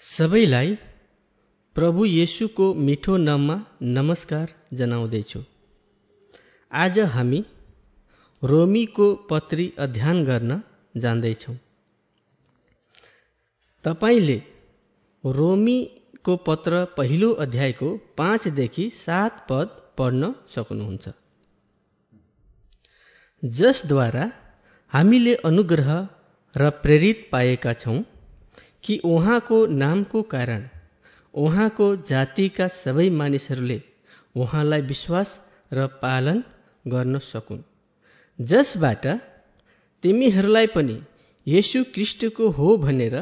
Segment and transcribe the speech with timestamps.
[0.00, 0.68] सबैलाई
[1.76, 5.40] प्रभु येशूको मिठो नाममा नमस्कार जनाउँदैछु।
[6.72, 7.40] आज हामी
[8.42, 10.62] रोमीको पत्री अध्ययन गर्न
[10.96, 11.56] जाँदैछौँ।
[13.84, 14.36] तपाईँले
[15.24, 21.08] रोमीको पत्र पहिलो अध्यायको पाँचदेखि सात पद पढ्न सक्नुहुन्छ।
[23.42, 24.24] जसद्वारा
[24.92, 25.92] हामीले अनुग्रह
[26.56, 27.98] र प्रेरित पाएका छौँ।
[28.84, 30.62] कि उहाँको नामको कारण
[31.34, 33.78] उहाँको जातिका सबै मानिसहरूले
[34.36, 35.28] उहाँलाई विश्वास
[35.72, 36.42] र पालन
[36.86, 37.62] गर्न सकुन्।
[38.38, 39.06] जसबाट
[40.04, 40.96] तिमीहरूलाई पनि
[41.46, 43.16] येशू क्रिस्टको हो भनेर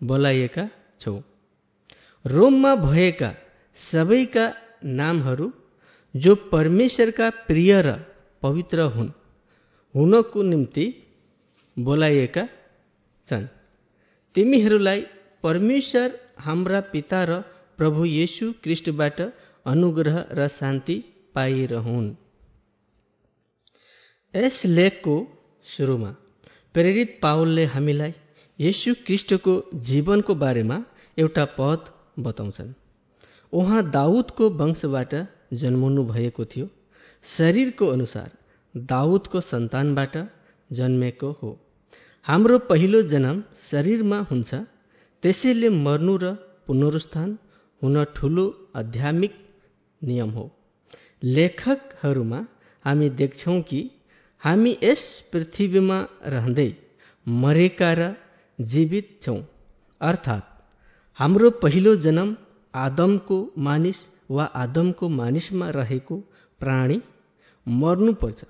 [0.00, 0.64] बोलाइएका
[1.00, 1.14] छौ।
[2.24, 3.30] रोममा भएका
[3.78, 4.46] सबैका
[4.98, 5.52] नामहरू
[6.14, 7.96] जो परमेश्वरका प्रिय र
[8.42, 9.10] पवित्र हुन्
[9.94, 10.86] हुनको निम्ति
[11.76, 12.44] बोलाइएका
[13.26, 13.46] छन्।
[14.34, 15.00] तिमीहरूलाई
[15.42, 17.34] परमेश्वर हाम्रा पिता र
[17.78, 19.20] प्रभु येशू क्रिस्टबाट
[19.66, 20.96] अनुग्रह र शान्ति
[21.34, 22.08] पाइरहन्।
[24.34, 25.14] यस लेखको
[25.66, 26.10] सुरुमा
[26.74, 28.14] प्रेरित पावलले हामीलाई
[28.58, 29.54] येशू क्रिस्टको
[29.88, 30.78] जीवनको बारेमा
[31.18, 32.72] एउटा पद बताउँछन्।
[33.52, 35.14] उहाँ दाउदको वंशबाट
[35.52, 36.66] जन्मनु भएको थियो।
[37.24, 38.30] शरीरको अनुसार
[38.74, 40.16] दाउदको सन्तानबाट
[40.70, 41.58] जन्मेको हो।
[42.26, 44.50] हाम्रो पहिलो जन्म शरीरमा हुन्छ।
[45.22, 46.30] त्यसैले मर्नु र
[46.66, 47.28] पुनरुत्थान
[47.82, 48.44] हुन ठुलो
[48.76, 49.34] आध्यात्मिक
[50.02, 50.44] नियम हो।
[51.36, 52.40] लेखकहरूमा
[52.84, 53.80] हामी देख्छौँ कि
[54.42, 56.68] हामी यस पृथ्वीमा रहँदै
[57.26, 58.08] मरेका र
[58.58, 59.38] जीवित छौँ।
[60.00, 60.48] अर्थात्
[61.18, 62.34] हाम्रो पहिलो जन्म
[62.74, 63.38] आदमको
[63.68, 66.16] मानिस वा आदमको मानिसमा रहेको
[66.60, 67.00] प्राणी
[67.66, 68.44] मर्नुपर्छ।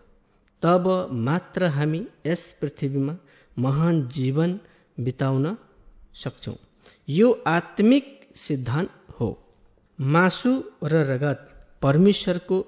[0.62, 0.84] तब
[1.26, 3.14] मात्र हामी यस पृथ्वीमा
[3.58, 4.60] महान जीवन
[4.98, 5.56] बिताउन
[6.14, 6.56] सक्छौँ।
[7.08, 9.28] यो आत्मिक सिद्धान्त हो।
[9.98, 10.52] मासु
[10.82, 11.40] र रगत
[11.82, 12.58] परमेश्वरको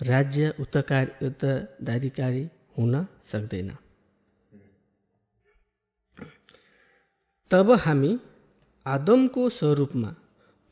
[0.00, 2.44] राज्य उत्तरदारीकारी
[2.78, 3.70] हुन सक्दैन।
[7.50, 8.12] तब हामी
[8.86, 10.14] आदमको स्वरूपमा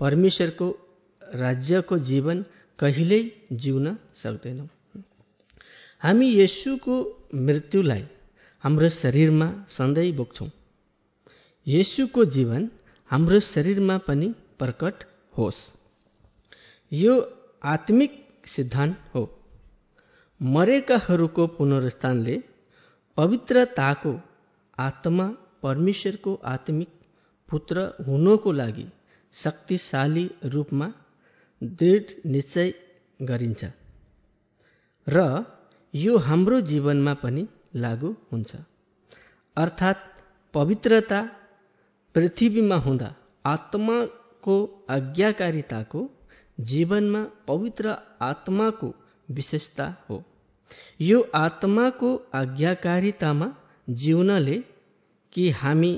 [0.00, 0.68] परमेश्वरको
[1.22, 2.44] राज्यको जीवन
[2.78, 3.22] कहिल्यै
[3.52, 4.68] जिउन सक्दैनौँ।
[6.02, 6.96] हामी यसुको
[7.34, 8.04] मृत्युलाई
[8.64, 10.48] हाम्रो शरीरमा सधैँ बोक्छौँ
[11.66, 12.62] यसुको जीवन
[13.10, 15.04] हाम्रो शरीरमा पनि प्रकट
[15.38, 15.60] होस्।
[16.92, 17.14] यो
[17.64, 18.12] आत्मिक
[18.46, 19.22] सिद्धान्त हो।
[20.40, 22.36] मरेकाहरूको पुनरुत्थानले
[23.18, 24.12] पवित्रताको
[24.78, 25.26] आत्मा
[25.62, 26.88] परमेश्वरको आत्मिक
[27.48, 28.86] पुत्र हुनको लागि
[29.34, 30.92] शक्तिशाली रूपमा
[31.62, 32.72] दृढ निश्चय
[33.20, 33.64] गरिन्छ।
[35.06, 35.28] र
[35.94, 38.56] यो हाम्रो जीवनमा पनि लागु हुन्छ।
[39.56, 39.98] अर्थात्
[40.54, 41.20] पवित्रता
[42.14, 43.14] पृथ्वीमा हुँदा
[43.46, 46.08] आत्माको आज्ञाकारिताको
[46.60, 48.94] जीवनमा पवित्र आत्माको
[49.30, 50.22] विशेषता हो।
[51.00, 53.54] यो आत्माको आज्ञाकारितामा
[53.88, 54.58] जिउनले
[55.32, 55.92] कि हामी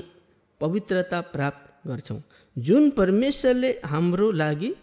[0.61, 2.21] पवित्रता प्राप्त गर्छौँ।
[2.59, 4.75] जुन परमेश्वरले हाम्रो लागि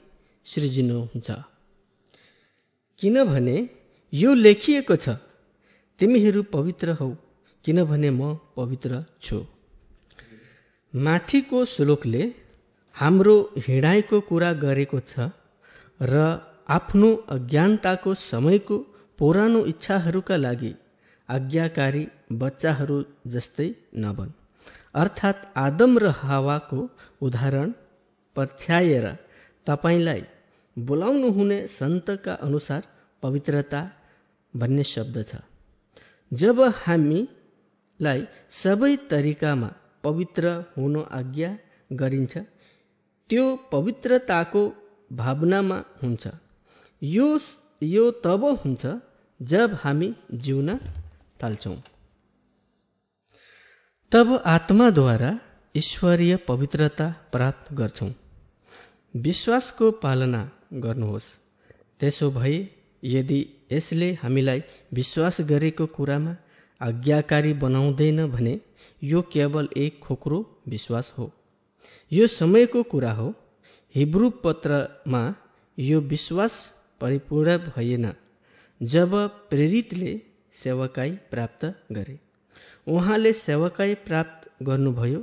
[0.45, 1.31] सृजिनुहुन्छ।
[2.99, 3.57] किनभने
[4.13, 5.09] यो लेखिएको छ
[5.99, 7.09] तिमीहरू पवित्र हौ
[7.65, 9.37] किनभने म पवित्र छु।
[10.93, 12.23] माथिको श्लोकले
[12.95, 13.35] हाम्रो
[13.67, 15.29] हिँडाइको कुरा गरेको छ
[15.99, 16.21] र
[16.69, 18.77] आफ्नो अज्ञानताको समयको
[19.19, 20.71] पुरानो इच्छाहरूका लागि
[21.29, 22.05] आज्ञाकारी
[22.41, 22.97] बच्चाहरू
[23.33, 24.31] जस्तै नबन।
[24.95, 26.79] अर्थात् आदम र हावाको
[27.21, 27.73] उदाहरण
[28.35, 29.05] पछ्याएर
[29.67, 30.23] तपाईँलाई
[30.77, 32.81] बोलाउनु हुने सन्तका अनुसार
[33.23, 33.81] पवित्रता
[34.53, 35.35] भन्ने शब्द छ।
[36.33, 39.69] जब हामीलाई सबै तरिकामा
[40.03, 41.57] पवित्र हुन आज्ञा
[41.93, 42.37] गरिन्छ
[43.29, 44.63] त्यो पवित्रताको
[45.13, 46.27] भावनामा हुन्छ।
[47.03, 47.39] यो
[47.83, 48.85] यो तब हुन्छ
[49.41, 50.77] जब हामी जिउन
[51.43, 51.77] थाल्छौँ।
[54.11, 55.39] तब आत्माद्वारा
[55.75, 58.11] ईश्वरीय पवित्रता प्राप्त गर्छौँ।
[59.15, 61.23] विश्वासको पालना गर्नुहोस्।
[61.99, 62.57] त्यसो भए
[63.03, 63.41] यदि
[63.71, 64.61] यसले हामीलाई
[64.93, 66.35] विश्वास गरेको कुरामा
[66.81, 68.59] आज्ञाकारी बनाउँदैन भने
[69.03, 71.31] यो केवल एक खोक्रो विश्वास हो।
[72.11, 73.33] यो समयको कुरा हो।
[73.95, 75.35] हिब्रू पत्रमा
[75.79, 76.53] यो विश्वास
[77.01, 78.13] परिपूर्ण भएन
[78.81, 79.15] जब
[79.49, 80.21] प्रेरितले
[80.53, 82.19] सेवकाई प्राप्त गरे।
[82.87, 85.19] उहाँले सेवकाई प्राप्त गर्नुभयो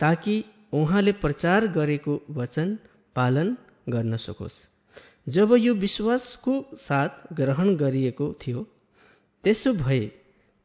[0.00, 2.78] ताकि उहाँले प्रचार गरेको वचन
[3.16, 3.56] पालन
[3.88, 4.71] गर्न सकोस्।
[5.26, 8.66] जब यो विश्वासको साथ ग्रहण गरिएको थियो
[9.44, 10.00] त्यसो भए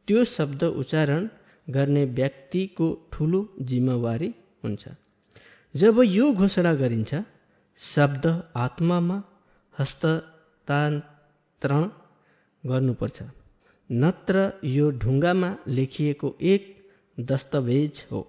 [0.08, 1.28] त्यो शब्द उच्चारण
[1.68, 4.34] गर्ने व्यक्तिको ठुलो जिम्मेवारी
[4.64, 4.84] हुन्छ।
[5.76, 7.16] जब यो घोषणा गरिन्छ
[7.78, 8.26] शब्द
[8.58, 9.18] आत्मामा
[9.76, 11.84] हस्तान्तरण
[12.64, 13.22] गर्नुपर्छ
[13.90, 16.64] नत्र यो ढुङ्गामा लेखिएको एक
[17.18, 18.22] दस्तावेज हो।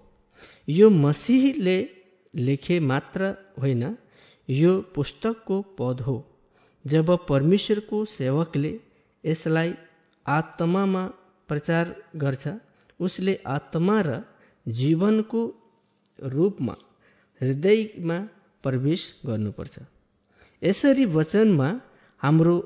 [0.69, 1.79] यो मसिहले
[2.35, 3.21] लेखे मात्र
[3.61, 3.83] होइन
[4.49, 6.17] यो पुस्तकको पद हो।
[6.85, 8.73] जब परमेश्वरको सेवकले
[9.25, 9.73] यसलाई
[10.27, 11.05] आत्मामा
[11.49, 12.49] प्रचार गर्छ
[13.01, 14.21] उसले आत्मा र
[14.67, 15.43] जीवनको
[16.19, 16.75] रूपमा
[17.41, 18.19] हृदयमा
[18.65, 19.79] प्रवेश गर्नुपर्छ।
[20.63, 21.69] यसरी वचनमा
[22.21, 22.57] हाम्रो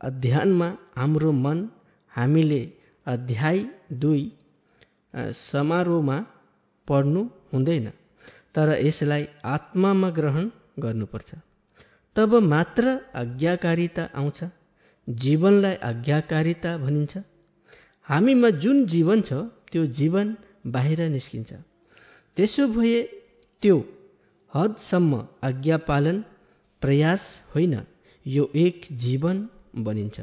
[0.00, 1.68] अध्ययनमा हाम्रो मन
[2.12, 2.62] हामीले
[3.06, 3.58] अध्याय
[3.92, 4.24] दुई
[5.36, 6.16] समारोहमा
[6.88, 7.22] पढ्नु
[7.52, 7.86] हुँदैन।
[8.54, 10.50] तर यसलाई आत्मामा ग्रहण
[10.82, 11.34] गर्नुपर्छ।
[12.16, 14.40] तब मात्र आज्ञाकारिता आउँछ।
[15.08, 17.22] जीवनलाई आज्ञाकारिता भनिन्छ।
[18.08, 19.32] हामीमा जुन जीवन छ
[19.72, 20.36] त्यो जीवन
[20.66, 21.52] बाहिर निस्किन्छ।
[22.36, 23.00] त्यसो भए
[23.62, 23.76] त्यो
[24.52, 26.24] हदसम्म आज्ञा पालन
[26.82, 27.22] प्रयास
[27.54, 27.74] होइन
[28.26, 29.48] यो एक जीवन
[29.78, 30.20] बनिन्छ।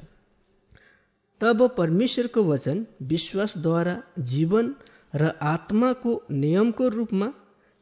[1.42, 3.96] तब परमेश्वरको वचन विश्वासद्वारा
[4.32, 4.74] जीवन
[5.16, 7.28] र आत्माको नियमको रूपमा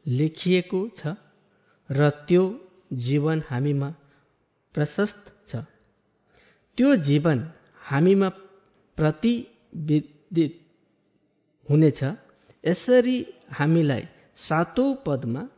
[0.06, 1.14] लेखिएको छ
[1.90, 2.44] र त्यो
[2.92, 3.94] जीवन हामीमा
[4.74, 5.56] प्रशस्त छ।
[6.78, 8.28] त्यो जीवन हामीमा
[8.96, 10.60] प्रतिविदित
[11.70, 12.04] हुनेछ।
[12.64, 14.04] यसरी हामीलाई
[14.36, 15.48] सातौँ पदमा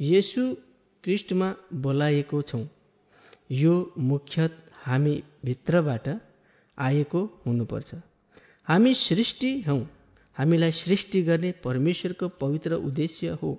[0.00, 0.56] येसु
[1.04, 2.66] क्रिस्टमा बोलाएको छौँ।
[3.50, 4.50] यो मुख्य
[4.82, 6.08] हामी भित्रबाट
[6.78, 7.94] आएको हुनुपर्छ।
[8.68, 9.82] हामी सृष्टि हौँ।
[10.36, 13.58] हामीलाई सृष्टि गर्ने परमेश्वरको पवित्र उद्देश्य हो।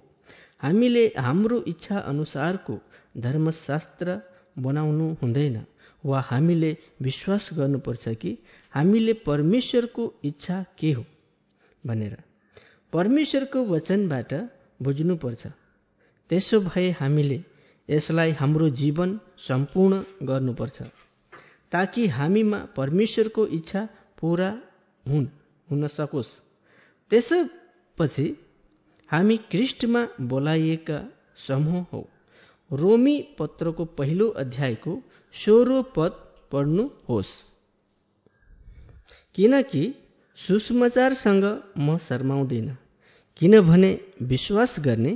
[0.63, 2.79] हामीले हाम्रो इच्छा अनुसारको
[3.17, 4.21] धर्मशास्त्र
[4.59, 5.65] बनाउनु हुँदैन
[6.05, 8.37] वा हामीले विश्वास गर्नुपर्छ कि
[8.73, 11.05] हामीले परमेश्वरको इच्छा के हो
[11.85, 12.17] भनेर।
[12.93, 14.33] परमेश्वरको वचनबाट
[14.81, 15.47] बुझ्नुपर्छ।
[16.29, 17.43] त्यसो भए हामीले
[17.89, 20.81] यसलाई हाम्रो जीवन सम्पूर्ण गर्नुपर्छ
[21.71, 23.87] ताकि हामीमा परमेश्वरको इच्छा
[24.19, 24.49] पुरा
[25.05, 25.27] हुन्
[25.71, 26.31] हुन सकोस्।
[27.11, 28.25] त्यसपछि
[29.11, 30.99] हामी क्रिस्टमा बोलाइएका
[31.47, 32.01] समूह हौ।
[32.71, 34.93] रोमी पत्रको पहिलो अध्यायको
[35.35, 36.11] सोह्रो पद
[36.51, 37.33] पढ्नुहोस्।
[39.35, 39.83] किनकि
[40.37, 41.45] सुसमाचारसँग
[41.77, 42.69] म शर्माउँदिन
[43.41, 43.91] किनभने
[44.31, 45.13] विश्वास गर्ने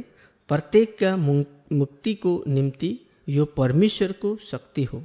[0.50, 2.92] प्रत्येकका मुक्तिको निम्ति
[3.28, 5.04] यो परमेश्वरको शक्ति हो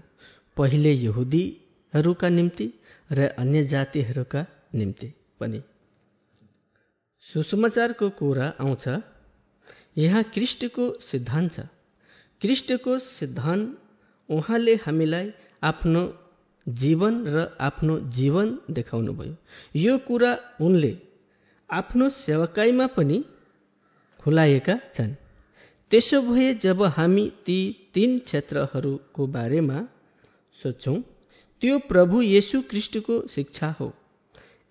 [0.56, 2.66] पहिले यहुदीहरूका निम्ति
[3.12, 5.62] र अन्य जातिहरूका निम्ति पनि।
[7.22, 8.88] सुसमाचारको कुरा आउँछ।
[9.98, 11.60] यहाँ कृष्णको सिद्धान्त छ।
[12.42, 13.78] कृष्णको सिद्धान्त
[14.28, 15.30] उहाँले हामीलाई
[15.62, 16.02] आफ्नो
[16.66, 19.34] जीवन र आफ्नो जीवन देखाउनुभयो।
[19.76, 20.92] यो कुरा उनले
[21.70, 23.24] आफ्नो सेवकाईमा पनि
[24.20, 25.14] खुलाएका छन्।
[25.90, 27.58] त्यसो भए जब हामी ती
[27.94, 29.78] तीन क्षेत्रहरूको बारेमा
[30.62, 30.96] सोध्छौँ
[31.62, 33.92] त्यो प्रभु येसु क्रिस्टको शिक्षा हो।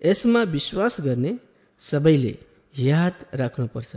[0.02, 1.32] यसमा विश्वास गर्ने
[1.80, 2.38] सबैले
[2.78, 3.96] याद राख्नुपर्छ।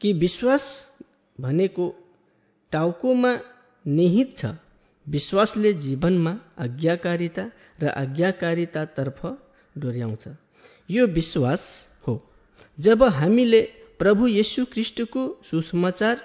[0.00, 0.64] कि विश्वास
[1.40, 1.94] भनेको
[2.72, 3.40] टाउकोमा
[3.86, 4.46] निहित छ।
[5.08, 7.50] विश्वासले जीवनमा आज्ञाकारिता
[7.82, 9.20] र आज्ञाकारितातर्फ
[9.78, 10.24] डोर्याउँछ।
[10.90, 12.32] यो विश्वास हो।
[12.80, 13.60] जब हामीले
[13.98, 16.20] प्रभु येसु क्रिस्टको सुसमाचार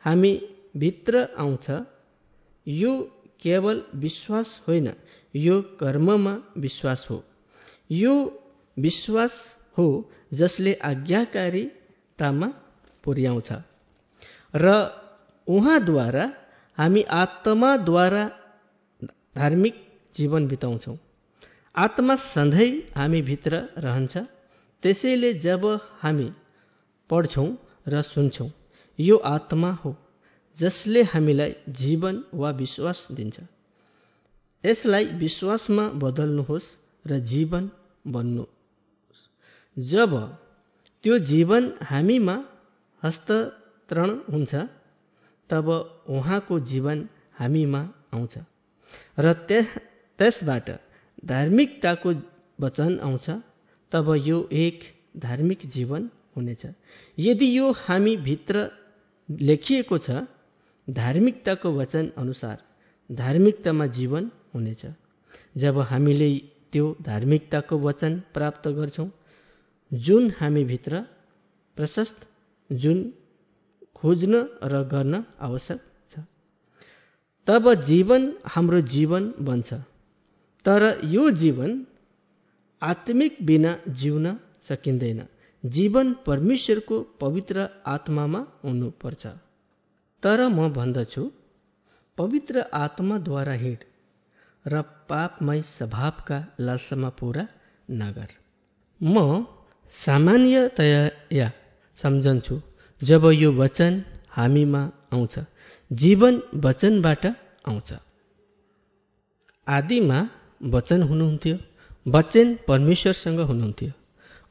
[0.00, 1.66] हामी भित्र आउँछ
[2.68, 2.92] यो
[3.40, 4.92] केवल विश्वास होइन
[5.36, 7.24] यो कर्ममा विश्वास हो।
[7.90, 8.44] यो
[8.78, 9.86] विश्वास हो
[10.34, 12.48] जसले आज्ञाकारितामा
[13.04, 13.50] पुर्याउँछ।
[14.54, 14.66] र
[15.46, 16.24] उहाँद्वारा
[16.78, 18.24] हामी आत्माद्वारा
[19.36, 19.74] धार्मिक
[20.14, 20.96] जीवन बिताउँछौँ।
[21.74, 24.16] आत्मा सधैँ हामीभित्र रहन्छ
[24.82, 25.64] त्यसैले जब
[26.00, 26.30] हामी
[27.10, 27.48] पढ्छौँ
[27.88, 28.50] र सुन्छौँ
[28.98, 29.96] यो आत्मा हो
[30.56, 33.40] जसले हामीलाई जीवन वा विश्वास दिन्छ।
[34.64, 36.68] यसलाई विश्वासमा बदल्नुहोस्
[37.06, 37.70] र जीवन
[38.06, 38.44] बन्नु।
[39.76, 40.12] जब
[41.04, 42.36] त्यो जीवन हामीमा
[43.02, 44.54] हस्तान्तरण हुन्छ
[45.50, 45.68] तब
[46.08, 47.80] उहाँको जीवन हामीमा
[48.14, 48.34] आउँछ।
[49.18, 49.32] र
[50.18, 50.70] त्यसबाट
[51.24, 52.12] धार्मिकताको
[52.58, 53.26] वचन आउँछ
[53.92, 54.80] तब यो एक
[55.18, 56.66] धार्मिक जीवन हुनेछ।
[57.18, 58.70] यदि यो हामी भित्र
[59.28, 60.24] लेखिएको छ
[60.88, 62.56] धार्मिकताको वचन अनुसार
[63.10, 64.86] धार्मिकतामा जीवन हुनेछ।
[65.56, 66.30] जब हामीले
[66.72, 69.08] त्यो धार्मिकताको वचन प्राप्त गर्छौँ
[69.92, 71.00] जुन हामीभित्र
[71.76, 72.26] प्रशस्त
[72.72, 73.12] जुन
[73.94, 76.18] खोज्न र गर्न आवश्यक छ।
[77.46, 79.74] तब जीवन हाम्रो जीवन बन्छ।
[80.64, 81.86] तर यो जीवन
[82.82, 85.26] आत्मिक बिना जिउन सकिँदैन।
[85.66, 89.26] जीवन परमेश्वरको पवित्र आत्मामा हुनुपर्छ।
[90.22, 91.30] तर म भन्दछु
[92.18, 93.84] पवित्र आत्माद्वारा हिँड
[94.66, 97.48] र पापमय स्वभावका लालसामा पुरा
[97.90, 98.28] नगर।
[99.02, 99.46] म
[99.92, 101.50] सामान्यतया
[101.98, 102.60] सम्झन्छु
[103.02, 105.34] जब यो वचन हामीमा आउँछ
[105.90, 107.26] जीवन वचनबाट
[107.64, 107.92] आउँछ।
[109.66, 110.18] आदिमा
[110.74, 111.56] वचन हुनुहुन्थ्यो
[112.06, 113.92] वचन परमेश्वरसँग हुनुहुन्थ्यो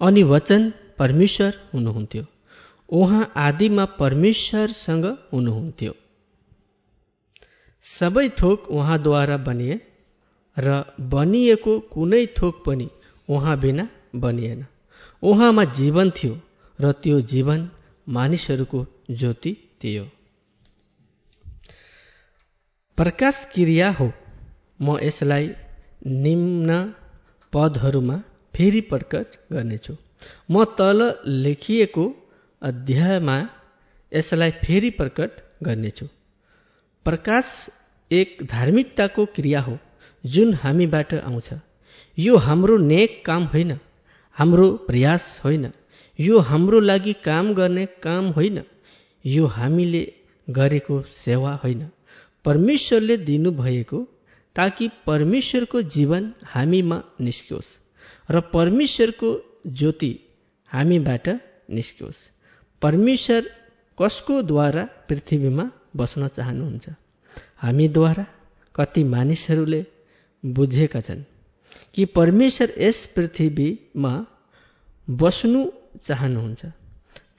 [0.01, 2.23] अनि वचन परमेश्वर हुनुहुन्थ्यो।
[2.89, 5.93] उहाँ आदिमा परमेश्वरसँग हुनुहुन्थ्यो।
[7.83, 9.79] सबै थोक उहाँद्वारा बनिए
[10.57, 12.87] र बनिएको कुनै थोक पनि
[13.29, 14.65] उहाँ बिना बनिएन।
[15.25, 16.33] उहाँमा जीवन थियो
[16.79, 17.69] र त्यो जीवन
[18.09, 19.51] मानिसहरूको ज्योति
[19.83, 20.03] थियो।
[22.97, 24.11] प्रकाश क्रिया हो।
[24.81, 25.47] म यसलाई
[26.05, 26.93] निम्न
[27.53, 28.17] पदहरूमा
[28.55, 29.95] फेरि प्रकट गर्नेछु।
[30.51, 32.05] म तल लेखिएको
[32.61, 33.37] अध्यायमा
[34.13, 35.31] यसलाई फेरि प्रकट
[35.63, 36.07] गर्नेछु।
[37.05, 37.69] प्रकाश
[38.11, 39.77] एक धार्मिकताको क्रिया हो
[40.25, 41.49] जुन हामीबाट आउँछ।
[42.17, 43.79] यो हाम्रो नेक काम होइन।
[44.37, 45.71] हाम्रो प्रयास होइन।
[46.19, 48.63] यो हाम्रो लागि काम गर्ने काम होइन।
[49.25, 50.13] यो हामीले
[50.49, 51.89] गरेको सेवा होइन।
[52.45, 54.07] परमेश्वरले दिनुभएको
[54.55, 57.71] ताकि परमेश्वरको जीवन हामीमा निस्कियोस्
[58.31, 59.29] र परमेश्वरको
[59.67, 60.19] ज्योति
[60.71, 61.29] हामीबाट
[61.69, 62.19] निस्कियोस्।
[62.81, 63.49] परमेश्वर
[64.01, 66.89] कसको द्वारा पृथ्वीमा बस्न चाहनुहुन्छ?
[67.57, 68.25] हामीद्वारा
[68.75, 69.85] कति मानिसहरूले
[70.45, 71.23] बुझेका छन्?
[71.93, 74.13] कि परमेश्वर यस पृथ्वीमा
[75.09, 75.61] बस्नु
[76.03, 76.65] चाहनुहुन्छ।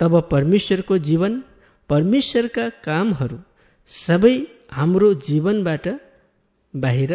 [0.00, 1.42] तब परमेश्वरको जीवन
[1.88, 3.38] परमेश्वरका कामहरू
[3.88, 4.34] सबै
[4.70, 5.88] हाम्रो जीवनबाट
[6.74, 7.12] बाहिर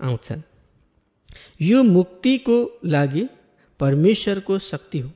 [0.00, 0.42] आउँछन्।
[1.62, 3.28] यो मुक्तिको लागि
[3.80, 5.10] परमेश्वरको शक्ति हो।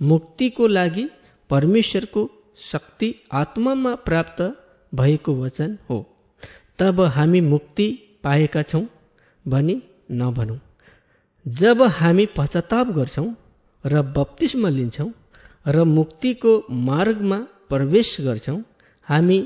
[0.00, 1.08] मुक्तिको लागि
[1.50, 4.42] परमेश्वरको शक्ति आत्मामा प्राप्त
[4.94, 5.98] भएको वचन हो।
[6.78, 7.86] तब हामी मुक्ति
[8.24, 8.86] पाएका छौँ
[9.48, 10.58] भनी नभनौँ।
[11.46, 13.28] जब हामी पश्चाताप गर्छौँ
[13.84, 15.10] र बत्तिसमा लिन्छौँ
[15.66, 16.52] र मुक्तिको
[16.88, 17.38] मार्गमा
[17.68, 18.60] प्रवेश गर्छौँ
[19.06, 19.38] हामी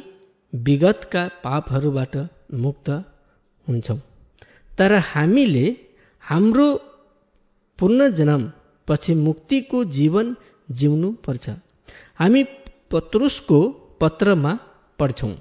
[0.53, 2.17] विगतका पापहरूबाट
[2.65, 2.89] मुक्त
[3.67, 3.99] हुन्छौँ।
[4.79, 5.67] तर हामीले
[6.25, 6.69] हाम्रो
[7.79, 8.43] पुनर्जन्म
[8.89, 10.37] पछि मुक्तिको जीवन
[10.69, 11.45] जिउनु पर्छ।
[12.19, 12.43] हामी
[12.93, 13.59] पत्रुसको
[14.01, 14.53] पत्रमा
[14.99, 15.33] पढ्छौँ।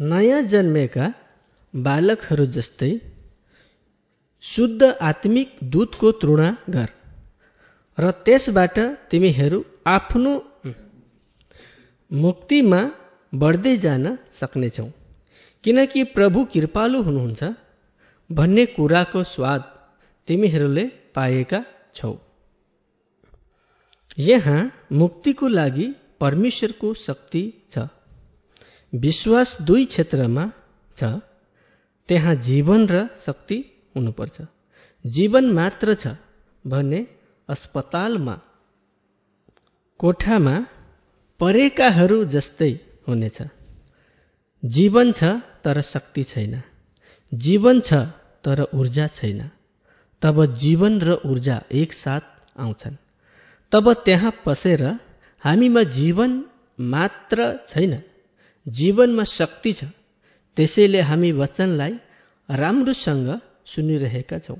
[0.00, 1.06] नयाँ जन्मेका
[1.74, 2.90] बालकहरू जस्तै
[4.42, 6.90] शुद्ध आत्मिक दुधको तृणा गर।
[7.98, 8.76] र त्यसबाट
[9.10, 10.32] तिमीहरू आफ्नो
[12.10, 12.80] मुक्तिमा
[13.32, 14.86] बढ्दै जान सक्नेछौ।
[15.64, 17.50] किनकि प्रभु कृपालु हुनुहुन्छ
[18.30, 19.62] भन्ने कुराको स्वाद
[20.28, 21.60] तिमीहरूले पाएका
[21.94, 22.12] छौ।
[24.18, 24.60] यहाँ
[24.92, 25.86] मुक्तिको लागि
[26.20, 27.42] परमेश्वरको शक्ति
[27.72, 27.88] छ।
[28.92, 30.44] विश्वास दुई क्षेत्रमा
[30.96, 31.10] छ।
[32.08, 33.58] त्यहाँ जीवन र शक्ति
[33.96, 34.40] हुनुपर्छ।
[35.04, 36.06] जीवन मात्र छ
[36.66, 37.00] भने
[37.48, 38.40] अस्पतालमा
[40.00, 40.54] कोठामा
[41.40, 42.72] परेकाहरू जस्तै
[43.08, 43.38] हुनेछ।
[44.64, 45.24] जीवन छ
[45.64, 46.62] तर शक्ति छैन।
[47.34, 47.94] जीवन छ
[48.44, 49.40] तर ऊर्जा छैन।
[50.22, 52.24] तब जीवन र ऊर्जा एकसाथ
[52.58, 52.96] आउँछन्।
[53.72, 54.82] तब त्यहाँ पसेर
[55.42, 56.44] हामीमा जीवन
[56.80, 58.02] मात्र छैन।
[58.66, 59.84] जीवनमा शक्ति छ।
[60.56, 61.94] त्यसैले हामी वचनलाई
[62.50, 63.28] राम्रोसँग
[63.74, 64.58] सुनिरहेका छौँ।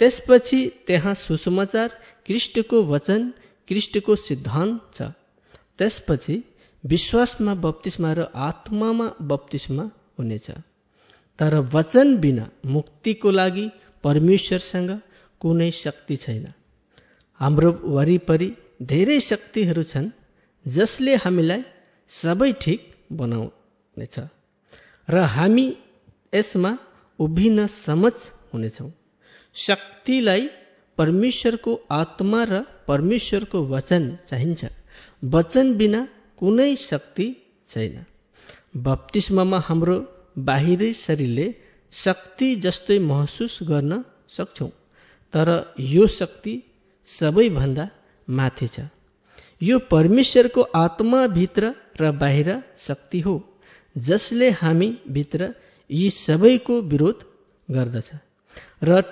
[0.00, 1.88] त्यसपछि त्यहाँ सुसमाचार
[2.26, 3.20] कृष्णको वचन
[3.68, 5.02] कृष्णको सिद्धान्त छ।
[5.78, 6.36] त्यसपछि
[6.84, 9.84] विश्वासमा बत्तिसमा र आत्मामा बत्तिसमा
[10.18, 10.50] हुनेछ।
[11.38, 13.66] तर वचन बिना मुक्तिको लागि
[14.04, 14.90] परमेश्वरसँग
[15.40, 16.46] कुनै शक्ति छैन।
[17.40, 18.48] हाम्रो वरिपरि
[18.82, 20.08] धेरै शक्तिहरू छन्
[20.66, 21.62] जसले हामीलाई
[22.10, 22.80] सबै ठिक
[23.12, 24.16] बनाउनेछ।
[25.08, 25.66] र हामी
[26.34, 26.72] यसमा
[27.18, 28.12] उभिन समझ
[28.54, 28.90] हुनेछौँ।
[29.56, 30.48] शक्तिलाई
[30.98, 34.64] परमेश्वरको आत्मा र परमेश्वरको वचन चाहिन्छ।
[35.34, 36.00] वचन बिना
[36.38, 37.26] कुनै शक्ति
[37.68, 38.04] छैन।
[38.76, 39.96] बप्तिस्ममा हाम्रो
[40.38, 41.46] बाहिरी शरीरले
[41.92, 44.70] शक्ति जस्तै महसुस गर्न सक्छौँ
[45.34, 46.54] तर यो शक्ति
[47.08, 47.88] सबैभन्दा
[48.28, 48.80] माथि छ।
[49.60, 53.34] यो परमेश्वरको आत्माभित्र र बाहिर शक्ति हो
[53.96, 55.54] जसले हामी भित्र
[55.92, 57.24] यी सबैको विरोध
[57.68, 58.10] गर्दछ।
[58.84, 59.02] र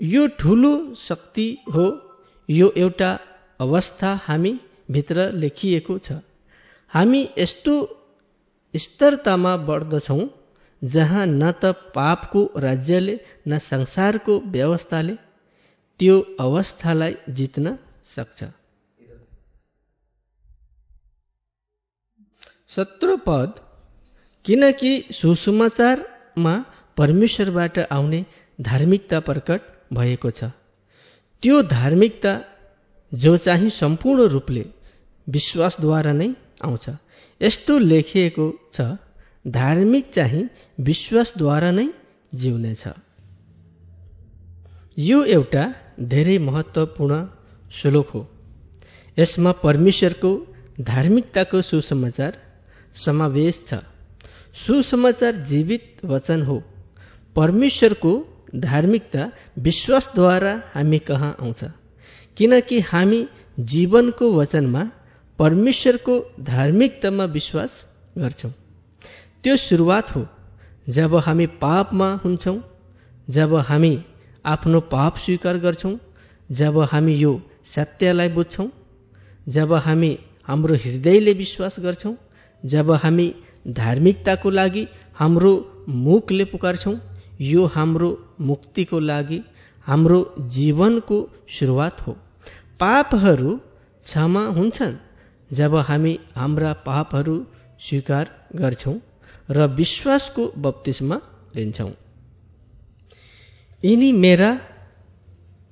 [0.00, 1.86] यो ठुलो शक्ति हो
[2.48, 3.10] यो एउटा
[3.60, 4.52] अवस्था हामी
[4.90, 6.12] भित्र लेखिएको छ।
[6.92, 7.74] हामी यस्तो
[8.74, 10.28] स्तरतामा बढ्दछौँ
[10.82, 15.14] जहाँ न त पापको राज्यले न संसारको व्यवस्थाले
[16.00, 18.44] त्यो अवस्थालाई जित्न सक्छ।
[22.68, 23.60] सत्र पद
[24.44, 26.54] किनकि सुसमाचारमा
[26.96, 28.24] परमेश्वरबाट आउने
[28.60, 29.60] धार्मिकता प्रकट
[29.92, 30.44] भएको छ।
[31.42, 32.32] त्यो धार्मिकता
[33.14, 34.64] जो चाहिँ सम्पूर्ण रूपले
[35.28, 36.28] विश्वासद्वारा नै
[36.64, 36.88] आउँछ।
[37.40, 38.80] यस्तो लेखिएको छ
[39.46, 40.48] धार्मिक चाहिँ
[40.80, 41.86] विश्वासद्वारा नै
[42.34, 42.84] जिउनेछ।
[44.98, 45.64] यो एउटा
[46.00, 47.26] धेरै महत्त्वपूर्ण
[47.72, 48.20] श्लोक हो।
[49.18, 50.30] यसमा परमेश्वरको
[50.80, 52.38] धार्मिकताको सुसमाचार
[52.94, 53.74] समावेश छ।
[54.54, 56.62] सुसमाचार जीवित वचन हो।
[57.36, 58.12] परमेश्वरको
[58.56, 61.64] धार्मिकता विश्वासद्वारा हामी कहाँ आउँछ?
[62.36, 63.26] किनकि हामी
[63.60, 64.90] जीवनको वचनमा
[65.38, 67.86] परमेश्वरको धार्मिकतामा विश्वास
[68.18, 68.50] गर्छौँ।
[69.44, 70.26] त्यो सुरुवात हो
[70.88, 72.58] जब हामी पापमा हुन्छौँ
[73.28, 74.04] जब हामी
[74.44, 75.98] आफ्नो पाप स्वीकार गर्छौँ
[76.50, 77.32] जब हामी यो
[77.64, 78.68] सत्यलाई बुझ्छौँ
[79.48, 82.14] जब हामी हाम्रो हृदयले विश्वास गर्छौँ
[82.64, 83.34] जब हामी
[83.68, 85.52] धार्मिकताको लागि हाम्रो
[85.88, 86.96] मुखले पुकार्छौँ।
[87.40, 89.40] यो हाम्रो मुक्तिको लागि
[89.86, 91.16] हाम्रो जीवनको
[91.48, 92.12] सुरुवात हो।
[92.80, 94.96] पापहरू क्षमा हुन्छन्
[95.50, 97.36] जब हामी हाम्रा पापहरू
[97.80, 98.98] स्वीकार गर्छौँ
[99.50, 101.20] र विश्वासको बत्तिसमा
[101.56, 101.92] लिन्छौँ।
[103.84, 104.50] यिनी मेरा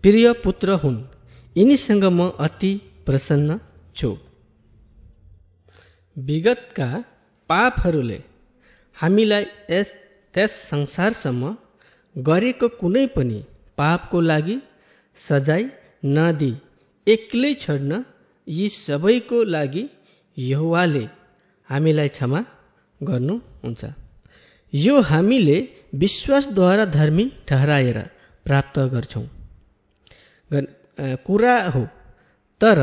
[0.04, 0.98] प्रिय पुत्र हुन्।
[1.56, 2.72] यिनीसँग म अति
[3.06, 3.60] प्रसन्न
[3.96, 4.16] छु।
[6.16, 7.04] विगतका
[7.48, 8.18] पापहरूले
[8.96, 9.88] हामीलाई यस
[10.34, 11.42] त्यस संसारसम्म
[12.16, 13.38] गरेको कुनै पनि
[13.78, 14.56] पापको लागि
[15.18, 15.64] सजाय
[16.16, 16.52] नदी
[17.06, 18.04] एक्लै छोड्न
[18.46, 19.84] यी सबैको लागि
[20.36, 21.04] यहुवाले
[21.70, 22.40] हामीलाई क्षमा
[23.00, 23.82] गर्नुहुन्छ।
[24.72, 25.56] यो हामीले
[26.02, 27.98] विश्वासद्वारा धर्मी ठहराएर
[28.46, 29.26] प्राप्त गर्छौँ।
[31.26, 31.82] कुरा हो
[32.60, 32.78] तर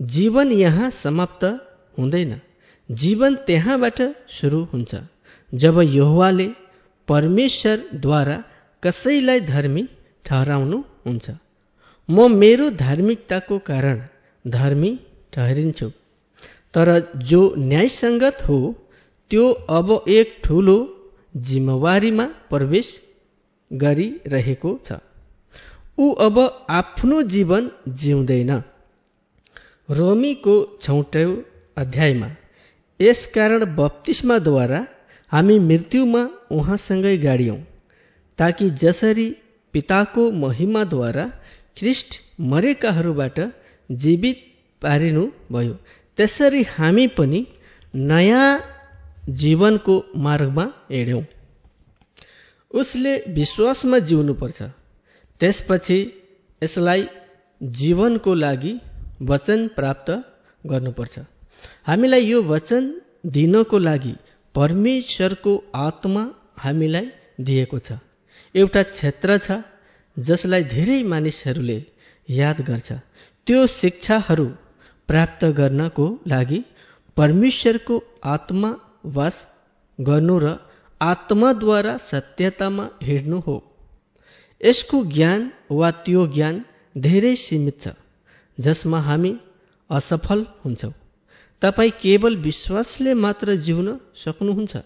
[0.00, 1.44] जीवन यहाँ समाप्त
[1.98, 2.32] हुँदैन।
[2.90, 4.94] जीवन त्यहाँबाट सुरु हुन्छ।
[5.52, 6.48] जब यहुवाले
[7.08, 8.36] परमेश्वरद्वारा
[8.82, 9.82] कसैलाई धर्मी
[10.26, 11.26] ठहराउनु हुन्छ।
[12.08, 14.02] म मेरो धार्मिकताको कारण
[14.44, 14.90] धर्मी
[15.32, 15.88] ठहरिन्छु।
[16.74, 16.88] तर
[17.30, 18.58] जो न्यायसङ्गत हो
[19.30, 19.44] त्यो
[19.78, 20.78] अब एक ठुलो
[21.48, 22.88] जिम्मेवारीमा प्रवेश
[23.70, 24.98] गरिरहेको छ।
[25.98, 26.38] ऊ अब
[26.70, 27.70] आफ्नो जीवन
[28.00, 28.50] जिउँदैन।
[29.88, 31.30] रोमीको छौटौँ
[31.76, 32.28] अध्यायमा
[33.00, 34.80] यसकारण बत्तिस्माद्वारा
[35.32, 37.58] हामी मृत्युमा उहाँसँगै गाडियौँ
[38.38, 39.28] ताकि जसरी
[39.74, 41.24] पिताको महिमाद्वारा
[41.78, 42.20] ख्रिस्ट
[42.52, 43.40] मरेकाहरूबाट
[43.90, 44.38] जीवित
[44.82, 45.74] पारिनु भयो
[46.18, 47.40] त्यसरी हामी पनि
[47.94, 48.48] नयाँ
[49.40, 51.22] जीवनको मार्गमा हिँड्यौँ।
[52.70, 54.62] उसले विश्वासमा जिउनुपर्छ।
[55.40, 55.98] त्यसपछि
[56.62, 57.06] यसलाई
[57.62, 58.72] जीवनको लागि
[59.22, 60.10] वचन प्राप्त
[60.66, 61.18] गर्नुपर्छ।
[61.88, 62.84] हामीलाई यो वचन
[63.36, 64.14] दिनको लागि
[64.54, 65.52] परमेश्वरको
[65.86, 66.22] आत्मा
[66.58, 67.06] हामीलाई
[67.46, 67.98] दिएको छ।
[68.54, 69.58] एउटा क्षेत्र छ
[70.16, 71.78] जसलाई धेरै मानिसहरूले
[72.28, 72.88] याद गर्छ।
[73.46, 74.46] त्यो शिक्षाहरू
[75.08, 76.60] प्राप्त गर्नको लागि
[77.16, 77.96] परमेश्वरको
[78.34, 78.70] आत्मा
[79.16, 79.36] वास
[79.98, 80.56] गर्नु र
[81.00, 83.56] आत्माद्वारा सत्यतामा हिँड्नु हो।
[84.60, 86.62] यसको ज्ञान वा त्यो ज्ञान
[86.96, 87.94] धेरै सीमित छ
[88.58, 89.32] जसमा हामी
[89.90, 90.94] असफल हुन्छौँ।
[91.62, 94.76] तपाईँ केवल विश्वासले मात्र जिउन सक्नुहुन्छ।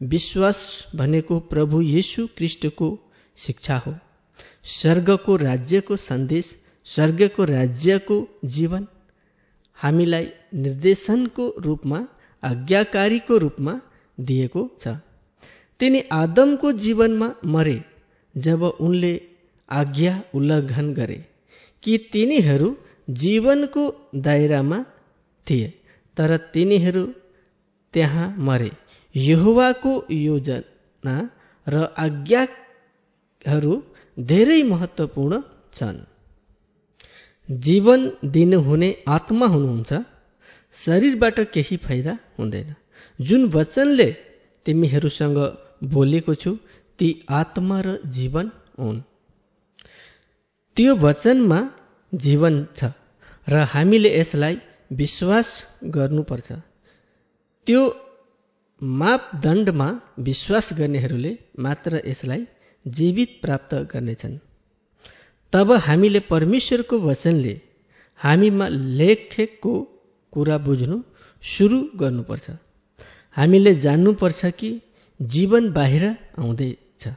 [0.00, 0.58] विश्वास
[0.94, 2.88] भनेको प्रभु येशु क्रिस्टको
[3.36, 3.94] शिक्षा हो।
[4.64, 6.46] स्वर्गको राज्यको सन्देश
[6.86, 8.86] स्वर्गको राज्यको जीवन
[9.78, 11.98] हामीलाई निर्देशनको रूपमा
[12.42, 13.80] आज्ञाकारीको रूपमा
[14.18, 14.96] दिएको छ।
[15.80, 17.84] तिनी आदमको जीवनमा मरे
[18.36, 19.12] जब उनले
[19.68, 21.24] आज्ञा उल्लङ्घन गरे
[21.82, 22.76] कि तिनीहरू
[23.10, 24.84] जीवनको दायरामा
[25.46, 25.77] थिए।
[26.18, 27.04] तर तिनीहरू
[27.94, 28.70] त्यहाँ मरे।
[29.14, 31.16] यहुवाको योजना
[31.66, 33.74] र आज्ञाहरू
[34.16, 35.40] धेरै महत्त्वपूर्ण
[35.72, 35.98] छन्।
[37.48, 38.00] जीवन
[38.34, 39.90] दिनुहुने आत्मा हुनुहुन्छ
[40.74, 42.74] शरीरबाट केही फाइदा हुँदैन।
[43.20, 44.08] जुन वचनले
[44.66, 45.38] तिमीहरूसँग
[45.92, 46.50] बोलेको छु
[46.98, 47.08] ती
[47.40, 48.46] आत्मा र जीवन
[48.78, 49.00] हुन्।
[50.76, 51.58] त्यो वचनमा
[52.12, 52.90] जीवन छ
[53.48, 54.56] र हामीले यसलाई
[54.92, 56.52] विश्वास गर्नुपर्छ।
[57.66, 57.80] त्यो
[58.82, 62.46] मापदण्डमा विश्वास गर्नेहरूले मात्र यसलाई
[62.88, 64.38] जीवित प्राप्त गर्नेछन्।
[65.52, 67.60] तब हामीले परमेश्वरको वचनले
[68.16, 69.72] हामीमा लेखेको
[70.32, 71.02] कुरा बुझ्नु
[71.42, 72.50] सुरु गर्नुपर्छ।
[73.36, 74.80] हामीले जान्नुपर्छ कि
[75.22, 76.04] जीवन बाहिर
[76.38, 77.08] आउँदैछ।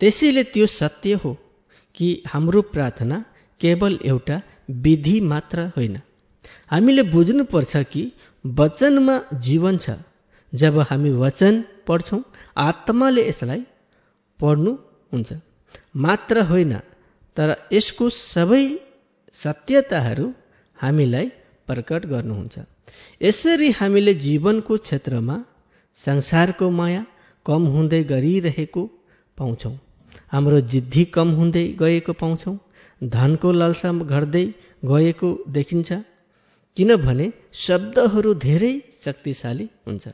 [0.00, 1.38] त्यसैले त्यो सत्य हो
[1.94, 3.24] कि हाम्रो प्रार्थना
[3.60, 6.00] केवल एउटा विधि मात्र होइन।
[6.70, 8.02] हामीले बुझ्नुपर्छ कि
[8.44, 9.96] वचनमा जीवन छ।
[10.52, 11.54] जब हामी वचन
[11.86, 12.22] पढ्छौँ
[12.58, 13.62] आत्माले यसलाई
[14.40, 14.72] पढ्नु
[15.12, 15.32] हुन्छ
[15.96, 16.74] मात्र होइन
[17.36, 18.62] तर यसको सबै
[19.34, 20.26] सत्यताहरू
[20.78, 21.26] हामीलाई
[21.68, 22.54] प्रकट गर्नुहुन्छ।
[23.22, 25.36] यसरी हामीले जीवनको क्षेत्रमा
[25.96, 27.02] संसारको माया
[27.46, 28.82] कम हुँदै गरिरहेको
[29.38, 29.74] पाउँछौँ।
[30.32, 32.56] हाम्रो जिद्दी कम हुँदै गएको पाउँछौँ।
[33.08, 34.44] धनको लालसा घट्दै
[34.84, 35.90] गएको देखिन्छ।
[36.76, 37.26] किनभने
[37.66, 38.72] शब्दहरू धेरै
[39.04, 40.04] शक्तिशाली हुन्छ।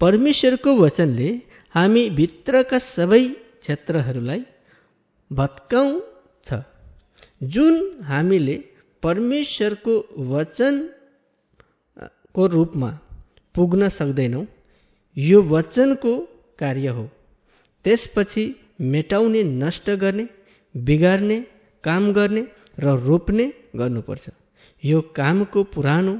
[0.00, 1.28] परमेश्वरको वचनले
[1.74, 3.22] हामी भित्रका सबै
[3.62, 4.40] क्षेत्रहरूलाई
[5.30, 6.48] भत्काउँछ
[7.54, 7.74] जुन
[8.10, 8.56] हामीले
[9.02, 9.94] परमेश्वरको
[10.32, 10.82] वचनको
[12.56, 12.90] रूपमा
[13.54, 14.44] पुग्न सक्दैनौँ
[15.16, 16.12] यो वचनको
[16.58, 17.04] कार्य हो।
[17.84, 18.44] त्यसपछि
[18.92, 20.24] मेटाउने नष्ट गर्ने
[20.74, 21.38] बिगार्ने
[21.84, 22.42] काम गर्ने
[22.78, 24.24] र रोप्ने गर्नुपर्छ।
[24.82, 26.14] यो कामको पुरानो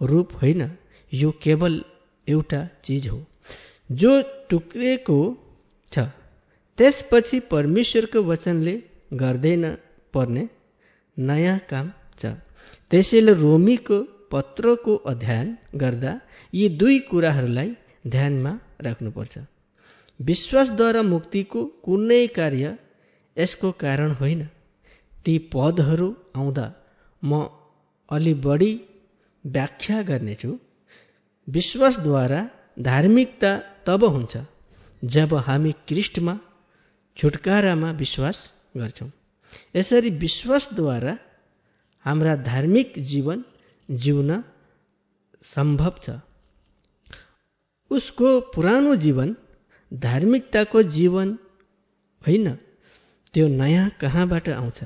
[0.00, 0.62] रूप होइन
[1.12, 1.74] यो केवल
[2.28, 3.18] एउटा चिज हो।
[3.90, 4.12] जो
[4.50, 5.18] टुक्रिएको
[5.92, 6.06] छ
[6.78, 8.74] त्यसपछि परमेश्वरको वचनले
[9.12, 9.64] गर्दैन
[10.14, 10.48] पर्ने
[11.16, 12.32] नयाँ काम छ।
[12.90, 13.98] त्यसैले रोमीको
[14.32, 16.12] पत्रको अध्ययन गर्दा
[16.54, 17.70] यी दुई कुराहरूलाई
[18.06, 19.38] ध्यानमा राख्नुपर्छ।
[20.20, 22.76] विश्वासद्वारा मुक्तिको कुनै कार्य
[23.36, 24.42] यसको कारण होइन।
[25.24, 26.66] ती पदहरू आउँदा
[27.22, 27.32] म
[28.10, 28.72] अलि बढी
[29.44, 30.50] व्याख्या गर्नेछु।
[31.48, 32.40] विश्वासद्वारा
[32.78, 33.52] धार्मिकता
[33.86, 34.36] तब हुन्छ
[35.04, 36.34] जब हामी क्रिस्टमा
[37.16, 38.38] छुटकारामा विश्वास
[38.76, 39.10] गर्छौँ।
[39.76, 41.18] यसरी विश्वासद्वारा
[42.04, 43.44] हाम्रा धार्मिक जीवन
[43.90, 44.30] जिउन
[45.42, 46.10] सम्भव छ।
[47.90, 49.36] उसको पुरानो जीवन
[49.92, 51.38] धार्मिकताको जीवन
[52.22, 52.46] होइन
[53.34, 54.78] त्यो नयाँ कहाँबाट आउँछ?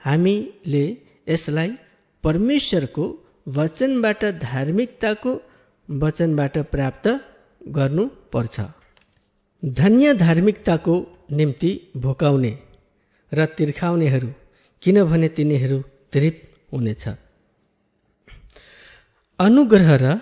[0.00, 0.84] हामीले
[1.28, 1.70] यसलाई
[2.26, 3.04] परमेश्वरको
[3.48, 5.32] वचनबाट धार्मिकताको
[5.88, 7.06] वचनबाट प्राप्त
[7.68, 8.60] गर्नुपर्छ।
[9.64, 10.94] धन्य धार्मिकताको
[11.32, 12.52] निम्ति भोकाउने
[13.32, 14.28] र तिर्खाउनेहरू
[14.82, 15.78] किनभने तिनीहरू
[16.12, 17.04] तृप्त हुनेछ।
[19.38, 20.20] अनुग्रह र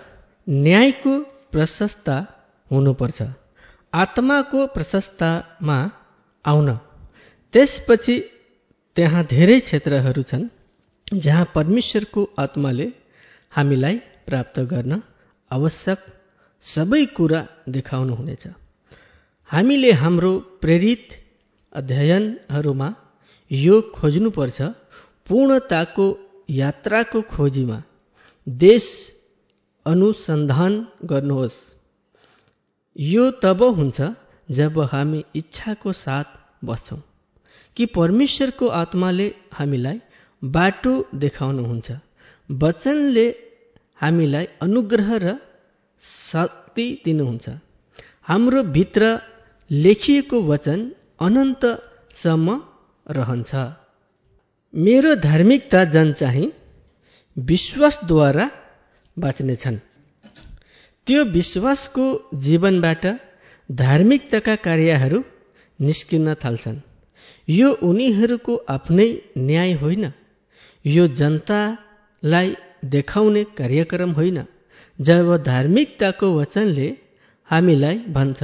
[0.48, 1.14] न्यायको
[1.52, 2.16] प्रशस्ता
[2.70, 3.22] हुनुपर्छ।
[3.94, 5.78] आत्माको प्रशस्तामा
[6.44, 6.68] आउन।
[7.52, 8.16] त्यसपछि
[8.96, 10.48] त्यहाँ धेरै क्षेत्रहरू छन्।
[11.12, 12.92] जहाँ परमेश्वरको आत्माले
[13.52, 15.02] हामीलाई प्राप्त गर्न
[15.50, 15.98] आवश्यक
[16.64, 18.46] सबै कुरा देखाउनुहुनेछ।
[19.50, 21.08] हामीले हाम्रो प्रेरित
[21.72, 22.88] अध्ययनहरूमा
[23.50, 24.62] यो खोज्नुपर्छ
[25.28, 26.06] पूर्णताको
[26.50, 27.82] यात्राको खोजीमा
[28.46, 28.86] देश
[29.86, 30.72] अनुसन्धान
[31.04, 31.58] गर्नुहोस्।
[32.96, 34.00] यो तब हुन्छ
[34.48, 36.24] जब हामी इच्छाको साथ
[36.64, 37.02] बस्छौँ
[37.76, 40.00] कि परमेश्वरको आत्माले हामीलाई
[40.44, 41.92] बाटो देखाउनुहुन्छ।
[42.50, 43.26] वचनले
[44.00, 45.38] हामीलाई अनुग्रह र
[46.00, 47.48] शक्ति दिनुहुन्छ।
[48.22, 49.20] हाम्रो भित्र
[49.70, 52.62] लेखिएको वचन अनन्तसम्म
[53.10, 53.54] रहन्छ।
[54.74, 56.52] मेरो धार्मिकता जन चाहिँ
[57.38, 58.50] विश्वासद्वारा
[59.18, 59.78] बाँच्नेछन्।
[61.06, 63.06] त्यो विश्वासको जीवनबाट
[63.72, 65.24] धार्मिकताका कार्यहरू
[65.80, 66.78] निस्किन थाल्छन्।
[67.48, 70.12] यो उनीहरूको आफ्नै न्याय होइन।
[70.84, 72.48] यो जनतालाई
[72.84, 74.38] देखाउने कार्यक्रम होइन।
[74.98, 76.88] जब धार्मिकताको वचनले
[77.48, 78.40] हामीलाई भन्छ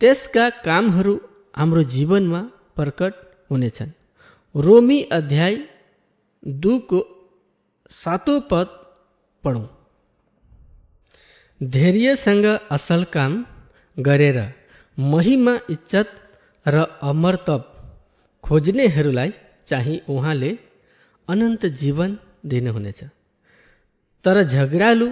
[0.00, 1.14] त्यसका कामहरू
[1.56, 2.40] हाम्रो जीवनमा
[2.76, 3.14] प्रकट
[3.50, 3.90] हुनेछन्।
[4.54, 5.54] रोमी अध्याय
[6.62, 7.00] दुको
[7.90, 8.68] सातौँ पद
[9.44, 9.68] पढौँ।
[11.60, 13.32] धैर्यसँग असल काम
[13.96, 14.38] गरेर
[14.98, 16.08] महिमा इज्जत
[16.66, 17.62] र अमरतब
[18.44, 19.32] खोज्नेहरूलाई
[19.66, 20.50] चाहिँ उहाँले
[21.28, 22.10] अनन्त जीवन
[22.46, 23.00] दिनुहुनेछ।
[24.24, 25.08] तर झगडालु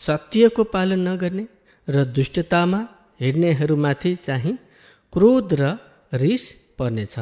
[0.00, 1.44] सत्यको पालन नगर्ने
[1.88, 2.80] र दुष्टतामा
[3.20, 4.54] हिँड्नेहरूमाथि चाहिँ
[5.12, 5.62] क्रोध र
[6.12, 6.44] रिस
[6.78, 7.14] पर्नेछ।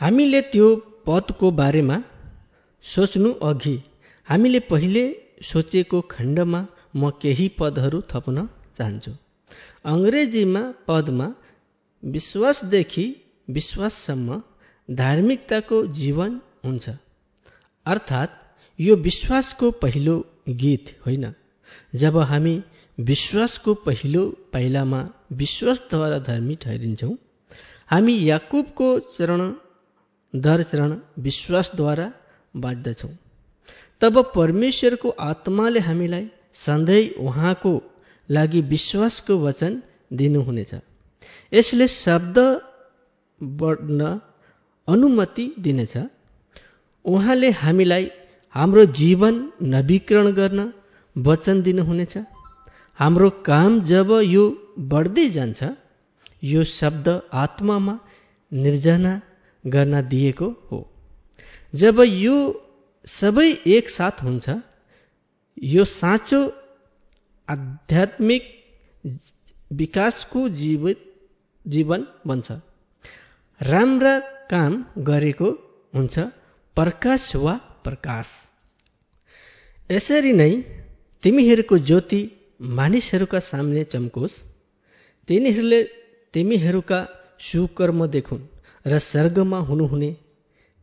[0.00, 0.68] हामीले त्यो
[1.06, 1.96] पदको बारेमा
[2.84, 3.76] सोच्नु अघि
[4.28, 5.04] हामीले पहिले
[5.42, 6.60] सोचेको खण्डमा
[6.96, 8.46] म केही पदहरू थप्न
[8.76, 9.12] चाहन्छु।
[9.84, 11.26] अङ्ग्रेजीमा पदमा
[12.02, 13.04] विश्वासदेखि
[13.48, 14.42] विश्वाससम्म
[14.88, 16.88] धार्मिकताको जीवन हुन्छ।
[17.86, 18.30] अर्थात्
[18.78, 20.16] यो विश्वासको पहिलो
[20.48, 21.32] गीत होइन।
[21.94, 22.54] जब हामी
[22.98, 25.00] विश्वासको पहिलो पाइलामा
[25.32, 27.14] विश्वासद्वारा धर्मी ठहरिन्छौँ
[27.90, 29.40] हामी याकुबको चरण
[30.34, 32.12] दर चरण विश्वासद्वारा
[32.54, 33.10] बाँच्दछौँ
[34.00, 37.72] तब परमेश्वरको आत्माले हामीलाई सधैँ उहाँको
[38.28, 40.72] लागि विश्वासको वचन दिनुहुनेछ।
[41.52, 42.38] यसले शब्द
[43.40, 44.20] बढ्न
[44.88, 45.96] अनुमति दिनेछ।
[47.04, 48.10] उहाँले हामीलाई
[48.54, 49.34] हाम्रो जीवन
[49.74, 50.60] नवीकरण गर्न
[51.16, 52.14] वचन दिनुहुनेछ।
[52.98, 54.44] हाम्रो काम जब यो
[54.92, 55.60] बढ्दै जान्छ
[56.44, 57.08] यो शब्द
[57.42, 57.94] आत्मामा
[58.52, 59.12] निर्जना
[59.64, 60.78] गर्न दिएको हो।
[61.74, 62.36] जब यो
[63.06, 64.56] सबै एकसाथ हुन्छ
[65.72, 66.40] यो साँचो
[67.48, 68.42] आध्यात्मिक
[69.72, 70.98] विकासको जीवित
[71.64, 72.50] जीवन बन्छ।
[73.60, 74.18] राम्रा
[74.52, 74.72] काम
[75.08, 75.48] गरेको
[75.94, 76.14] हुन्छ।
[76.76, 77.54] प्रकाश वा
[77.84, 78.28] प्रकाश।
[79.90, 80.52] यसरी नै
[81.22, 82.20] तिमीहरूको ज्योति
[82.76, 84.34] मानिसहरूका सामने चम्कोस्।
[85.28, 85.80] तिनीहरूले
[86.34, 87.00] तिमीहरूका
[87.40, 88.44] सुकर्म देखुन्
[88.86, 90.10] र स्वर्गमा हुनुहुने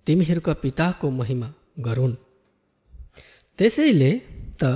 [0.08, 2.16] तिमीहरूका पिताको महिमा गरून्।
[3.60, 4.12] त्यसैले
[4.64, 4.72] त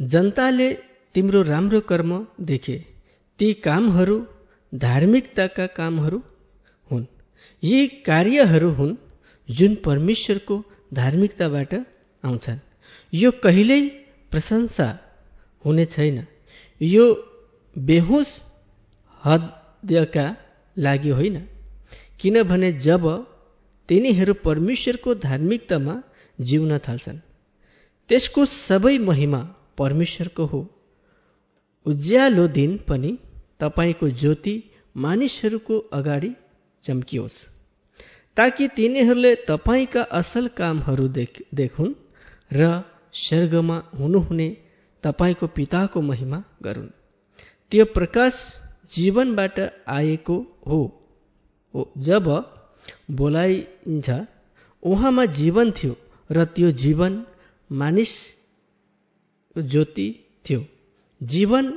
[0.00, 0.68] जनताले
[1.14, 2.76] तिम्रो राम्रो कर्म देखे।
[3.38, 4.16] ती कामहरू
[4.72, 6.22] धार्मिकताका कामहरू
[6.90, 7.06] हुन्।
[7.62, 8.94] यी कार्यहरू हुन्
[9.48, 11.74] जुन परमेश्वरको धार्मिकताबाट
[12.24, 12.58] आउँछन्।
[13.14, 13.80] यो कहिल्यै
[14.30, 14.88] प्रशंसा
[15.64, 16.26] हुने छैन।
[16.80, 17.04] यो
[17.78, 18.30] बेहोस
[19.24, 20.36] हदका
[20.78, 21.48] लागि होइन।
[22.20, 23.04] किनभने जब
[23.88, 26.02] तिनीहरू परमेश्वरको धार्मिकतामा
[26.40, 27.18] जिउन थाल्छन्
[28.08, 29.40] त्यसको सबै महिमा
[29.78, 30.60] परमेश्वरको हो।
[31.86, 33.18] उज्यालो दिन पनि
[33.60, 34.54] तपाईँको ज्योति
[34.96, 36.30] मानिसहरूको अगाडि
[36.82, 37.53] चम्कियोस्।
[38.36, 41.92] ताकि तिनीहरूले तपाईँका असल कामहरू देख देखुन्
[42.52, 42.70] र
[43.14, 44.48] स्वर्गमा हुनुहुने
[45.04, 46.88] तपाईँको पिताको महिमा गरून्।
[47.70, 48.34] त्यो प्रकाश
[48.94, 50.80] जीवनबाट आएको हो।
[51.98, 52.26] जब
[53.10, 54.08] बोलाइन्छ
[54.82, 55.94] उहाँमा जीवन थियो
[56.30, 57.22] र त्यो जीवन
[57.70, 58.12] मानिस
[59.56, 60.08] ज्योति
[60.46, 60.64] थियो।
[61.20, 61.72] जीवन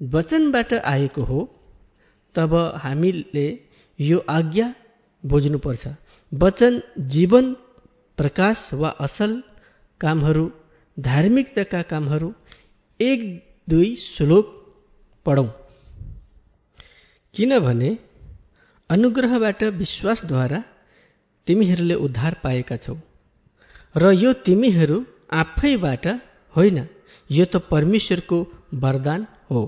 [0.00, 1.40] वचनबाट आएको हो।
[2.34, 3.46] तब हामीले
[3.98, 4.74] यो आज्ञा
[5.24, 5.88] बुझ्नुपर्छ।
[6.32, 7.52] वचन जीवन
[8.18, 9.40] प्रकाश वा असल
[10.00, 10.48] कामहरू
[10.96, 12.32] धार्मिकताका कामहरू
[13.00, 13.20] एक
[13.68, 14.46] दुई श्लोक
[15.26, 15.48] पढौँ।
[17.34, 17.90] किनभने
[18.90, 20.62] अनुग्रहबाट विश्वासद्वारा
[21.46, 22.94] तिमीहरूले उद्धार पाएका छौ।
[23.96, 24.98] र यो तिमीहरू
[25.32, 26.06] आफैबाट
[26.54, 26.78] होइन
[27.30, 28.38] यो त परमेश्वरको
[28.74, 29.62] वरदान हो।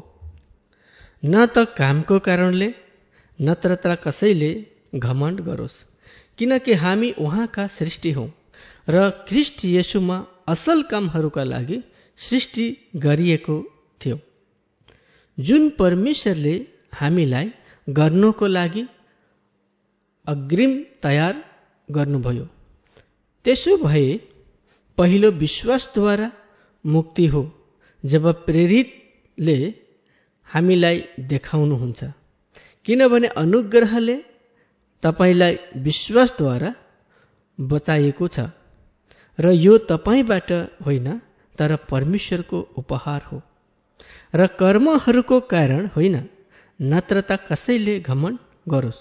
[1.24, 2.68] न त कामको कारणले
[3.38, 4.52] नत्र कसैले
[4.92, 5.76] घमण्ड गरोस्।
[6.38, 8.26] किनकि हामी उहाँका सृष्टि हौ
[8.88, 10.16] र ख्रिस्ट यसुमा
[10.48, 11.78] असल कामहरूका लागि
[12.18, 13.56] सृष्टि गरिएको
[14.00, 14.18] थियो।
[15.38, 16.54] जुन परमेश्वरले
[16.94, 17.50] हामीलाई
[17.88, 18.84] गर्नको लागि
[20.26, 21.34] अग्रिम तयार
[21.88, 22.44] गर्नुभयो
[23.44, 24.08] त्यसो भए
[24.98, 26.30] पहिलो विश्वासद्वारा
[26.84, 27.42] मुक्ति हो
[28.04, 29.56] जब प्रेरितले
[30.48, 32.04] हामीलाई देखाउनुहुन्छ।
[32.84, 34.16] किनभने अनुग्रहले
[35.02, 36.74] तपाईँलाई विश्वासद्वारा
[37.58, 38.40] बचाइएको छ।
[39.38, 40.52] र यो तपाईँबाट
[40.86, 41.08] होइन
[41.58, 43.42] तर परमेश्वरको उपहार हो।
[44.34, 46.16] र कर्महरूको कारण होइन
[46.80, 48.38] नत्र त कसैले घमन
[48.68, 49.00] गरोस्।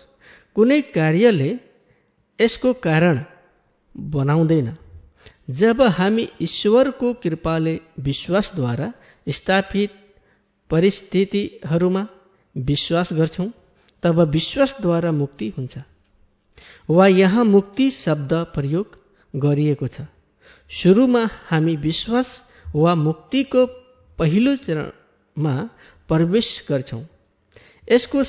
[0.55, 1.49] कुनै कार्यले
[2.39, 3.23] यसको कारण
[3.95, 4.69] बनाउँदैन।
[5.49, 8.93] जब हामी ईश्वरको कृपाले विश्वासद्वारा
[9.27, 9.89] स्थापित
[10.69, 12.07] परिस्थितिहरूमा
[12.55, 13.49] विश्वास गर्छौँ
[14.03, 15.77] तब विश्वासद्वारा मुक्ति हुन्छ।
[16.89, 18.97] वा यहाँ मुक्ति शब्द प्रयोग
[19.33, 20.01] गरिएको छ।
[20.71, 22.29] सुरुमा हामी विश्वास
[22.75, 23.65] वा मुक्तिको
[24.19, 25.53] पहिलो चरणमा
[26.07, 27.03] प्रवेश गर्छौँ।
[27.91, 28.23] यसको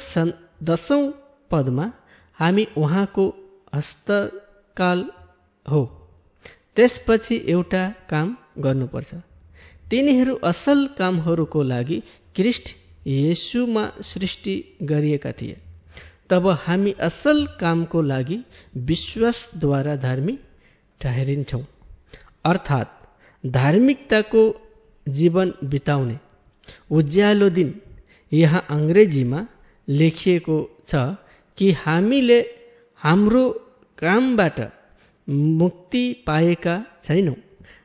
[0.65, 1.03] दसौँ
[1.51, 1.87] पदमा
[2.39, 3.25] हामी उहाँको
[3.75, 5.05] हस्तकाल
[5.67, 5.83] हो।
[6.77, 9.15] त्यसपछि एउटा काम गर्नुपर्छ।
[9.91, 11.99] तिनीहरू असल कामहरूको लागि
[12.37, 12.75] क्रिस्ट
[13.07, 15.57] येसुमा सृष्टि गरिएका थिए।
[16.31, 18.39] तब हामी असल कामको लागि
[18.89, 20.39] विश्वासद्वारा धार्मिक
[21.01, 21.63] ठहरिन्छौँ।
[22.45, 22.91] अर्थात्
[23.45, 24.43] धार्मिकताको
[25.07, 26.17] जीवन बिताउने
[26.91, 27.75] उज्यालो दिन
[28.33, 29.47] यहाँ अङ्ग्रेजीमा
[29.89, 30.57] लेखिएको
[30.89, 30.95] छ
[31.59, 32.39] कि हामीले
[33.03, 33.45] हाम्रो
[33.99, 34.61] कामबाट
[35.61, 37.35] मुक्ति पाएका छैनौँ।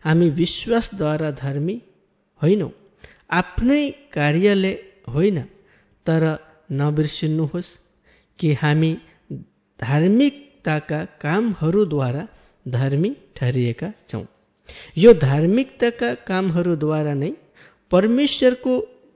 [0.05, 1.81] हामी विश्वासद्वारा धर्मी
[2.41, 2.71] होइनौँ।
[3.31, 3.81] आफ्नै
[4.13, 4.73] कार्यले
[5.13, 5.41] होइन?
[6.05, 6.23] तर
[6.71, 7.77] नबिर्सिनुहोस्
[8.39, 8.91] कि हामी
[9.81, 12.27] धार्मिकताका कामहरूद्वारा
[12.67, 14.25] धर्मी ठहरिएका छौँ।
[14.97, 17.31] यो धार्मिकताका कामहरूद्वारा नै
[17.91, 18.73] परमेश्वरको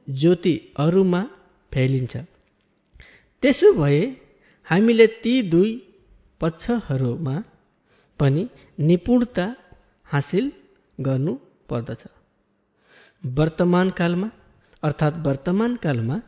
[0.10, 1.21] ज्योति अरूमा
[1.73, 2.17] फैलिन्छ।
[3.43, 4.01] त्यसो भए
[4.65, 5.71] हामीले ती दुई
[6.41, 7.43] पक्षहरूमा
[8.19, 8.43] पनि
[8.80, 9.56] निपुणता
[10.06, 10.51] हासिल
[10.99, 11.34] गर्नु
[11.69, 12.04] पर्दछ।
[13.25, 14.30] वर्तमान कालमा
[14.84, 16.22] अर्थात् वर्तमान कालमा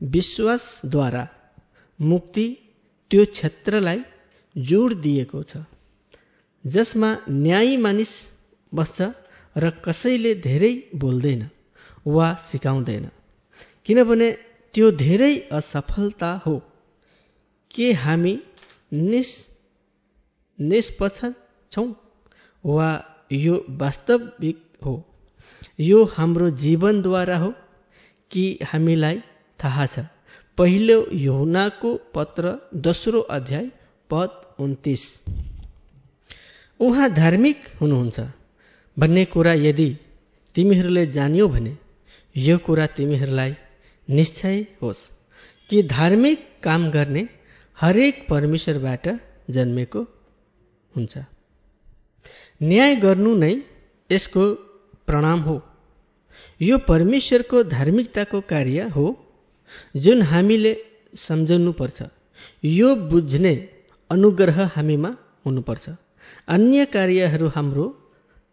[0.00, 1.24] विश्वासद्वारा
[2.00, 2.46] मुक्ति
[3.10, 4.00] त्यो क्षेत्रलाई
[4.56, 5.64] जोड दिएको छ
[6.64, 8.12] जसमा न्यायी मानिस
[8.72, 9.08] बस्छ
[9.56, 11.42] र कसैले धेरै बोल्दैन
[12.06, 13.08] वा सिकाउँदैन।
[13.86, 14.30] किनभने
[14.74, 16.56] त्यो धेरै असफलता हो
[17.70, 18.34] के हामी
[18.92, 19.34] निस्
[20.58, 21.24] निष्पक्ष
[21.72, 21.88] छौँ
[22.64, 22.88] वा
[23.32, 24.94] यो वास्तविक हो
[25.80, 27.52] यो हाम्रो जीवनद्वारा हो
[28.32, 29.18] कि हामीलाई
[29.64, 29.98] थाहा छ।
[30.58, 33.66] पहिलो यहुनाको पत्र दोस्रो अध्याय
[34.10, 35.02] पद उन्तिस।
[36.80, 38.20] उहाँ धार्मिक हुनुहुन्छ।
[38.98, 39.88] भन्ने कुरा यदि
[40.54, 41.76] तिमीहरूले जान्यौ भने
[42.36, 43.54] यो कुरा तिमीहरूलाई
[44.08, 45.02] निश्चय होस्
[45.70, 47.28] कि धार्मिक काम गर्ने
[47.80, 49.08] हरेक परमेश्वरबाट
[49.50, 50.02] जन्मेको
[50.96, 51.18] हुन्छ।
[52.62, 53.54] न्याय गर्नु नै
[54.10, 54.54] यसको
[55.06, 55.60] प्रणाम हो।
[56.60, 59.06] यो परमेश्वरको धार्मिकताको कार्य हो
[59.96, 60.72] जुन हामीले
[61.18, 62.02] सम्झाउनुपर्छ
[62.70, 63.54] यो बुझ्ने
[64.10, 65.10] अनुग्रह हामीमा
[65.46, 65.84] हुनुपर्छ।
[66.48, 67.86] अन्य कार्यहरू हाम्रो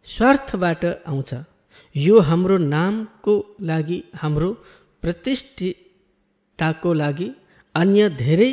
[0.08, 1.32] स्वार्थबाट आउँछ।
[1.96, 4.50] यो हाम्रो नामको लागि हाम्रो
[5.04, 7.28] प्रतिष्ठिताको लागि
[7.76, 8.52] अन्य धेरै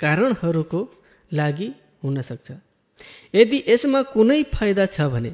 [0.00, 0.80] कारणहरूको
[1.30, 1.68] लागि
[2.04, 2.48] हुन सक्छ।
[3.34, 5.32] यदि यसमा कुनै फाइदा छ भने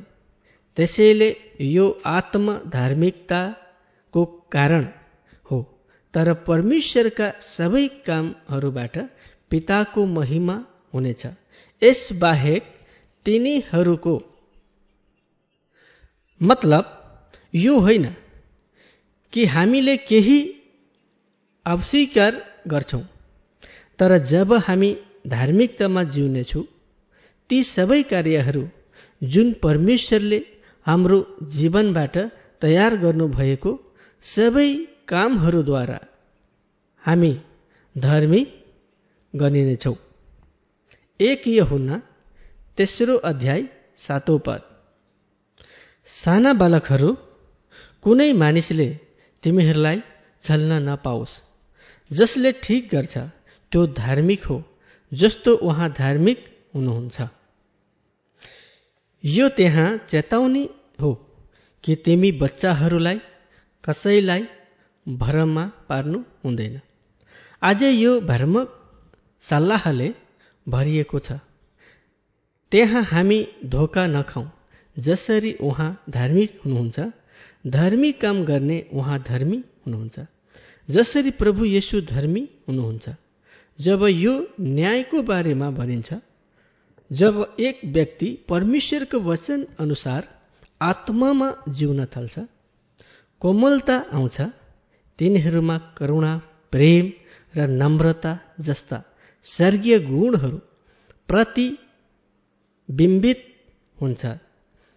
[0.79, 1.29] त्यसैले
[1.61, 4.85] यो आत्म धार्मिकताको कारण
[5.51, 5.59] हो।
[6.15, 8.99] तर परमेश्वरका सबै कामहरूबाट
[9.51, 10.57] पिताको महिमा
[10.95, 11.23] हुनेछ।
[11.83, 12.63] यसबाहेक
[13.27, 14.15] तिनीहरूको
[16.41, 16.85] मतलब
[17.55, 18.07] यो होइन
[19.33, 20.39] कि हामीले केही
[21.67, 22.33] अस्वीकार
[22.67, 23.03] गर्छौँ।
[23.99, 24.91] तर जब हामी
[25.27, 26.65] धार्मिकतामा जिउनेछौँ
[27.51, 28.63] ती सबै कार्यहरू
[29.23, 30.39] जुन परमेश्वरले
[30.89, 31.17] हाम्रो
[31.53, 32.15] जीवनबाट
[32.63, 33.71] तयार गर्नुभएको
[34.23, 34.69] सबै
[35.09, 35.99] कामहरूद्वारा
[37.05, 37.33] हामी
[37.97, 38.41] धर्मी
[39.35, 39.95] गनिनेछौँ।
[41.21, 41.91] एक यो हुन
[42.77, 43.63] तेस्रो अध्याय
[43.99, 44.63] सातौँ पद।
[46.09, 47.11] साना बालकहरू
[48.05, 48.89] कुनै मानिसले
[49.43, 49.99] तिमीहरूलाई
[50.43, 51.35] छल्न नपाओस्।
[52.11, 53.15] जसले ठिक गर्छ
[53.73, 54.59] त्यो धार्मिक हो
[55.13, 56.39] जस्तो उहाँ धार्मिक
[56.75, 57.17] हुनुहुन्छ।
[59.25, 60.65] यो त्यहाँ चेतावनी
[60.99, 61.13] हो
[61.85, 63.21] कि तिमी बच्चाहरूलाई
[63.85, 64.47] कसैलाई
[65.07, 66.81] भरममा पार्नु हुँदैन।
[67.63, 68.75] आज यो भ्रमक
[69.43, 70.09] सल्लाहले
[70.67, 71.39] भरिएको छ।
[72.73, 74.51] त्यहाँ हामी धोका नखाउँ
[74.97, 77.01] जसरी उहाँ धार्मिक हुनुहुन्छ
[77.67, 80.21] धर्मी काम गर्ने उहाँ धर्मी हुनुहुन्छ।
[80.89, 83.09] जसरी प्रभु येसु धर्मी हुनुहुन्छ
[83.79, 86.15] जब यो न्यायको बारेमा भनिन्छ
[87.11, 90.29] जब एक व्यक्ति परमेश्वरको वचन अनुसार
[90.81, 92.39] आत्मामा जिउन थाल्छ
[93.43, 94.41] कोमलता आउँछ
[95.19, 96.41] तिनीहरूमा करुणा
[96.73, 97.13] प्रेम
[97.57, 99.03] र नम्रता जस्ता
[99.45, 100.59] स्वर्गीय गुणहरू
[101.29, 103.45] प्रतिबिम्बित
[104.01, 104.27] हुन्छ।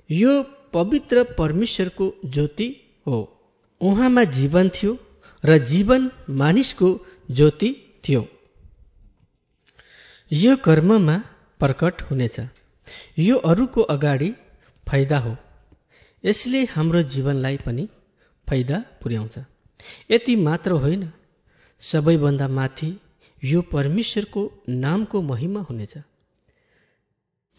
[0.10, 2.76] यो पवित्र परमेश्वरको ज्योति
[3.08, 3.40] हो।
[3.82, 4.98] उहाँमा जीवन थियो
[5.46, 8.28] र जीवन मानिसको ज्योति थियो।
[10.32, 11.24] यो कर्ममा
[11.60, 12.40] प्रकट हुनेछ।
[13.20, 14.34] यो अरूको अगाडि
[14.88, 15.38] फाइदा हो।
[16.24, 17.88] यसले हाम्रो जीवनलाई पनि
[18.48, 19.36] फाइदा पुर्याउँछ।
[20.12, 21.04] यति मात्र होइन
[21.82, 22.90] सबैभन्दा माथि
[23.44, 24.42] यो परमेश्वरको
[24.84, 25.94] नामको महिमा हुनेछ।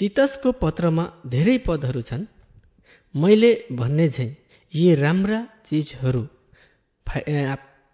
[0.00, 2.24] तितसको पत्रमा धेरै पदहरू छन्।
[3.14, 4.30] मैले भन्ने झैँ
[4.74, 6.22] यी राम्रा चिजहरू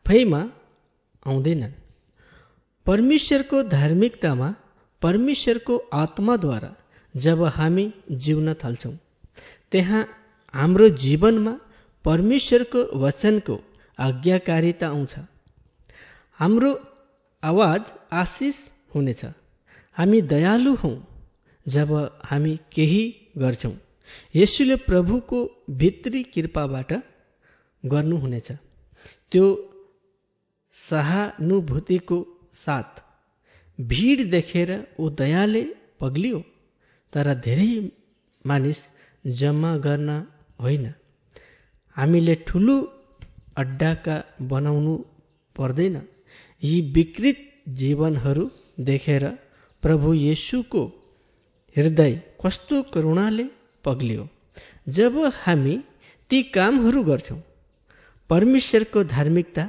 [0.07, 0.43] फैमा
[1.27, 1.73] आउँदैनन्।
[2.87, 4.55] परमेश्वरको धार्मिकतामा
[5.03, 6.75] परमेश्वरको आत्माद्वारा
[7.15, 7.85] जब हामी
[8.25, 8.97] जिउन थाल्छौँ
[9.73, 10.03] त्यहाँ
[10.55, 11.53] हाम्रो जीवनमा
[12.05, 13.57] परमेश्वरको वचनको
[13.99, 15.15] आज्ञाकारिता आउँछ।
[16.41, 16.71] हाम्रो
[17.43, 18.57] आवाज आशिष
[18.95, 19.25] हुनेछ।
[19.97, 20.97] हामी दयालु हौँ
[21.67, 21.93] जब
[22.25, 23.03] हामी केही
[23.39, 23.75] गर्छौँ।
[24.37, 25.39] यसुले प्रभुको
[25.71, 26.93] भित्री कृपाबाट
[27.85, 28.49] गर्नुहुनेछ।
[29.33, 29.45] त्यो
[30.73, 32.19] सहानुभूतिको
[32.55, 33.03] साथ
[33.81, 35.63] भिड देखेर ऊ दयाले
[36.01, 36.41] पग्लियो
[37.13, 37.91] तर धेरै
[38.47, 38.81] मानिस
[39.27, 40.27] जम्मा गर्न
[40.59, 40.87] होइन।
[41.97, 42.77] हामीले ठुलो
[43.57, 44.17] अड्डाका
[44.51, 44.95] बनाउनु
[45.57, 45.97] पर्दैन।
[46.63, 47.39] यी विकृत
[47.81, 48.45] जीवनहरू
[48.81, 49.25] देखेर
[49.83, 50.83] प्रभु येसुको
[51.77, 53.45] हृदय कस्तो करुणाले
[53.85, 54.25] पग्लियो।
[54.89, 55.75] जब हामी
[56.31, 57.41] ती कामहरू गर्छौँ
[58.31, 59.65] परमेश्वरको धार्मिकता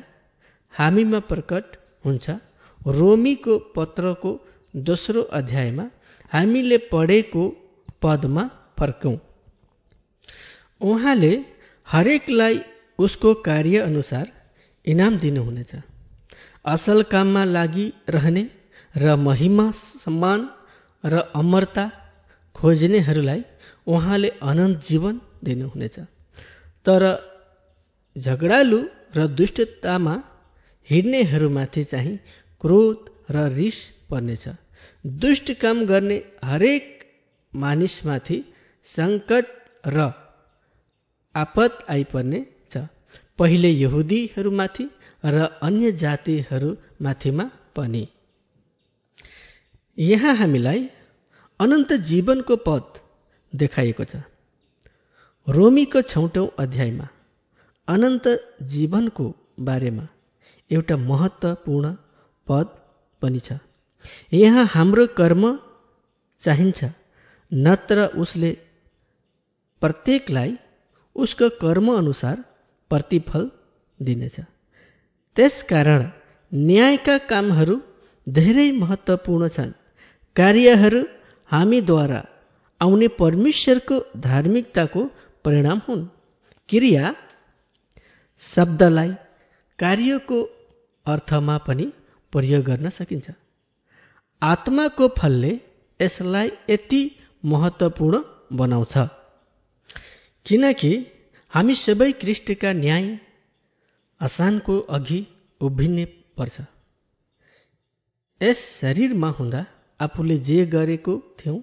[0.73, 1.65] हामीमा प्रकट
[2.05, 2.25] हुन्छ।
[2.97, 4.31] रोमीको पत्रको
[4.73, 5.85] दोस्रो अध्यायमा
[6.31, 7.43] हामीले पढेको
[8.01, 8.43] पदमा
[8.79, 9.15] फर्कौँ।
[10.81, 11.33] उहाँले
[11.87, 12.59] हरेकलाई
[12.99, 14.31] उसको कार्य अनुसार
[14.85, 15.71] इनाम दिनुहुनेछ।
[16.65, 18.43] असल काममा लागि रहने
[18.95, 20.49] र महिमा सम्मान
[21.03, 21.85] र अमरता
[22.55, 23.43] खोज्नेहरूलाई
[23.87, 25.99] उहाँले अनन्त जीवन दिनुहुनेछ।
[26.85, 27.03] तर
[28.15, 28.79] झगडालु
[29.15, 30.15] र दुष्टतामा
[30.89, 32.17] हिँड्नेहरूमाथि चाहिँ
[32.61, 32.97] क्रोध
[33.31, 33.77] र रिस
[34.09, 34.47] पर्नेछ।
[35.05, 36.85] दुष्ट काम गर्ने हरेक
[37.53, 38.37] मानिसमाथि
[38.85, 39.45] सङ्कट
[39.87, 40.09] र
[41.35, 42.39] आपत आइपर्ने
[42.71, 42.87] छ।
[43.39, 44.85] पहिले यहुदीहरूमाथि
[45.23, 48.03] र अन्य जातिहरूमाथिमा पनि।
[49.97, 50.81] यहाँ हामीलाई
[51.59, 52.99] अनन्त जीवनको पद
[53.53, 54.15] देखाइएको छ।
[55.47, 57.07] रोमीको छैटौँ अध्यायमा
[57.87, 58.27] अनन्त
[58.73, 59.25] जीवनको
[59.59, 60.05] बारेमा
[60.71, 61.95] एउटा महत्त्वपूर्ण
[62.47, 62.67] पद
[63.21, 63.59] पनि छ।
[64.33, 65.43] यहाँ हाम्रो कर्म
[66.41, 66.79] चाहिन्छ
[67.51, 68.51] नत्र उसले
[69.81, 70.51] प्रत्येकलाई
[71.19, 72.37] उसको कर्म अनुसार
[72.91, 73.43] प्रतिफल
[73.99, 74.35] दिनेछ।
[75.37, 76.01] त्यसकारण
[76.51, 77.75] न्यायका कामहरू
[78.27, 79.71] धेरै महत्त्वपूर्ण छन्।
[80.35, 81.01] कार्यहरू
[81.49, 82.21] हामीद्वारा
[82.81, 85.01] आउने परमेश्वरको धार्मिकताको
[85.45, 86.03] परिणाम हुन्।
[86.69, 87.15] क्रिया
[88.41, 89.11] शब्दलाई
[89.79, 90.39] कार्यको
[91.05, 91.85] अर्थमा पनि
[92.33, 93.27] प्रयोग गर्न सकिन्छ।
[94.41, 95.53] आत्माको फलले
[95.99, 97.01] यसलाई यति
[97.43, 98.23] महत्त्वपूर्ण
[98.57, 98.95] बनाउँछ।
[100.45, 100.91] किनकि
[101.53, 103.07] हामी सबै कृष्णका न्याय
[104.21, 105.19] आसानको अघि
[105.61, 106.05] उभिने
[106.37, 106.61] पर्छ।
[108.41, 109.65] यस शरीरमा हुँदा
[109.99, 111.59] आफूले जे गरेको थियौँ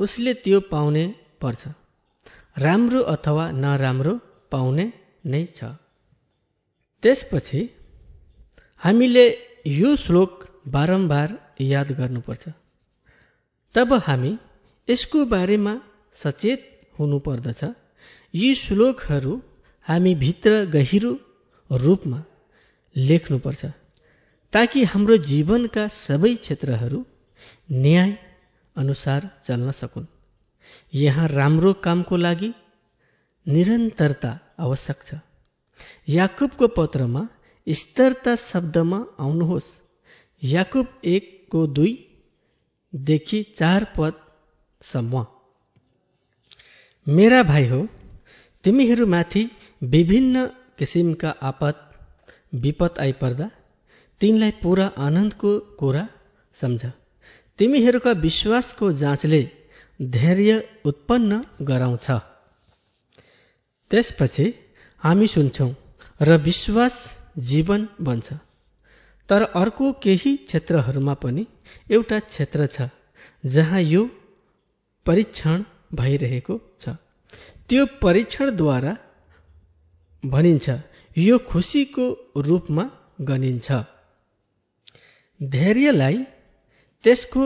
[0.00, 1.04] उसले त्यो पाउने
[1.40, 1.68] पर्छ।
[2.58, 4.14] राम्रो अथवा नराम्रो
[4.50, 4.92] पाउने
[5.26, 5.64] नै छ।
[7.02, 7.60] त्यसपछि
[8.76, 9.24] हामीले
[9.66, 12.48] यो श्लोक बारम्बार याद गर्नुपर्छ।
[13.74, 14.32] तब हामी
[14.88, 15.74] यसको बारेमा
[16.14, 16.66] सचेत
[16.98, 17.62] हुनुपर्दछ।
[18.34, 19.34] यी श्लोकहरू
[19.86, 21.12] हामी भित्र गहिरो
[21.70, 22.20] रूपमा
[22.96, 23.62] लेख्नुपर्छ
[24.52, 27.00] ताकि हाम्रो जीवनका सबै क्षेत्रहरू
[27.82, 28.10] न्याय
[28.76, 30.06] अनुसार चल्न सकुन्।
[30.94, 32.50] यहाँ राम्रो कामको लागि
[33.46, 35.20] निरन्तरता आवश्यक छ।
[36.08, 37.22] याकुबको पत्रमा
[37.66, 39.68] स्थिरता शब्दमा आउनुहोस्।
[40.42, 45.24] याकुब एकको दुईदेखि चार पदसम्म।
[47.06, 47.78] मेरा भाइ हो
[48.64, 49.42] तिमीहरूमाथि
[49.82, 50.46] विभिन्न
[50.78, 51.76] किसिमका आपत
[52.54, 53.46] विपद आइपर्दा
[54.20, 56.02] तिनलाई पुरा आनन्दको कुरा
[56.56, 56.80] सम्झ।
[57.58, 59.42] तिमीहरूका विश्वासको जाँचले
[60.00, 60.52] धैर्य
[60.84, 62.06] उत्पन्न गराउँछ।
[63.90, 64.46] त्यसपछि
[65.02, 65.72] हामी सुन्छौँ
[66.20, 67.00] र विश्वास
[67.50, 68.32] जीवन बन्छ।
[69.28, 71.46] तर अर्को केही क्षेत्रहरूमा पनि
[71.90, 72.88] एउटा क्षेत्र छ
[73.46, 74.08] जहाँ यो
[75.06, 76.94] परीक्षण भइरहेको छ।
[77.68, 78.92] त्यो परीक्षणद्वारा
[80.22, 80.66] भनिन्छ
[81.16, 82.06] यो खुसीको
[82.46, 82.84] रूपमा
[83.20, 83.68] गनिन्छ।
[85.40, 86.16] धैर्यलाई
[87.04, 87.44] त्यसको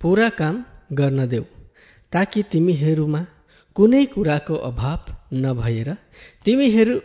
[0.00, 1.44] पुरा काम गर्न देऊ
[2.12, 3.22] ताकि तिमीहरूमा
[3.76, 5.88] कुनै कुराको अभाव नभएर
[6.44, 6.96] तिमीहरू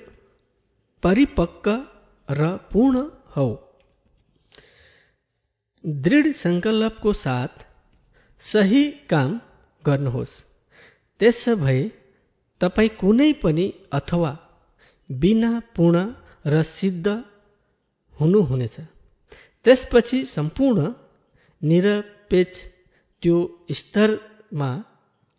[1.03, 1.71] परिपक्व
[2.29, 3.03] र पूर्ण
[3.35, 3.47] हौ।
[6.03, 7.65] दृढ सङ्कल्पको साथ
[8.41, 9.39] सही काम
[9.83, 10.33] गर्नुहोस्।
[11.19, 11.81] त्यसो भए
[12.61, 14.31] तपाईँ कुनै पनि अथवा
[15.09, 15.97] बिना पूर्ण
[16.45, 17.07] र सिद्ध
[18.19, 18.75] हुनुहुनेछ।
[19.65, 20.93] त्यसपछि सम्पूर्ण
[21.61, 22.57] निरपेक्ष
[23.23, 23.37] त्यो
[23.71, 24.69] स्तरमा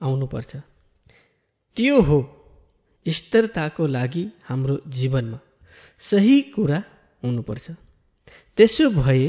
[0.00, 0.52] आउनुपर्छ।
[1.76, 2.18] त्यो हो
[3.06, 5.38] स्थिरताको लागि हाम्रो जीवनमा
[5.98, 6.78] सही कुरा
[7.24, 7.70] हुनुपर्छ।
[8.56, 9.26] त्यसो भए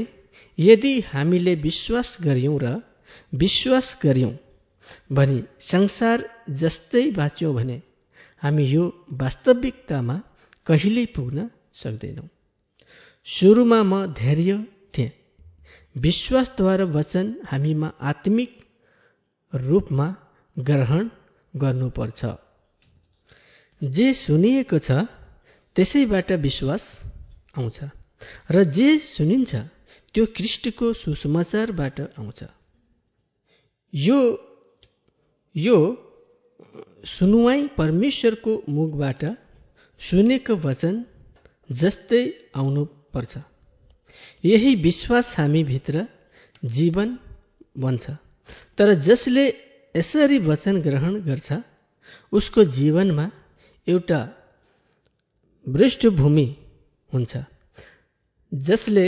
[0.60, 2.76] यदि हामीले विश्वास गर्यौँ र
[3.36, 4.34] विश्वास गर्यौँ
[5.12, 7.82] भने संसार जस्तै बाँच्यौँ भने
[8.42, 10.16] हामी यो वास्तविकतामा
[10.66, 12.30] कहिल्यै पुग्न सक्दैनौँ।
[13.28, 14.58] सुरुमा म धैर्य
[14.98, 15.12] थिएँ।
[15.98, 18.52] विश्वासद्वारा वचन हामीमा आत्मिक
[19.54, 20.08] रूपमा
[20.58, 21.10] ग्रहण
[21.56, 22.26] गर्नुपर्छ।
[23.82, 24.92] जे सुनिएको छ
[25.76, 26.84] त्यसैबाट विश्वास
[27.58, 27.80] आउँछ।
[28.52, 29.56] र जे सुनिन्छ
[30.14, 32.44] त्यो कृष्णको सुसमाचारबाट आउँछ।
[33.94, 34.18] यो
[35.56, 35.78] यो
[37.06, 39.24] सुनुवाई परमेश्वरको मुखबाट
[40.00, 40.96] सुनेको वचन
[41.70, 42.22] जस्तै
[42.56, 43.34] आउनुपर्छ।
[44.46, 46.06] यही विश्वास हामी भित्र
[46.76, 47.18] जीवन
[47.78, 48.06] बन्छ।
[48.78, 49.46] तर जसले
[49.96, 51.60] यसरी वचन ग्रहण गर्छ
[52.32, 53.26] उसको जीवनमा
[53.88, 54.20] एउटा
[55.66, 56.48] पृष्ठभूमि
[57.14, 57.44] हुन्छ
[58.52, 59.06] जसले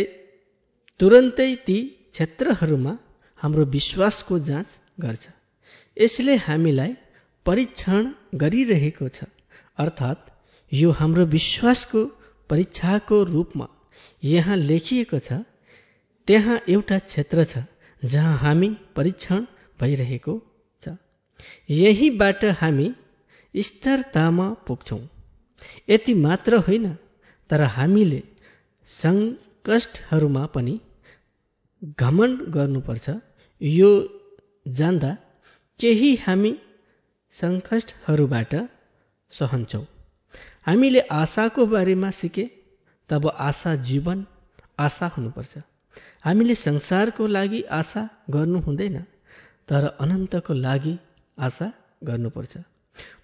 [1.00, 1.78] तुरन्तै ती
[2.12, 2.94] क्षेत्रहरूमा
[3.40, 4.68] हाम्रो विश्वासको जाँच
[5.00, 5.24] गर्छ।
[5.98, 6.94] यसले हामीलाई
[7.46, 9.24] परीक्षण गरिरहेको छ।
[9.78, 10.32] अर्थात्
[10.72, 12.02] यो हाम्रो विश्वासको
[12.50, 13.68] परीक्षाको रूपमा
[14.24, 15.44] यहाँ लेखिएको छ।
[16.28, 17.64] त्यहाँ एउटा क्षेत्र छ
[18.02, 19.46] जहाँ हामी परीक्षण
[19.80, 20.42] भइरहेको
[21.70, 22.88] यहीबाट हामी
[23.56, 25.00] स्थिरतामा पुग्छौँ।
[25.90, 26.86] यति मात्र होइन
[27.50, 28.22] तर हामीले
[28.88, 30.80] सङ्कष्टहरूमा पनि
[32.00, 33.10] घमण्ड गर्नुपर्छ।
[33.62, 33.92] यो
[34.68, 35.12] जान्दा
[35.84, 36.52] केही हामी
[37.34, 38.54] सङ्कष्टहरूबाट
[39.32, 39.86] सहन्छौँ।
[40.68, 42.46] हामीले आशाको बारेमा सिके
[43.10, 44.26] तब आशा जीवन
[44.80, 45.54] आशा हुनुपर्छ।
[46.26, 48.02] हामीले संसारको लागि आशा
[48.36, 48.98] गर्नु हुँदैन
[49.70, 50.94] तर अनन्तको लागि
[51.38, 51.68] आशा
[52.04, 52.54] गर्नुपर्छ।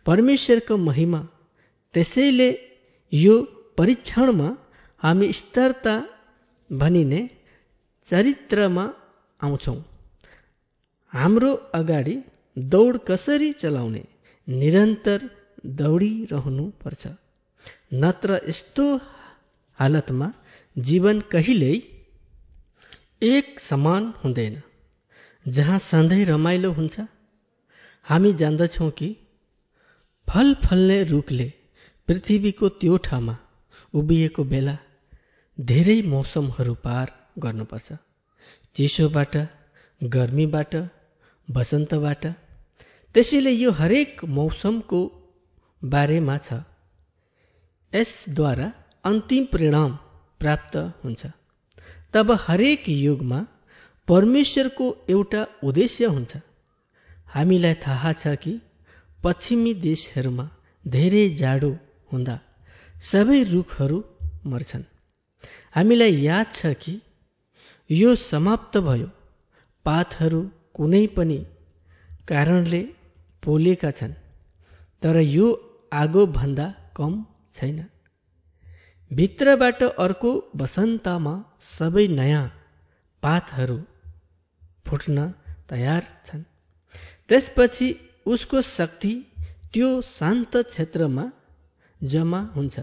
[0.06, 1.22] परमेश्वरको महिमा
[1.94, 2.50] त्यसैले
[3.14, 3.36] यो
[3.78, 4.50] परीक्षणमा
[5.04, 5.96] हामी स्तरता
[6.70, 7.22] भनिने
[8.08, 8.86] चरित्रमा
[9.40, 9.78] आउँछौँ।
[11.14, 12.16] हाम्रो अगाडि
[12.68, 14.04] दौड कसरी चलाउने?
[14.48, 15.30] निरन्तर
[15.80, 17.08] दौडिरहनुपर्छ
[17.94, 18.86] नत्र यस्तो
[19.80, 20.28] हालतमा
[20.78, 21.76] जीवन कहिल्यै
[23.22, 24.62] एक समान हुँदैन
[25.46, 27.00] जहाँ सधैँ रमाइलो हुन्छ।
[28.08, 29.10] हामी जान्दछौँ कि
[30.28, 31.48] फल फल्ने रुखले
[32.08, 33.36] पृथ्वीको त्यो ठाउँमा
[33.94, 34.76] उभिएको बेला
[35.58, 37.08] धेरै मौसमहरू पार
[37.40, 37.98] गर्नुपर्छ।
[38.76, 39.34] चिसोबाट
[40.02, 40.76] गर्मीबाट
[41.48, 42.26] वसन्तबाट
[43.16, 45.00] त्यसैले यो हरेक मौसमको
[45.82, 46.58] बारेमा छ।
[47.94, 48.68] यसद्वारा
[49.04, 49.92] अन्तिम परिणाम
[50.40, 51.22] प्राप्त हुन्छ।
[52.14, 53.40] तब हरेक युगमा
[54.08, 56.42] परमेश्वरको एउटा उद्देश्य हुन्छ।
[57.34, 58.54] हामीलाई थाहा छ कि
[59.24, 60.46] पश्चिमी देशहरूमा
[60.86, 61.72] धेरै जाडो
[62.12, 62.38] हुँदा
[63.02, 64.00] सबै रुखहरू
[64.54, 64.86] मर्छन्।
[65.76, 66.96] हामीलाई याद छ कि
[67.90, 69.10] यो समाप्त भयो।
[69.86, 70.42] पातहरू
[70.74, 71.40] कुनै पनि
[72.28, 72.82] कारणले
[73.44, 74.14] पोलेका छन्।
[75.02, 77.86] तर यो आगोभन्दा कम छैन।
[79.14, 82.52] भित्रबाट अर्को वसन्तमा सबै नयाँ
[83.24, 83.82] पातहरू
[84.88, 85.34] फुट्न
[85.70, 86.44] तयार छन्।
[87.30, 89.26] त्यसपछि उसको शक्ति
[89.74, 91.32] त्यो शान्त क्षेत्रमा
[92.04, 92.80] जम्मा हुन्छ।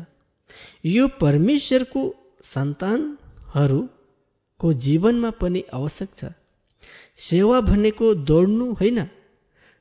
[0.86, 6.24] यो परमेश्वरको सन्तानहरूको जीवनमा पनि आवश्यक छ।
[7.18, 9.08] सेवा भनेको दौड्नु होइन।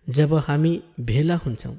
[0.07, 1.75] जब हामी भेला हुन्छौँ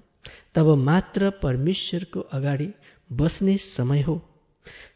[0.55, 2.69] तब मात्र परमेश्वरको अगाडि
[3.13, 4.23] बस्ने समय हो।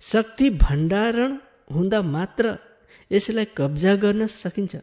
[0.00, 1.36] शक्ति भण्डारण
[1.74, 2.58] हुँदा मात्र
[3.12, 4.76] यसलाई कब्जा गर्न सकिन्छ।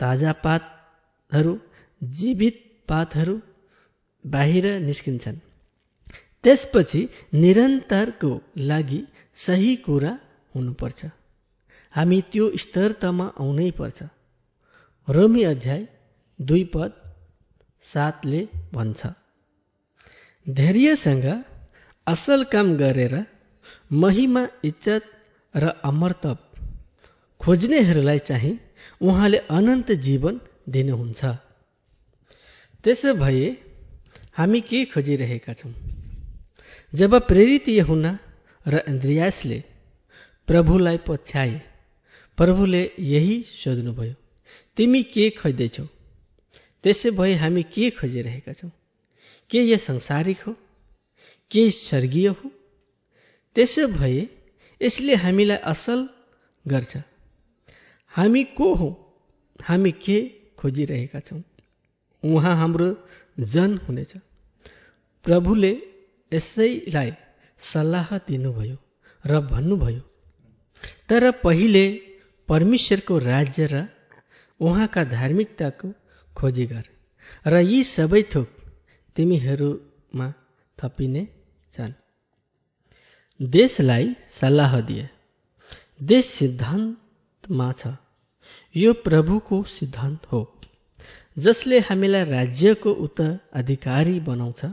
[0.00, 1.58] ताजा पातहरू
[2.02, 3.40] जीवित पातहरू
[4.26, 5.38] बाहिर निस्किन्छन्।
[6.44, 9.00] त्यसपछि निरन्तरको लागि
[9.34, 10.18] सही कुरा
[10.54, 11.04] हुनुपर्छ।
[11.94, 14.02] हामी त्यो स्तरतामा आउनै पर्छ।
[15.08, 15.88] रोमी अध्याय
[16.40, 17.05] दुई पद
[17.86, 18.40] सातले
[18.74, 19.00] भन्छ।
[20.46, 21.26] धैर्यसँग
[22.06, 23.14] असल काम गरेर
[23.92, 25.04] महिमा इज्जत
[25.54, 26.38] र अमरतप
[27.40, 28.54] खोज्नेहरूलाई चाहिँ
[29.02, 31.24] उहाँले अनन्त जीवन दिनुहुन्छ।
[32.84, 33.46] त्यसो भए
[34.38, 35.72] हामी के खोजिरहेका छौँ?
[36.94, 38.12] जब प्रेरित हुना
[38.66, 39.58] र इन्द्रियासले
[40.48, 41.60] प्रभुलाई पछ्याए
[42.38, 42.82] प्रभुले
[43.12, 44.14] यही सोध्नुभयो
[44.76, 45.84] तिमी के खोज्दैछौ?
[46.82, 48.70] त्यसो भए हामी के खोजिरहेका छौँ?
[49.50, 50.52] के यो संसारिक हो?
[51.50, 52.50] के स्वर्गीय हो?
[53.56, 54.28] त्यसो भए
[54.82, 56.08] यसले हामीलाई असल
[56.66, 56.96] गर्छ।
[58.14, 58.90] हामी को हौ?
[59.64, 60.18] हामी के
[60.58, 61.42] खोजिरहेका छौँ?
[62.22, 62.88] उहाँ हाम्रो
[63.40, 64.16] जन हुनेछ।
[65.24, 65.72] प्रभुले
[66.32, 67.12] यसैलाई
[67.58, 68.76] सल्लाह दिनुभयो
[69.24, 70.00] र भन्नुभयो
[71.08, 71.84] तर पहिले
[72.48, 73.88] परमेश्वरको राज्य र
[74.60, 75.88] उहाँका धार्मिकताको
[76.36, 76.86] खोजी गर
[77.46, 78.48] र यी सबै थोक
[79.16, 80.28] तिमीहरूमा
[80.78, 81.22] थपिने
[81.72, 81.92] छन्।
[83.40, 85.08] देशलाई सल्लाह दिए।
[86.02, 87.96] देश सिद्धान्तमा छ।
[88.76, 90.40] यो प्रभुको सिद्धान्त हो
[91.38, 94.64] जसले हामीलाई राज्यको उत्तराधिकारी बनाउँछ।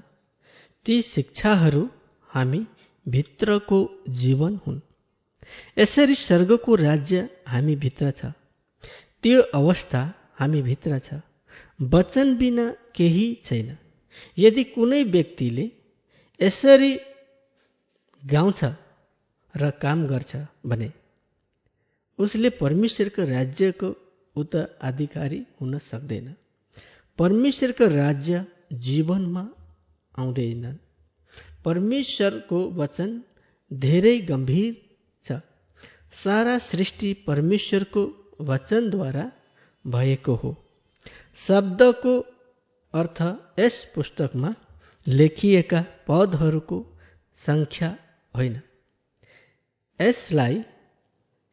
[0.85, 1.89] ती शिक्षाहरू
[2.29, 2.61] हामी
[3.05, 4.79] भित्रको जीवन हुन्।
[5.79, 8.31] यसरी स्वर्गको राज्य हामी भित्र छ।
[9.23, 10.01] त्यो अवस्था
[10.39, 11.13] हामी भित्र छ।
[11.91, 13.77] वचन बिना केही छैन।
[14.37, 15.71] यदि कुनै व्यक्तिले
[16.41, 16.99] यसरी
[18.25, 18.63] गाउँछ
[19.55, 20.91] र काम गर्छ भने
[22.19, 23.95] उसले परमेश्वरको राज्यको
[24.35, 26.35] उत्तराधिकारी हुन सक्दैन।
[27.17, 29.49] परमेश्वरको राज्य जीवनमा
[30.19, 30.79] आउँदैन।
[31.65, 33.23] परमेश्वरको वचन
[33.73, 34.73] धेरै गम्भीर
[35.23, 35.39] छ।
[36.11, 38.01] सारा सृष्टि परमेश्वरको
[38.41, 39.31] वचनद्वारा
[39.87, 40.62] भएको हो।
[41.35, 42.13] शब्दको
[42.93, 43.19] अर्थ
[43.59, 44.49] यस पुस्तकमा
[45.07, 46.77] लेखिएका पदहरूको
[47.37, 47.89] सङ्ख्या
[48.33, 48.59] होइन।
[49.99, 50.61] यसलाई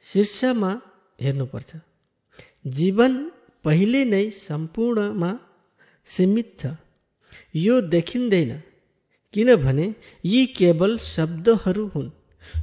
[0.03, 0.73] शीर्षमा
[1.21, 1.81] हेर्नुपर्छ।
[2.79, 3.17] जीवन
[3.65, 5.31] पहिले नै सम्पूर्णमा
[6.07, 6.75] सीमित छ।
[7.57, 8.53] यो देखिँदैन
[9.35, 9.87] किनभने
[10.25, 12.11] यी केवल शब्दहरू हुन्।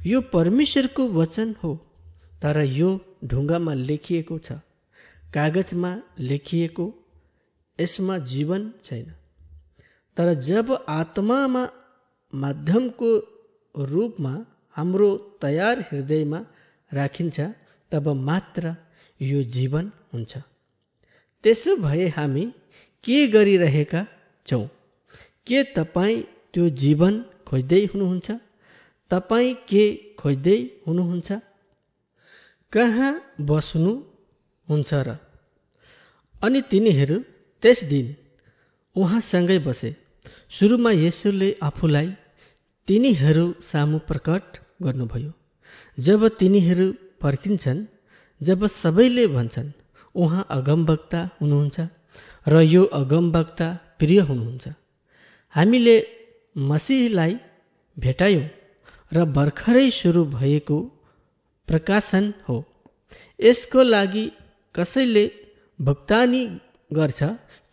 [0.06, 1.74] यो परमेश्वरको वचन हो
[2.42, 2.90] तर यो
[3.26, 4.62] ढुङ्गामा लेखिएको छ
[5.34, 6.86] कागजमा लेखिएको
[7.80, 9.14] यसमा जीवन छैन।
[10.18, 11.70] तर जब आत्मामा
[12.34, 13.10] माध्यमको
[13.76, 16.46] रूपमा हाम्रो तयार हृदयमा
[16.94, 17.40] राखिन्छ
[17.92, 18.76] तब मात्र
[19.22, 20.38] यो जीवन हुन्छ।
[21.44, 22.46] त्यसो भए हामी
[23.04, 24.08] के गरिरहेका
[24.48, 24.66] छौँ?
[25.48, 26.22] के तपाईँ
[26.54, 28.32] त्यो जीवन खोज्दै हुनुहुन्छ?
[29.10, 29.84] तपाईँ के
[30.20, 30.58] खोज्दै
[30.88, 31.32] हुनुहुन्छ?
[32.74, 33.12] कहाँ
[33.42, 33.92] बस्नु
[34.70, 35.18] हुन्छ र?
[36.44, 37.24] अनि तिनीहरू
[37.64, 38.08] त्यस दिन
[38.96, 39.90] उहाँसँगै बसे।
[40.50, 42.08] सुरुमा यसुले आफूलाई
[42.88, 45.32] तिनीहरू सामु प्रकट गर्नुभयो।
[45.98, 46.88] जब तिनीहरू
[47.22, 47.82] फर्किन्छन्
[48.42, 49.72] जब सबैले भन्छन्
[50.16, 51.88] उहाँ अगमवक्ता हुनुहुन्छ
[52.48, 53.68] र यो अगमवक्ता
[54.00, 54.66] प्रिय हुनुहुन्छ।
[55.56, 55.96] हामीले
[56.56, 57.34] मसिहलाई
[57.98, 58.46] भेटायौँ
[59.12, 60.78] र भर्खरै सुरु भएको
[61.68, 62.58] प्रकाशन हो।
[63.40, 64.26] यसको लागि
[64.76, 65.26] कसैले
[65.80, 66.44] भुक्तानी
[66.92, 67.24] गर्छ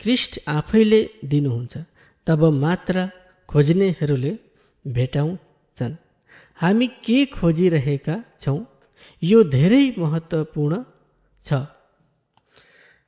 [0.05, 1.79] क्रिस्ट आफैले दिनुहुन्छ
[2.27, 3.05] तब मात्र
[3.49, 4.33] खोज्नेहरूले
[4.85, 5.95] भेटाउँछन्।
[6.59, 8.59] हामी के खोजिरहेका छौँ?
[9.23, 10.83] यो धेरै महत्त्वपूर्ण
[11.45, 11.63] छ।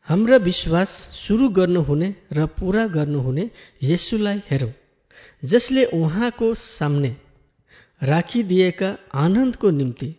[0.08, 3.44] हाम्रा विश्वास सुरु गर्नुहुने र पुरा गर्नुहुने
[3.82, 4.72] यसुलाई हेरौँ
[5.44, 7.14] जसले उहाँको सामने
[8.02, 10.14] राखिदिएका आनन्दको निम्ति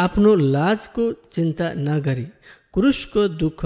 [0.00, 2.28] आफ्नो लाजको चिन्ता नगरी
[2.74, 3.64] क्रुसको दुःख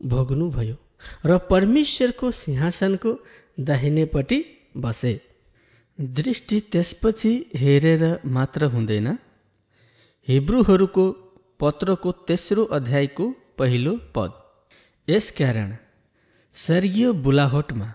[0.00, 0.81] भोग्नुभयो।
[1.26, 3.12] र परमेश्वरको सिंहासनको
[3.60, 4.38] दाहिनेपट्टि
[4.76, 5.12] बसे।
[6.00, 9.08] दृष्टि त्यसपछि हेरेर मात्र हुँदैन।
[10.28, 11.04] हिब्रूहरूको
[11.60, 13.28] पत्रको तेस्रो अध्यायको
[13.58, 14.32] पहिलो पद।
[15.08, 15.76] यसकारण
[16.54, 17.94] स्वर्गीय बुलाहटमा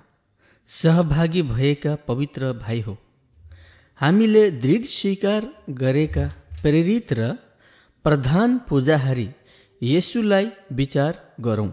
[0.67, 2.97] सहभागी भएका पवित्र भाइ हो।
[4.01, 6.25] हामीले दृढ स्वीकार गरेका
[6.61, 7.33] प्रेरित र
[8.05, 9.29] प्रधान पूजाहारी
[9.83, 11.71] यसुलाई विचार गरौँ।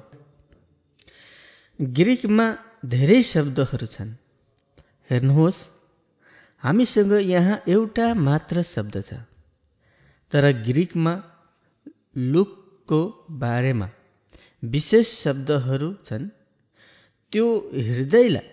[1.79, 2.45] ग्रिकमा
[2.85, 4.11] धेरै शब्दहरू छन्।
[5.11, 5.63] हेर्नुहोस्
[6.63, 9.15] हामीसँग यहाँ एउटा मात्र शब्द छ।
[10.33, 11.15] तर ग्रिकमा
[12.17, 13.01] लुकको
[13.41, 13.89] बारेमा
[14.63, 16.29] विशेष शब्दहरू छन्।
[17.33, 17.47] त्यो
[17.89, 18.47] हृदयलाई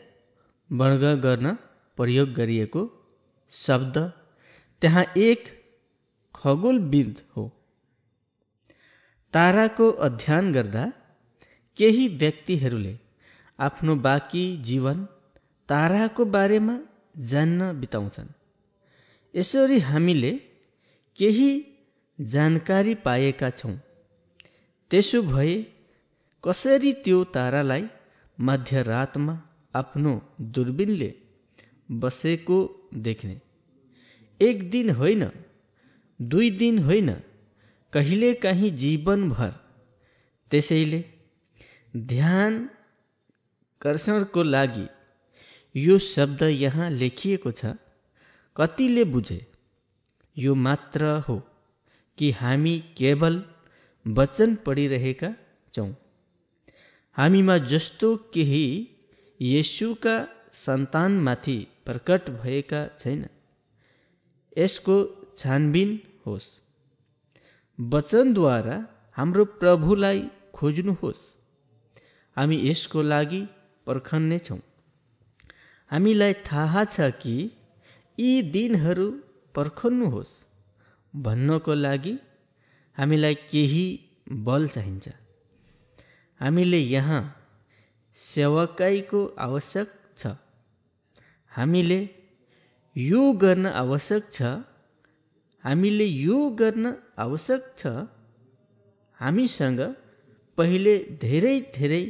[0.69, 1.53] वर्ग गर्न
[1.97, 2.83] प्रयोग गरिएको
[3.51, 3.97] शब्द
[4.81, 5.45] त्यहाँ एक
[6.35, 7.45] खगोलविद हो।
[9.33, 10.91] ताराको अध्ययन गर्दा
[11.77, 12.97] केही व्यक्तिहरूले
[13.61, 15.03] आफ्नो बाँकी जीवन
[15.69, 16.79] ताराको बारेमा
[17.17, 18.29] जान्न बिताउँछन्।
[19.35, 20.31] यसरी हामीले
[21.17, 21.49] केही
[22.19, 23.75] जानकारी पाएका छौँ।
[24.91, 25.53] त्यसो भए
[26.43, 27.85] कसरी त्यो तारालाई
[28.39, 29.35] मध्यरातमा
[29.75, 31.13] आफ्नो दूरबीनले
[31.91, 32.59] बसेको
[32.95, 33.41] देख्ने?
[34.41, 35.29] एक दिन होइन
[36.19, 37.09] दुई दिन होइन
[37.93, 39.53] कहिले काहीँ जीवनभर
[40.51, 41.05] त्यसैले
[41.97, 42.69] ध्यान
[43.81, 44.87] कर्षणको लागि
[45.75, 47.73] यो शब्द यहाँ लेखिएको छ
[48.55, 49.39] कतिले बुझे
[50.37, 51.37] यो मात्र हो
[52.17, 53.43] कि हामी केवल
[54.05, 55.29] वचन पढिरहेका
[55.73, 55.89] छौँ।
[57.17, 58.65] हामीमा जस्तो केही
[59.39, 60.15] येसुका
[60.53, 61.55] सन्तानमाथि
[61.85, 63.25] प्रकट भएका छैन।
[64.57, 64.95] यसको
[65.37, 66.47] छानबिन होस्।
[67.79, 68.77] वचनद्वारा
[69.17, 70.21] हाम्रो प्रभुलाई
[70.53, 71.23] खोज्नुहोस्।
[72.37, 73.41] हामी यसको लागि
[73.87, 74.59] पर्खन्नेछौँ
[75.91, 77.35] हामीलाई थाहा छ कि
[78.17, 79.07] यी दिनहरू
[79.55, 80.33] पर्खन्नुहोस्
[81.13, 82.13] भन्नको लागि
[82.97, 83.85] हामीलाई केही
[84.47, 85.09] बल चाहिन्छ।
[86.41, 87.21] हामीले यहाँ
[88.17, 90.31] सेवकाईको आवश्यक छ।
[91.51, 91.99] हामीले
[92.95, 94.41] यो गर्न आवश्यक छ
[95.63, 97.87] हामीले यो गर्न आवश्यक छ
[99.19, 99.81] हामीसँग
[100.57, 102.03] पहिले धेरै धेरै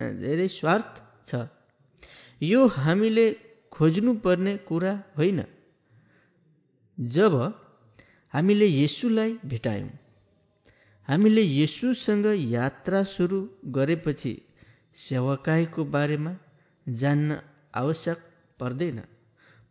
[0.00, 1.46] धेरै स्वार्थ छ।
[2.42, 3.26] यो हामीले
[3.72, 5.40] खोज्नुपर्ने कुरा होइन।
[6.98, 7.34] जब
[8.34, 9.92] हामीले यसुलाई भेटायौँ
[11.08, 13.38] हामीले यसुसँग यात्रा सुरु
[13.70, 14.34] गरेपछि
[14.94, 16.32] सेवाकाईको बारेमा
[16.86, 17.38] जान्न
[17.74, 18.18] आवश्यक
[18.60, 18.98] पर्दैन।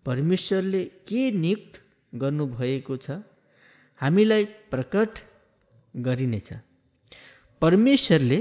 [0.06, 1.74] परमेश्वरले के नियुक्त
[2.14, 3.12] गर्नुभएको छ
[4.02, 5.20] हामीलाई प्रकट
[5.96, 6.50] गरिनेछ।
[7.62, 8.40] परमेश्वरले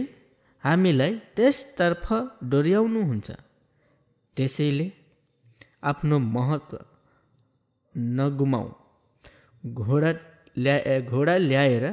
[0.64, 2.06] हामीलाई त्यसतर्फ
[2.50, 3.28] डोर्याउनुहुन्छ।
[4.36, 4.86] त्यसैले
[5.90, 6.76] आफ्नो महत्व
[8.18, 8.68] नगुमाऊ।
[9.80, 10.10] घोडा
[10.64, 10.76] ल्या
[11.10, 11.86] घोडा ल्याएर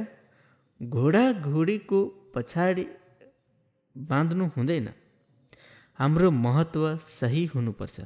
[0.80, 1.98] घोडा घोडीको
[2.34, 2.84] पछाडि
[3.96, 4.88] बाँध्नु हुँदैन।
[5.98, 7.96] हाम्रो महत्व सही हुनुपर्छ।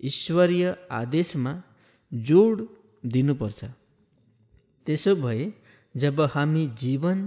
[0.00, 0.64] ईश्वरीय
[1.00, 1.52] आदेशमा
[2.12, 2.56] जोड
[3.04, 3.60] दिनुपर्छ।
[4.86, 5.44] त्यसो भए
[5.94, 7.18] जब हामी जीवन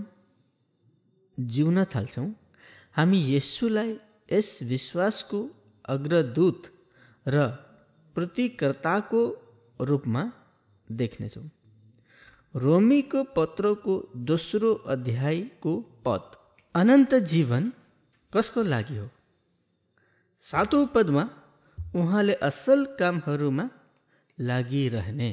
[1.37, 2.29] जिउन थाल्छौँ
[2.95, 3.91] हामी यसुलाई
[4.31, 5.39] यस विश्वासको
[5.85, 6.61] अग्रदूत
[7.27, 7.45] र
[8.15, 9.21] प्रतिकर्ताको
[9.79, 10.23] रूपमा
[10.91, 11.47] देख्नेछौँ।
[12.55, 15.73] रोमीको पत्रको दोस्रो अध्यायको
[16.05, 16.35] पद
[16.75, 17.71] अनन्त जीवन
[18.33, 19.07] कसको लागि हो?
[20.43, 21.23] सातौँ पदमा
[21.95, 23.69] उहाँले असल कामहरूमा
[24.39, 25.31] लागिरहने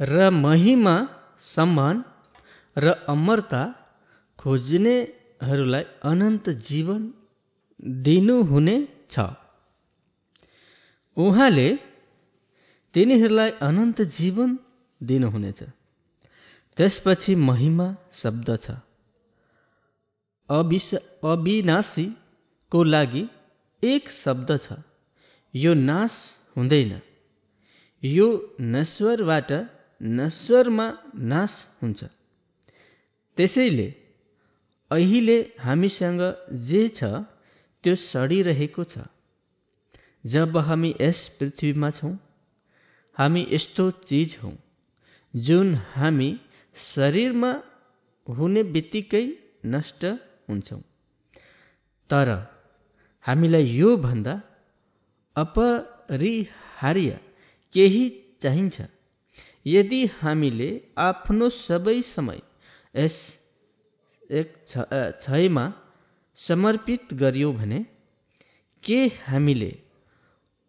[0.00, 0.94] र महिमा
[1.40, 2.04] सम्मान
[2.76, 3.62] र अमरता
[5.40, 7.12] अनन्त जीवन
[7.82, 8.76] दिनुहुने
[9.10, 9.18] छ।
[11.16, 11.68] उहाँले
[12.94, 14.58] तिनीहरूलाई अनन्त जीवन
[15.02, 15.60] दिनुहुनेछ
[16.76, 18.70] त्यसपछि महिमा शब्द छ।
[20.48, 23.24] अविस अविनाशीको लागि
[23.82, 24.72] एक शब्द छ।
[25.54, 26.14] यो नाश
[26.56, 26.92] हुँदैन।
[28.02, 29.50] यो नश्वरबाट
[30.02, 32.04] नश्वरमा नाश हुन्छ।
[33.36, 33.88] त्यसैले
[34.90, 36.20] अहिले हामीसँग
[36.68, 37.08] जे छ
[37.84, 39.04] त्यो सडिरहेको छ।
[40.24, 42.12] जब हामी यस पृथ्वीमा छौँ
[43.16, 44.56] हामी यस्तो चिज हौँ
[45.34, 46.28] जुन हामी
[46.76, 47.52] शरीरमा
[48.26, 49.24] हुने बित्तिकै
[49.66, 50.04] नष्ट
[50.48, 50.82] हुन्छौँ।
[52.10, 52.28] तर
[53.24, 54.34] हामीलाई योभन्दा
[55.36, 57.18] अपरिहार्य
[57.74, 58.04] केही
[58.42, 58.76] चाहिन्छ।
[59.66, 60.70] यदि हामीले
[61.00, 62.40] आफ्नो सबै समय
[62.94, 63.16] यस
[64.30, 65.72] एक क्षयमा
[66.34, 67.86] समर्पित गरियो भने
[68.84, 69.70] के हामीले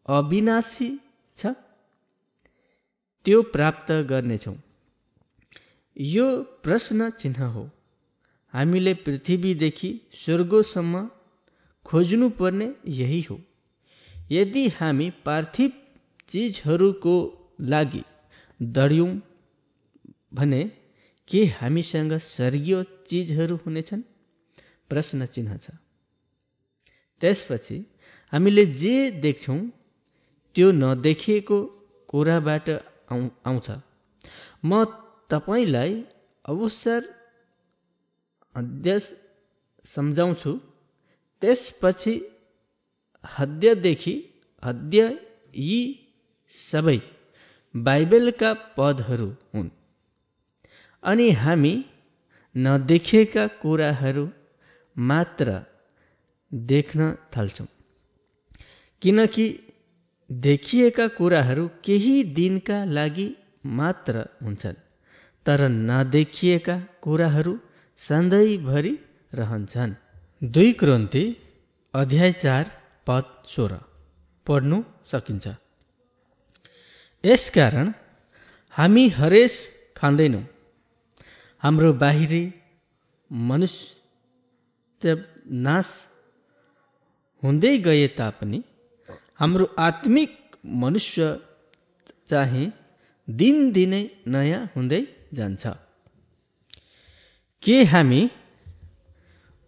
[0.06, 0.90] अविनाशी
[1.38, 1.46] छ?
[3.26, 4.56] त्यो प्राप्त गर्नेछौँ।
[5.98, 6.26] यो
[6.64, 7.70] प्रश्न चिन्ह हो।
[8.54, 11.10] हामीले पृथ्वीदेखि स्वर्गसम्म
[11.86, 13.40] खोज्नुपर्ने यही हो।
[14.32, 15.72] यदि हामी पार्थिव
[16.30, 17.16] चिजहरूको
[17.62, 18.04] लागि
[18.62, 19.12] दड्यौँ
[20.34, 20.64] भने
[21.32, 24.02] के हामीसँग स्वर्गीय चिजहरू हुनेछन्?
[24.90, 25.70] प्रश्न चिन्ह छ।
[27.22, 27.78] त्यसपछि
[28.34, 29.60] हामीले जे देख्छौँ
[30.56, 31.60] त्यो नदेखिएको
[32.10, 32.70] कुराबाट
[33.46, 33.68] आउँछ।
[34.66, 34.84] म
[35.30, 35.94] तपाईँलाई
[36.46, 37.02] अवसर
[38.56, 39.06] अध्यस
[39.86, 40.54] सम्झाउँछु।
[41.42, 42.16] त्यसपछि
[43.24, 44.16] हद्यदेखि
[44.64, 45.06] हद्य
[45.68, 45.82] यी
[46.52, 47.00] सबै
[47.76, 49.70] बाइबलका पदहरू हुन्।
[51.04, 51.74] अनि हामी
[52.56, 54.26] नदेखेका कुराहरू
[54.98, 55.48] मात्र
[56.52, 57.68] देख्न थाल्छौँ।
[59.02, 59.46] किनकि
[60.30, 63.28] देखिएका कुराहरू केही दिनका लागि
[63.80, 64.80] मात्र हुन्छन्
[65.46, 67.54] तर नदेखिएका कुराहरू
[68.02, 68.94] सधैँभरि
[69.34, 69.94] रहन्छन्।
[70.42, 71.24] दुई क्रान्ति
[71.94, 72.72] अध्याय चार
[73.08, 73.74] पद सोह्र।
[74.48, 74.78] पढ्नु
[75.12, 75.48] सकिन्छ।
[77.24, 77.94] यसकारण
[78.76, 79.54] हामी हरेस
[79.98, 80.44] खाँदैनौँ।
[81.64, 82.44] हाम्रो बाहिरी
[83.32, 85.12] मनुष्य
[85.66, 85.90] नाश
[87.44, 88.60] हुँदै गए तापनि
[89.40, 90.32] हाम्रो आत्मिक
[90.84, 91.28] मनुष्य
[92.30, 92.66] चाहिँ
[93.28, 95.02] दिनदिनै नयाँ हुँदै
[95.34, 95.64] जान्छ।
[97.64, 98.22] के हामी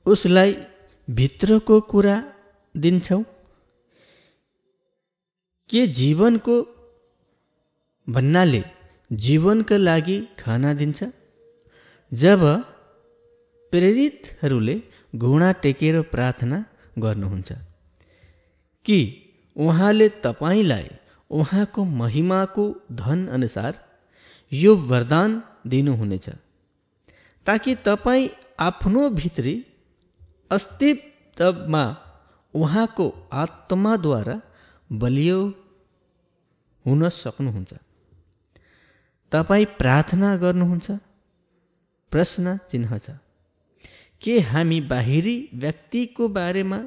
[0.06, 0.52] उसलाई
[1.08, 2.18] भित्रको कुरा
[2.76, 3.24] दिन्छौँ?
[5.70, 6.56] के जीवनको
[8.08, 8.64] भन्नाले
[9.12, 11.00] जीवनका लागि खाना दिन्छ?
[12.22, 12.42] जब
[13.74, 14.76] प्रेरितहरूले
[15.16, 16.58] घुँडा टेकेर प्रार्थना
[17.00, 17.54] गर्नुहुन्छ
[18.86, 18.98] कि
[19.58, 20.90] उहाँले तपाईँलाई
[21.32, 23.80] उहाँको महिमाको धन अनुसार
[24.52, 26.30] यो वरदान दिनुहुनेछ
[27.46, 29.56] ताकि तपाईँ आफ्नो भित्री
[30.52, 31.84] अस्तित्वमा
[32.54, 34.42] उहाँको आत्माद्वारा
[34.92, 35.40] बलियो
[36.86, 37.74] हुन सक्नुहुन्छ।
[39.32, 40.92] तपाईँ प्रार्थना गर्नुहुन्छ
[42.14, 43.16] प्रश्न चिन्ह छ।
[44.22, 46.78] के हामी बाहिरी व्यक्तिको बारेमा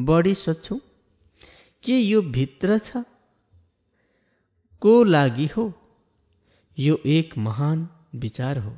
[0.00, 0.78] बढी सोध्छौँ
[1.82, 3.02] के यो भित्र छ?
[4.82, 5.64] को लागि हो?
[6.78, 8.72] यो एक महान विचार हो।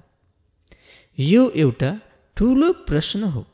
[1.18, 1.90] यो एउटा
[2.36, 3.46] ठुलो प्रश्न हो।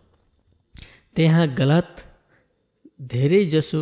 [1.17, 2.05] त्यहाँ गलत
[3.01, 3.81] धेरै जसो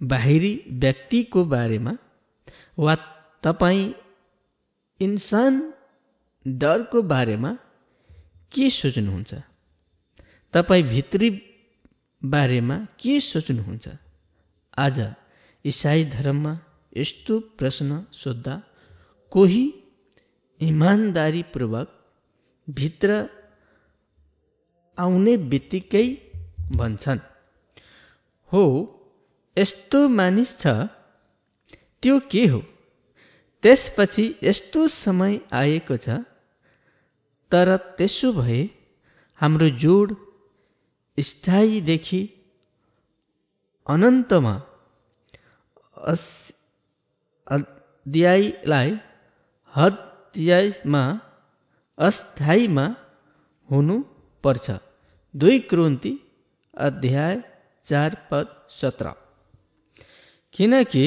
[0.00, 1.96] बाहिरी व्यक्तिको बारेमा
[2.78, 2.94] वा
[3.42, 3.92] तपाईँ
[5.00, 5.62] इन्सान
[6.46, 7.56] डरको बारेमा
[8.52, 9.34] के सोच्नुहुन्छ?
[10.52, 11.30] तपाईँ भित्री
[12.24, 13.88] बारेमा के सोच्नुहुन्छ?
[14.78, 15.14] आज
[15.64, 16.58] इसाई धर्ममा
[16.96, 18.62] यस्तो प्रश्न सोद्धा
[19.30, 19.64] कोही
[20.60, 21.88] इमान्दारीपूर्वक
[22.70, 23.28] भित्र
[24.98, 26.06] आउने बित्तिकै
[26.72, 27.20] भन्छन्।
[28.52, 28.64] हो
[29.58, 30.66] यस्तो मानिस छ
[32.02, 32.60] त्यो के हो?
[33.62, 36.08] त्यसपछि यस्तो समय आएको छ
[37.52, 37.68] तर
[37.98, 38.60] त्यसो भए
[39.40, 40.14] हाम्रो जोड
[41.18, 42.20] स्थायीदेखि
[43.86, 44.54] अनन्तमा
[47.46, 48.90] अध्यायलाई
[49.74, 51.02] हत्यायमा
[51.98, 52.84] अस्थायीमा
[53.68, 54.66] हुनुपर्छ।
[55.34, 56.12] दुई क्रोन्ती
[56.74, 57.34] अध्याय
[57.84, 59.06] चार पद सत्र।
[60.54, 61.04] किनकि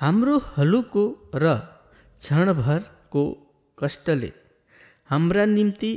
[0.00, 1.04] हाम्रो हलुको
[1.34, 1.54] र
[2.20, 3.24] क्षणभरको
[3.78, 4.30] कष्टले
[5.10, 5.92] हाम्रा निम्ति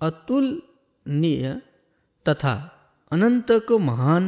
[0.00, 1.44] अतुलनीय
[2.26, 2.54] तथा
[3.12, 4.24] अनन्तको महान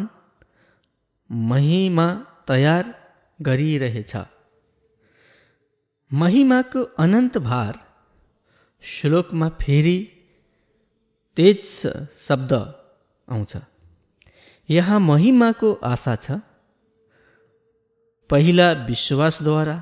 [1.31, 2.07] महिमा
[2.49, 2.85] तयार
[3.41, 4.13] गरिरहेछ।
[6.11, 7.75] महिमाको अनन्त भार
[8.83, 9.99] श्लोकमा फेरि
[11.37, 11.65] तेज
[12.19, 12.53] शब्द
[13.29, 13.57] आउँछ।
[14.69, 16.39] यहाँ महिमाको आशा छ।
[18.31, 19.77] पहिला विश्वासद्वारा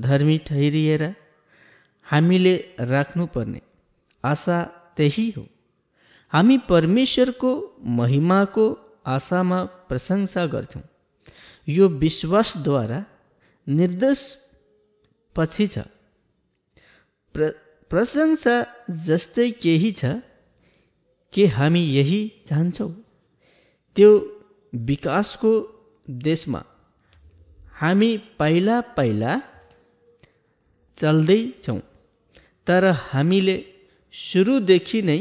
[0.00, 1.04] धर्मी ठहरिएर
[2.06, 3.60] हामीले राख्नुपर्ने।
[4.24, 4.58] आशा
[4.96, 5.46] त्यही हो।
[6.32, 7.50] हामी परमेश्वरको
[7.98, 8.66] महिमाको
[9.06, 10.82] आशामा प्रशंसा गर्छौँ।
[11.68, 13.00] यो विश्वासद्वारा
[13.66, 14.20] निर्दोष
[15.36, 15.78] पछि छ।
[17.34, 17.50] प्र
[17.90, 18.56] प्रशंसा
[19.06, 20.04] जस्तै केही छ
[21.32, 22.92] के हामी यही चाहन्छौँ।
[23.96, 24.10] त्यो
[24.72, 25.52] विकासको
[26.08, 26.62] देशमा
[27.80, 29.32] हामी पहिला पहिला
[30.98, 31.80] चल्दैछौँ।
[32.66, 33.56] तर हामीले
[34.14, 35.20] सुरुदेखि नै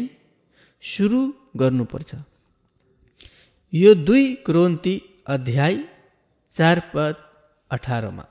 [0.83, 1.21] सुरु
[1.59, 2.11] गर्नुपर्छ।
[3.73, 4.95] यो दुई क्रोन्ती
[5.27, 5.75] अध्याय
[6.53, 7.15] चार पद
[7.71, 8.25] अठारमा।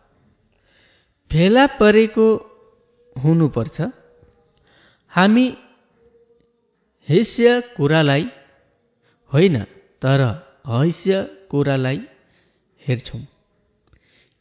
[1.30, 2.26] फेला परेको
[3.16, 3.76] हुनुपर्छ।
[5.12, 5.46] हामी
[7.08, 8.24] हैस्य कुरालाई
[9.32, 9.56] होइन
[10.02, 10.20] तर
[10.68, 12.00] हैस्य कुरालाई
[12.82, 13.22] हेर्छौँ।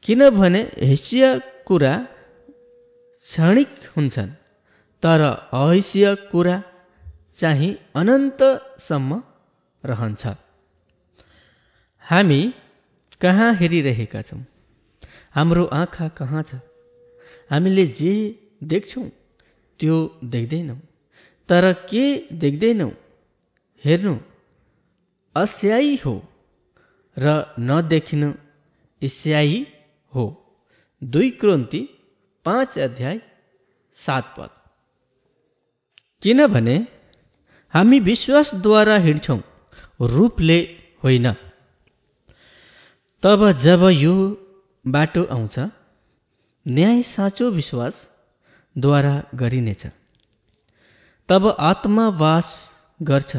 [0.04, 1.94] किनभने हैस्य कुरा
[3.24, 4.32] क्षणिक हुन्छन्।
[5.04, 5.22] तर
[5.54, 6.64] अहैस्य कुरा
[7.36, 9.24] चाहिँ अनन्तसम्म
[9.84, 10.28] रहन्छ।
[12.06, 12.42] हामी
[13.22, 14.46] कहाँ हेरिरहेका छौँ?
[15.36, 16.56] हाम्रो आँखा कहाँ छ?
[17.52, 18.14] हामीले जे
[18.64, 19.10] देख्छौँ
[19.80, 20.80] त्यो देख्दैनौँ।
[21.50, 22.92] तर के देख्दैनौँ
[23.84, 24.16] हेर्नु
[25.36, 26.16] अस्यायी हो
[27.18, 28.34] र नदेखिनु
[29.02, 29.60] ईस्यायी
[30.14, 30.26] हो।
[31.02, 31.82] दुई क्रोन्ती
[32.46, 33.22] पाँच अध्याय
[33.96, 34.61] सात पद।
[36.22, 36.76] किनभने
[37.74, 39.40] हामी विश्वासद्वारा हिँड्छौँ।
[40.02, 40.60] रूपले
[41.04, 41.32] होइन।
[43.24, 44.14] तब जब यो
[44.88, 45.56] बाटो आउँछ
[46.68, 49.86] न्याय साँचो विश्वासद्वारा गरिनेछ।
[51.30, 52.48] तब आत्मा वास
[53.02, 53.38] गर्छ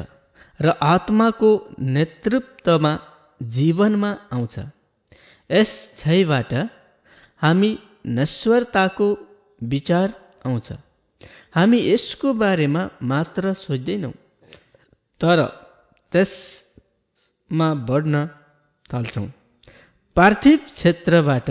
[0.60, 2.92] र आत्माको नेतृत्वमा
[3.42, 4.58] जीवनमा आउँछ।
[5.50, 6.54] यस क्षयबाट
[7.42, 9.08] हामी नश्वरताको
[9.62, 10.14] विचार
[10.46, 10.72] आउँछ।
[11.54, 14.12] हामी यसको बारेमा मात्र सोच्दैनौँ।
[15.20, 15.40] तर
[16.12, 18.14] त्यसमा बढ्न
[18.92, 19.26] थाल्छौँ।
[20.16, 21.50] पार्थिव क्षेत्रबाट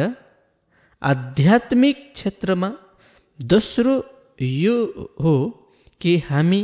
[1.02, 2.70] आध्यात्मिक क्षेत्रमा
[3.39, 3.93] दोस्रो
[4.64, 4.76] यो
[5.24, 5.34] हो
[6.02, 6.62] कि हामी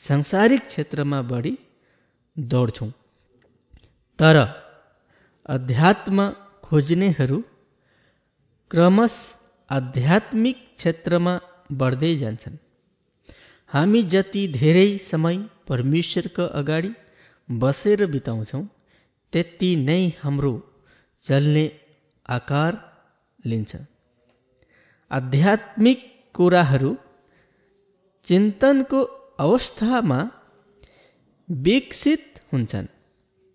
[0.00, 1.54] सांसारिक क्षेत्रमा बढी
[2.36, 2.90] दौड्छौँ।
[4.18, 4.36] तर
[5.46, 6.28] अध्यात्म
[6.62, 7.38] खोज्नेहरू
[8.70, 9.14] क्रमश
[9.70, 11.34] आध्यात्मिक क्षेत्रमा
[11.80, 12.56] बढ्दै जान्छन्।
[13.72, 15.36] हामी जति धेरै समय
[15.68, 16.90] परमेश्वरको अगाडि
[17.48, 18.62] बसेर बिताउँछौँ
[19.32, 20.52] त्यति नै हाम्रो
[21.24, 21.64] चल्ने
[22.28, 22.72] आकार
[23.46, 23.72] लिन्छ।
[25.10, 26.04] आध्यात्मिक
[26.34, 26.92] कुराहरू
[28.26, 29.00] चिन्तनको
[29.38, 30.20] अवस्थामा
[31.48, 32.92] विकसित हुन्छन्।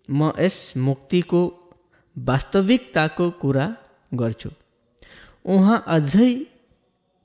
[0.08, 1.42] म यस मुक्तिको
[2.16, 3.66] वास्तविकताको कुरा
[4.12, 4.50] गर्छु।
[5.54, 6.30] उहाँ अझै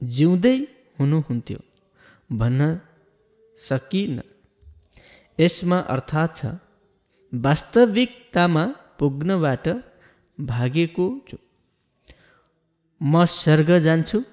[0.01, 0.57] जिउँदै
[0.99, 1.59] हुनुहुन्थ्यो।
[2.33, 2.67] भन्न
[3.59, 4.21] सकिन।
[5.39, 6.51] यसमा अर्थात् छ
[7.33, 8.65] वास्तविकतामा
[8.99, 9.67] पुग्नबाट
[10.37, 11.37] भागेको छु।
[13.01, 14.23] म स्वर्ग जान्छु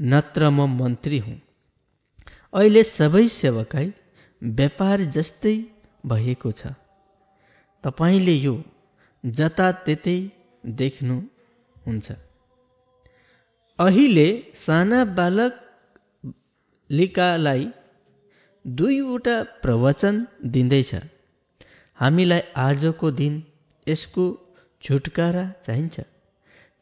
[0.00, 1.40] नत्र म मन्त्री हुँ।
[2.54, 3.88] अहिले सबै सेवकाई
[4.42, 5.56] व्यापार जस्तै
[6.04, 6.72] भएको छ।
[7.84, 8.54] तपाईँले यो
[9.24, 10.16] जताततै
[10.64, 12.12] देख्नुहुन्छ
[13.78, 15.58] अहिले साना बालक
[16.92, 17.66] लिकालाई
[18.64, 20.90] दुईवटा प्रवचन दिँदैछ।
[21.98, 23.42] हामीलाई आजको दिन
[23.86, 24.24] यसको
[24.82, 26.00] छुटकारा चाहिन्छ।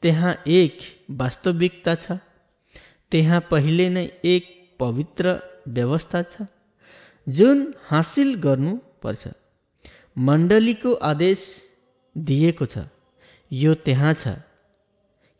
[0.02, 0.78] त्यहाँ एक
[1.20, 2.18] वास्तविकता छ।
[3.12, 4.44] त्यहाँ पहिले नै एक
[4.80, 5.38] पवित्र
[5.68, 6.46] व्यवस्था छ
[7.26, 9.28] जुन हासिल गर्नुपर्छ।
[10.18, 11.40] मण्डलीको आदेश
[12.16, 12.86] दिएको छ।
[13.50, 14.36] यो त्यहाँ छ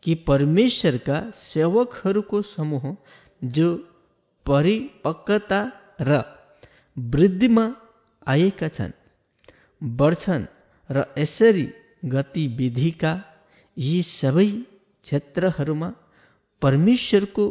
[0.03, 2.85] कि परमेश्वरका सेवकहरूको समूह
[3.55, 3.67] जो
[4.45, 5.59] परिपक्वता
[6.09, 6.19] र
[6.97, 7.65] वृद्धिमा
[8.27, 8.93] आएका छन्
[9.81, 10.45] बढ्छन्
[10.89, 11.67] र यसरी
[12.13, 13.13] गतिविधिका
[13.77, 14.49] यी सबै
[15.03, 15.89] क्षेत्रहरूमा
[16.61, 17.45] परमेश्वरको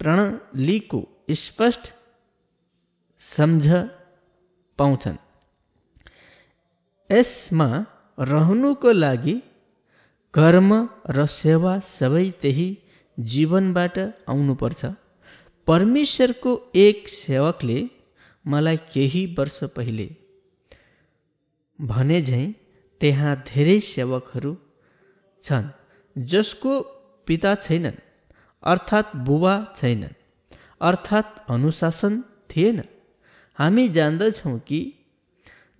[0.00, 1.00] प्रणालीको
[1.40, 1.84] स्पष्ट
[3.22, 3.66] सम्झ
[4.78, 5.18] पाउँछन्।
[7.10, 7.68] यसमा
[8.18, 9.36] रहनुको लागि
[10.34, 10.70] कर्म
[11.16, 12.68] र सेवा सबै त्यही
[13.18, 13.96] जीवनबाट
[14.32, 14.82] आउनुपर्छ।
[15.70, 17.78] परमेश्वरको एक सेवकले
[18.44, 20.08] मलाई केही वर्ष पहिले
[21.78, 22.46] भने झैँ
[23.00, 24.52] त्यहाँ धेरै सेवकहरू
[25.44, 25.68] छन्
[26.16, 26.72] जसको
[27.26, 28.00] पिता छैनन्
[28.62, 30.18] अर्थात् बुबा छैनन्
[30.80, 32.18] अर्थात् अनुशासन
[32.50, 32.82] थिएन।
[33.58, 34.80] हामी जान्दछौँ कि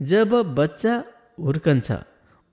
[0.00, 0.94] जब बच्चा
[1.38, 1.98] हुर्कन्छ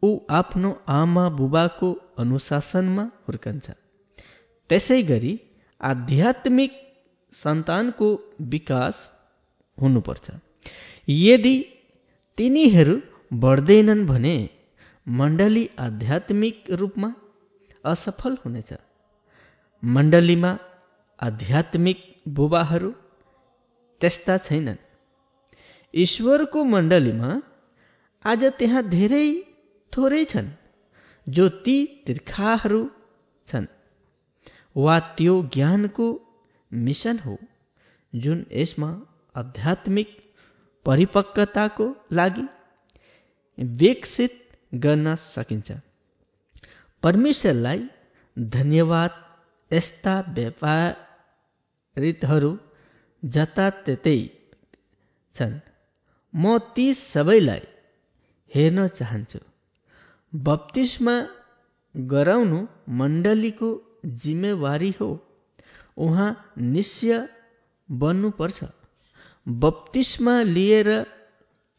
[0.04, 3.72] ऊ आफ्नो आमा बुबाको अनुशासनमा हुर्कन्छ।
[4.70, 5.34] त्यसै गरी
[5.82, 6.84] आध्यात्मिक
[7.34, 8.08] सन्तानको
[8.54, 8.96] विकास
[9.78, 10.32] हुनुपर्छ।
[11.10, 11.56] यदि
[12.38, 12.96] तिनीहरू
[13.34, 14.36] बढ्दैनन् भने
[15.08, 17.10] मण्डली आध्यात्मिक रूपमा
[17.86, 18.74] असफल हुनेछ।
[19.84, 20.52] मण्डलीमा
[21.20, 21.98] आध्यात्मिक
[22.28, 22.92] बुबाहरू
[24.02, 24.80] त्यस्ता छैनन्।
[25.94, 27.30] ईश्वरको मण्डलीमा
[28.26, 29.28] आज त्यहाँ धेरै
[29.94, 30.50] थोरै छन्
[31.28, 32.82] जो ती तिर्खाहरू
[33.48, 33.68] छन्।
[34.76, 36.08] वा त्यो ज्ञानको
[36.74, 37.38] मिसन हो
[38.16, 39.02] जुन यसमा
[39.36, 40.18] आध्यात्मिक
[40.86, 42.48] परिपक्वताको लागि
[43.64, 45.72] विकसित गर्न सकिन्छ।
[47.04, 47.88] परमेश्वरलाई
[48.40, 49.24] धन्यवाद।
[49.74, 50.98] यस्ता व्यापारितहरू
[53.26, 54.30] जताततै
[55.36, 55.60] छन्।
[56.34, 57.62] म ती सबैलाई
[58.56, 59.40] हेर्न चाहन्छु।
[60.34, 61.28] बत्तिसमा
[61.96, 63.70] गराउनु मण्डलीको
[64.06, 65.27] जिम्मेवारी हो।
[65.98, 66.30] उहाँ
[66.74, 67.28] निश्चय
[67.90, 68.64] बन्नुपर्छ।
[69.48, 70.90] बत्तिसमा लिएर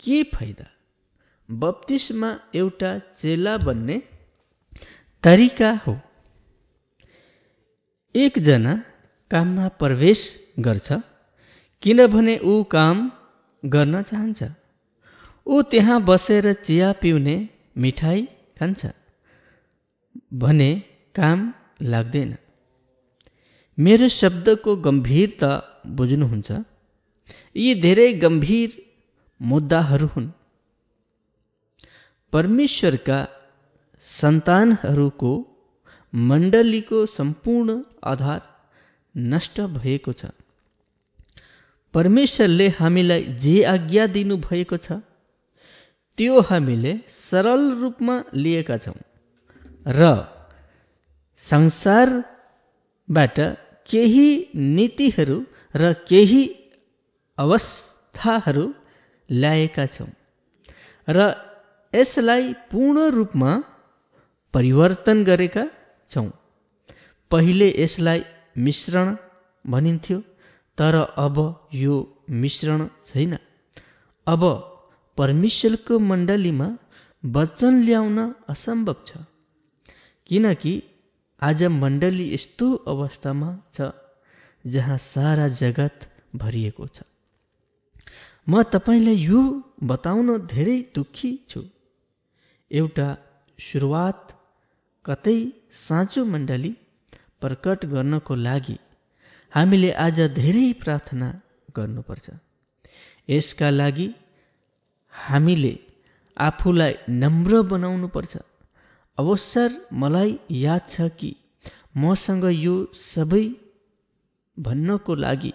[0.00, 0.66] के फाइदा?
[1.48, 3.96] बत्तिसमा एउटा चेला बन्ने
[5.24, 5.94] तरिका हो।
[8.14, 8.74] एकजना
[9.30, 10.20] काममा प्रवेश
[10.60, 10.88] गर्छ
[11.82, 13.10] किनभने ऊ काम
[13.62, 14.40] गर्न चाहन्छ।
[15.46, 17.36] ऊ त्यहाँ बसेर चिया पिउने
[17.76, 18.22] मिठाई
[18.58, 18.86] खान्छ
[20.34, 20.70] भने
[21.14, 21.52] काम
[21.82, 22.36] लाग्दैन।
[23.78, 25.50] मेरो शब्दको गम्भीरता
[25.86, 26.48] बुझ्नुहुन्छ।
[27.56, 28.70] यी धेरै गम्भीर
[29.40, 30.26] मुद्दाहरू हुन्।
[32.32, 33.18] परमेश्वरका
[34.04, 35.32] सन्तानहरूको
[36.12, 38.40] मण्डलीको सम्पूर्ण आधार
[39.14, 40.32] नष्ट भएको छ।
[41.94, 44.98] परमेश्वरले हामीलाई जे आज्ञा दिनुभएको छ
[46.18, 48.98] त्यो हामीले सरल रूपमा लिएका छौँ
[49.86, 50.10] र
[51.40, 53.38] संसारबाट
[53.88, 54.28] केही
[54.76, 55.38] नीतिहरू
[55.74, 56.42] र केही
[57.38, 58.66] अवस्थाहरू
[59.30, 60.10] ल्याएका छौँ।
[61.08, 61.18] र
[61.94, 63.52] यसलाई पूर्ण रूपमा
[64.54, 65.64] परिवर्तन गरेका
[66.10, 66.28] छौँ।
[67.30, 68.20] पहिले यसलाई
[68.58, 69.16] मिश्रण
[69.64, 70.18] भनिन्थ्यो
[70.78, 71.36] तर अब
[71.74, 71.94] यो
[72.42, 73.32] मिश्रण छैन।
[74.26, 74.42] अब
[75.18, 76.68] परमेश्वरको मण्डलीमा
[77.24, 78.18] वचन ल्याउन
[78.48, 79.10] असम्भव छ।
[80.28, 80.74] किनकि
[81.42, 83.90] आज मण्डली यस्तो अवस्थामा छ
[84.64, 87.02] जहाँ सारा जगत भरिएको छ।
[88.48, 89.42] म तपाईँलाई यो
[89.84, 91.62] बताउन धेरै दुःखी छु।
[92.70, 93.08] एउटा
[93.58, 94.34] सुरुवात
[95.04, 95.38] कतै
[95.72, 96.72] साँचो मण्डली
[97.40, 98.78] प्रकट गर्नको लागि
[99.52, 101.28] हामीले आज धेरै प्रार्थना
[101.76, 102.26] गर्नुपर्छ।
[103.28, 104.08] यसका लागि
[105.12, 105.74] हामीले
[106.36, 108.36] आफूलाई नम्र बनाउनुपर्छ।
[109.18, 111.30] अवसर मलाई याद छ कि
[111.96, 113.44] मसँग यो सबै
[114.56, 115.52] भन्नको लागि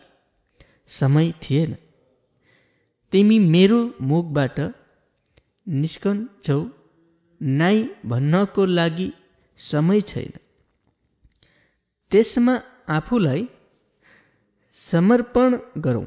[0.95, 1.75] समय थिएन।
[3.13, 4.59] तिमी मेरो मुखबाट
[5.81, 6.59] निस्कन्छौ
[7.41, 9.07] नाइ भन्नको लागि
[9.57, 10.33] समय छैन।
[12.11, 12.55] त्यसमा
[12.89, 13.47] आफूलाई
[14.77, 16.05] समर्पण गरौँ।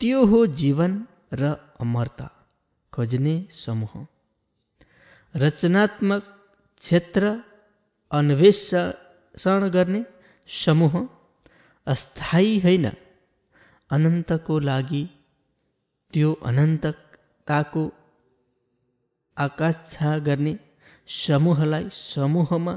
[0.00, 0.92] त्यो हो जीवन
[1.32, 2.30] र अमरता
[2.92, 3.94] खोज्ने समूह।
[5.42, 6.22] रचनात्मक
[6.82, 7.22] क्षेत्र
[8.12, 10.02] अन्वेषण गर्ने
[10.48, 10.94] समूह
[11.86, 12.86] अस्थायी होइन।
[13.90, 15.04] अनन्तको लागि
[16.12, 17.84] त्यो अनन्तताको
[19.36, 20.54] आकाङ्क्षा गर्ने
[21.16, 22.74] समूहलाई समूहमा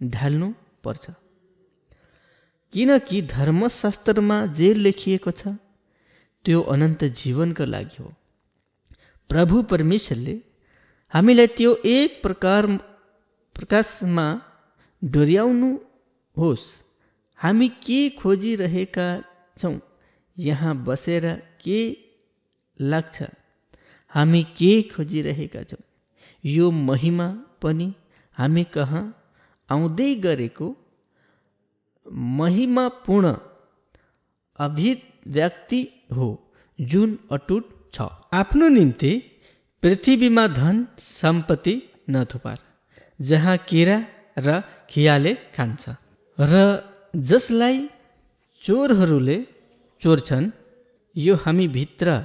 [0.00, 0.48] ढाल्नु
[0.84, 1.04] पर्छ
[2.74, 5.52] किनकि धर्मशास्त्रमा जे लेखिएको छ
[6.44, 8.08] त्यो अनन्त जीवनको लागि हो।
[9.30, 10.34] प्रभु परमेश्वरले
[11.12, 12.66] हामीलाई त्यो एक प्रकार
[13.56, 14.26] प्रकाशमा
[15.02, 15.70] डोर्याउनु
[16.36, 16.64] होस्।
[17.38, 19.06] हामी के खोजिरहेका
[19.58, 19.74] छौँ?
[20.36, 21.24] यहाँ बसेर
[21.64, 21.80] के
[22.80, 23.16] लाग्छ?
[24.12, 25.82] हामी के खोजिरहेका छौँ?
[26.44, 27.28] यो महिमा
[27.62, 27.88] पनि
[28.36, 29.04] हामी कहाँ
[29.70, 30.68] आउँदै गरेको?
[32.38, 33.34] महिमापूर्ण
[34.58, 35.82] अभिव्यक्ति
[36.16, 36.28] हो
[36.78, 39.12] जुन अटुट छ। आफ्नो निम्ति
[39.82, 41.74] पृथ्वीमा धन सम्पत्ति
[42.10, 42.58] नथुपार
[43.20, 43.96] जहाँ किरा
[44.38, 44.60] र
[44.90, 45.82] खियाले खान्छ।
[46.38, 46.54] र
[47.30, 47.78] जसलाई
[48.62, 49.38] चोरहरूले
[50.02, 50.46] चोर्छन्
[51.16, 52.16] यो हामीभित्र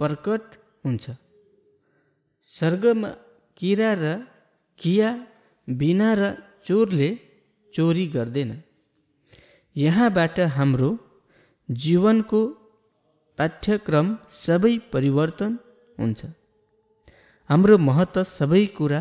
[0.00, 0.42] प्रकट
[0.84, 1.04] हुन्छ।
[2.50, 3.10] स्वर्गमा
[3.60, 4.14] किरा र
[4.78, 5.10] किया
[5.68, 6.22] बिना र
[6.66, 7.10] चोरले
[7.74, 8.50] चोरी गर्दैन।
[9.76, 10.90] यहाँबाट हाम्रो
[11.68, 12.40] जीवनको
[13.38, 15.52] पाठ्यक्रम सबै परिवर्तन
[15.98, 16.20] हुन्छ।
[17.50, 19.00] हाम्रो महत्त्व सबै कुरा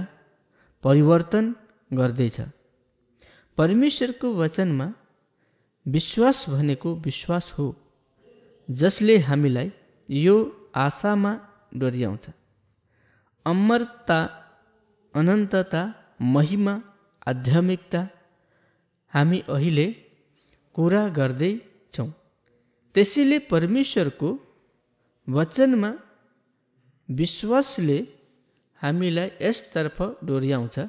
[0.84, 1.46] परिवर्तन
[1.92, 2.38] गर्दैछ।
[3.58, 4.88] परमेश्वरको वचनमा
[5.86, 7.66] विश्वास भनेको विश्वास हो
[8.70, 9.72] जसले हामीलाई
[10.10, 10.36] यो
[10.76, 11.32] आशामा
[11.78, 12.26] डोर्याउँछ।
[13.46, 14.20] अमरता
[15.14, 15.82] अनन्तता
[16.36, 16.74] महिमा
[17.28, 18.02] आध्यात्मिकता
[19.14, 19.88] हामी अहिले
[20.76, 22.10] कुरा गर्दैछौँ।
[22.96, 24.30] त्यसैले परमेश्वरको
[25.28, 25.92] वचनमा
[27.10, 28.00] विश्वासले
[28.82, 30.80] हामीलाई यसतर्फ डोर्याउँछ।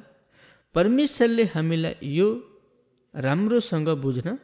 [0.75, 2.27] परमेश्वरले हामीलाई यो
[3.13, 4.37] राम्रोसँग बुझ्न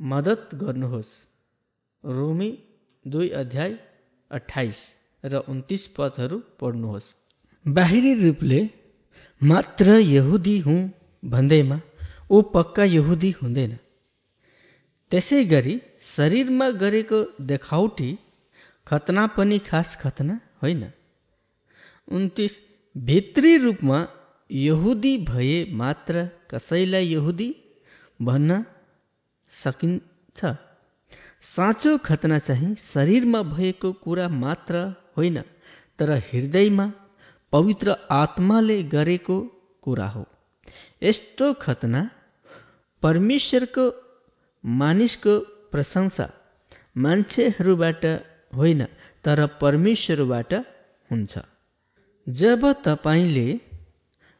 [0.00, 1.12] मद्दत गर्नुहोस्।
[2.04, 2.50] रोमी
[3.04, 3.72] दुई अध्याय
[4.30, 4.78] अठाइस
[5.24, 7.08] र उन्तिस पदहरू पढ्नुहोस्।
[7.66, 8.60] बाहिरी रूपले
[9.40, 10.80] मात्र यहुदी हुँ
[11.22, 11.80] भन्दैमा
[12.30, 13.72] ऊ पक्का यहुदी हुँदैन।
[15.10, 15.74] त्यसै गरी
[16.06, 18.10] शरीरमा गरेको देखाउटी
[18.88, 20.82] खतना पनि खास खतना होइन।
[22.08, 22.52] उन्तिस
[22.96, 23.98] भित्री रूपमा
[24.50, 27.48] यहुदी भए मात्र कसैलाई यहुदी
[28.20, 28.64] भन्न
[29.50, 30.40] सकिन्छ।
[31.46, 34.74] साँचो खतना चाहिँ शरीरमा भएको कुरा मात्र
[35.16, 35.38] होइन
[35.98, 36.86] तर हृदयमा
[37.52, 39.36] पवित्र आत्माले गरेको
[39.82, 40.24] कुरा हो।
[41.02, 42.00] यस्तो खतना
[43.02, 43.84] परमेश्वरको
[44.64, 45.34] मानिसको
[45.72, 46.26] प्रशंसा
[46.96, 48.04] मान्छेहरूबाट
[48.52, 48.84] होइन
[49.24, 50.54] तर परमेश्वरबाट
[51.10, 51.32] हुन्छ।
[52.26, 53.48] जब तपाईँले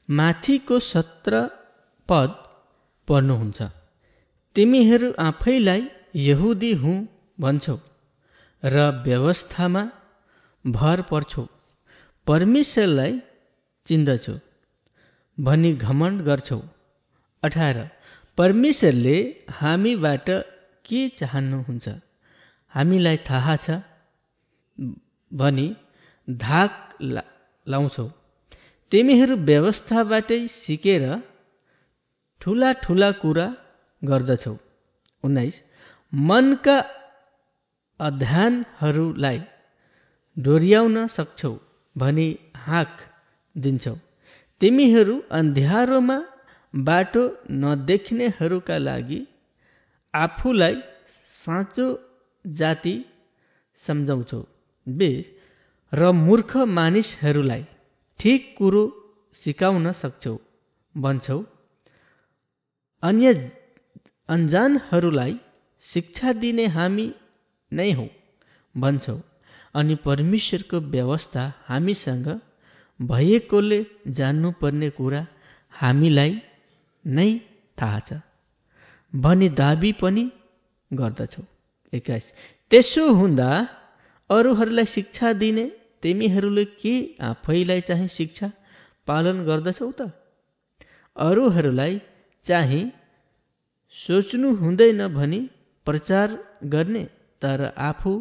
[0.09, 1.43] माथिको सत्र
[2.09, 2.31] पद
[3.09, 3.59] पढ्नुहुन्छ
[4.57, 5.83] तिमीहरू आफैलाई
[6.29, 6.97] यहुदी हुँ
[7.39, 7.77] भन्छौ
[8.63, 9.83] र व्यवस्थामा
[10.65, 11.45] भर पर्छौ।
[12.27, 13.13] परमेश्वरलाई
[13.87, 14.35] चिन्दछौ
[15.39, 16.61] भनी घमण्ड गर्छौ।
[17.43, 17.77] अठार
[18.39, 19.17] परमेश्वरले
[19.51, 20.29] हामीबाट
[20.85, 21.87] के चाहनुहुन्छ?
[22.73, 23.79] हामीलाई थाहा छ।
[25.31, 25.69] भनी
[26.29, 26.73] धाक
[27.67, 28.07] लाउँछौ।
[28.93, 31.05] तिमीहरू व्यवस्थाबाटै सिकेर
[32.41, 33.47] ठुला ठुला कुरा
[34.03, 34.55] गर्दछौ।
[35.25, 35.57] उन्नाइस
[36.13, 36.77] मनका
[38.01, 39.39] अध्ययनहरूलाई
[40.37, 41.53] डोर्याउन सक्छौ
[41.97, 42.29] भनी
[42.67, 42.95] हाँक
[43.55, 43.95] दिन्छौ।
[44.61, 46.19] तिमीहरू अन्ध्यारोमा
[46.75, 47.25] बाटो
[47.63, 49.21] नदेख्नेहरूका लागि
[50.15, 50.75] आफूलाई
[51.35, 51.87] साँचो
[52.45, 52.95] जाति
[53.81, 54.41] सम्झाउँछौ।
[54.89, 55.27] बिस
[55.93, 57.65] र मूर्ख मानिसहरूलाई
[58.21, 58.83] ठिक कुरो
[59.37, 60.35] सिकाउन सक्छौ
[60.95, 61.39] भन्छौ।
[63.03, 63.33] अन्य
[64.29, 65.35] अन्जानहरूलाई
[65.83, 67.07] शिक्षा दिने हामी
[67.73, 68.07] नै हौ
[68.75, 69.17] भन्छौ।
[69.75, 72.29] अनि परमेश्वरको व्यवस्था हामीसँग
[73.01, 73.81] भएकोले
[74.19, 75.21] जान्नुपर्ने कुरा
[75.73, 76.33] हामीलाई
[77.05, 77.29] नै
[77.79, 78.21] थाहा छ
[79.13, 80.25] भनी दाबी पनि
[80.91, 81.43] गर्दछौ।
[81.93, 82.27] एक्काइस।
[82.71, 83.51] त्यसो हुँदा
[84.31, 85.65] अरूहरूलाई शिक्षा दिने
[86.03, 86.95] तिमीहरूले के
[87.25, 88.51] आफैलाई चाहिँ शिक्षा
[89.07, 90.11] पालन गर्दछौ त?
[91.17, 92.01] अरूहरूलाई
[92.45, 92.83] चाहिँ
[93.97, 95.41] सोच्नु हुँदैन भनी
[95.87, 97.05] प्रचार गर्ने
[97.43, 98.13] तर आफू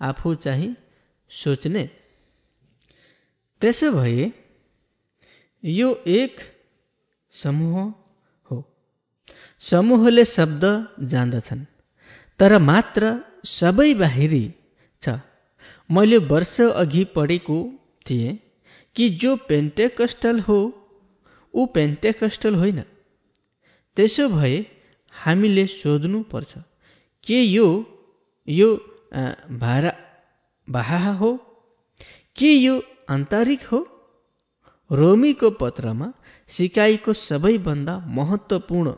[0.00, 0.70] आफू चाहिँ
[1.30, 1.84] सोच्ने।
[3.62, 4.30] त्यसो भए
[5.64, 6.40] यो एक
[7.34, 7.78] समूह
[8.46, 8.58] हो।
[9.62, 10.64] समूहले शब्द
[11.12, 11.64] जान्दछन्
[12.40, 13.02] तर मात्र
[13.54, 14.44] सबै बाहिरी
[15.02, 15.16] छ।
[15.90, 17.58] मैले वर्ष अघि पढेको
[18.06, 18.38] थिएँ
[18.96, 20.58] कि जो पेन्टेकस्टल हो
[21.54, 22.80] ऊ पेन्टेकस्टल होइन।
[23.96, 24.56] त्यसो भए
[25.14, 26.54] हामीले सोध्नु पर्छ
[27.24, 27.68] के यो
[28.48, 28.74] यो
[29.60, 29.92] भारा
[30.68, 31.30] बाहा हो?
[32.36, 33.80] के यो आन्तरिक हो?
[34.90, 36.12] रोमीको पत्रमा
[36.48, 38.94] सिकाइको सबैभन्दा महत्त्वपूर्ण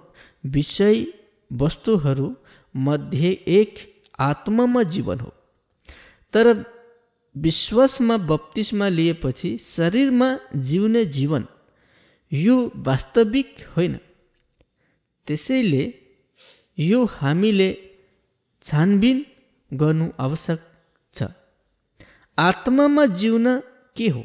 [0.47, 1.07] विषय
[1.51, 2.29] वस्तुहरू
[2.75, 3.79] मध्ये एक
[4.21, 5.33] आत्ममा जीवन हो।
[6.33, 6.47] तर
[7.37, 11.47] विश्वासमा बत्तिसमा लिएपछि शरीरमा जिउने जीवन
[12.33, 13.99] यो वास्तविक होइन।
[15.27, 15.95] त्यसैले
[16.79, 17.91] यो हामीले
[18.63, 19.27] छानबिन
[19.73, 20.61] गर्नु आवश्यक
[21.15, 21.23] छ।
[22.39, 23.61] आत्मामा जिउन
[23.97, 24.25] के हो?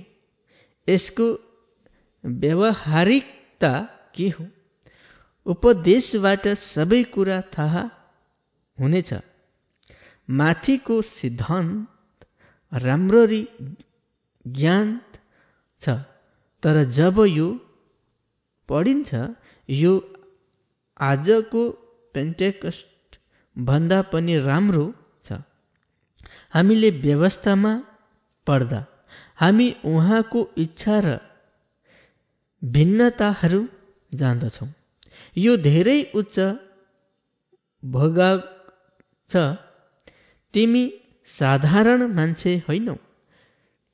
[0.90, 1.28] यसको
[2.26, 3.80] व्यवहारिकता
[4.16, 4.48] के हो?
[5.46, 7.92] उपदेशबाट सबै कुरा थाहा
[8.80, 9.14] हुनेछ।
[10.30, 11.88] माथिको सिद्धान्त
[12.84, 13.42] राम्ररी
[14.46, 14.88] ज्ञान
[15.82, 15.96] छ।
[16.64, 17.48] तर जब यो
[18.70, 19.10] पढिन्छ
[19.70, 19.94] यो
[21.00, 21.62] आजको
[22.16, 23.20] पेन्टेकस्ट
[23.56, 24.86] भन्दा पनि राम्रो
[25.26, 25.40] छ।
[26.56, 27.74] हामीले व्यवस्थामा
[28.48, 28.82] पढ्दा
[29.40, 31.18] हामी उहाँको इच्छा र
[32.62, 33.62] भिन्नताहरू
[34.12, 34.70] जान्दछौँ।
[35.38, 36.38] यो धेरै उच्च
[37.84, 38.40] भोगाग
[39.30, 39.44] छ।
[40.54, 40.84] तिमी
[41.26, 42.96] साधारण मान्छे होइनौ।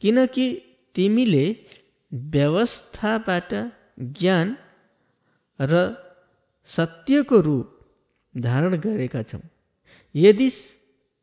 [0.01, 0.47] किनकि
[0.95, 1.55] तिमीले
[2.13, 3.53] व्यवस्थाबाट
[3.99, 4.57] ज्ञान
[5.59, 5.95] र
[6.65, 7.79] सत्यको रूप
[8.37, 9.39] धारण गरेका छौ।
[10.15, 10.49] यदि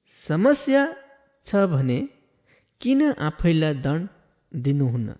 [0.07, 0.97] समस्या
[1.47, 2.09] छ भने
[2.81, 4.09] किन आफैलाई दण्ड
[4.55, 5.17] दिनुहुन्न?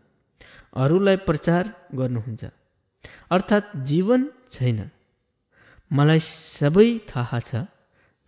[0.77, 2.45] अरूलाई प्रचार गर्नुहुन्छ।
[3.31, 4.91] अर्थात् जीवन छैन।
[5.93, 7.55] मलाई सबै थाहा छ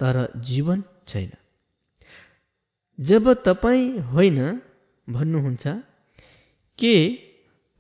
[0.01, 1.31] तर जीवन छैन।
[3.01, 4.39] जब तपाईँ होइन
[5.09, 5.67] भन्नुहुन्छ
[6.79, 6.95] के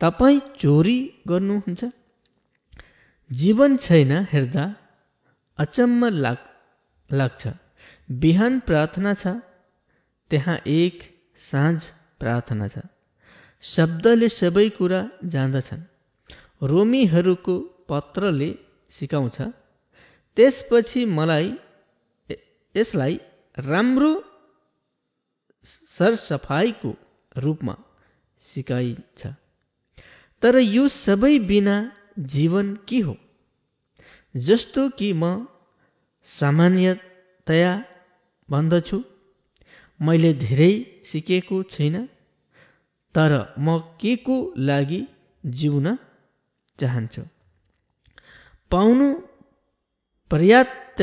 [0.00, 0.98] तपाईँ चोरी
[1.28, 1.82] गर्नुहुन्छ?
[3.30, 4.64] जीवन छैन हेर्दा
[5.58, 6.38] अचम्म लाग
[7.10, 7.42] लाग्छ।
[8.22, 9.34] बिहान प्रार्थना छ
[10.30, 10.96] त्यहाँ एक
[11.36, 11.78] साँझ
[12.20, 12.78] प्रार्थना छ।
[13.62, 15.82] शब्दले सबै कुरा जान्दछन्।
[16.62, 17.54] रोमीहरूको
[17.88, 18.50] पत्रले
[18.90, 19.38] सिकाउँछ
[20.36, 21.48] त्यसपछि मलाई
[22.74, 23.14] यसलाई
[23.56, 24.12] राम्रो
[25.64, 26.90] सरसफाइको
[27.36, 27.76] रूपमा
[28.42, 29.26] सिकाइन्छ।
[30.42, 31.76] तर यो सबै बिना
[32.34, 33.16] जीवन के हो?
[34.34, 35.46] जस्तो कि म
[36.26, 37.72] सामान्यतया
[38.48, 38.98] भन्दछु
[40.00, 40.72] मैले धेरै
[41.04, 41.96] सिकेको छैन
[43.14, 44.36] तर म के को
[44.68, 45.00] लागि
[45.44, 45.86] जिउन
[46.78, 47.22] चाहन्छु?
[48.70, 49.08] पाउनु
[50.30, 51.00] पर्याप्त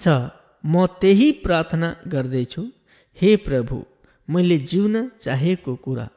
[0.00, 0.08] छ
[0.64, 2.62] म त्यही प्रार्थना गर्दैछु।
[3.20, 3.76] हे प्रभु
[4.28, 6.08] मैले जिउन चाहेको कुरा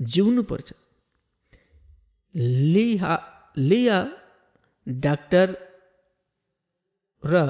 [0.00, 0.72] जिउनुपर्छ।
[2.74, 3.14] लिहा
[3.56, 3.98] लिया
[4.86, 5.48] डाक्टर
[7.22, 7.42] र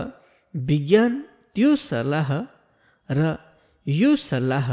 [0.55, 1.21] विज्ञान
[1.55, 2.33] त्यो सल्लाह
[3.09, 3.37] र
[3.87, 4.69] यो सल्लाह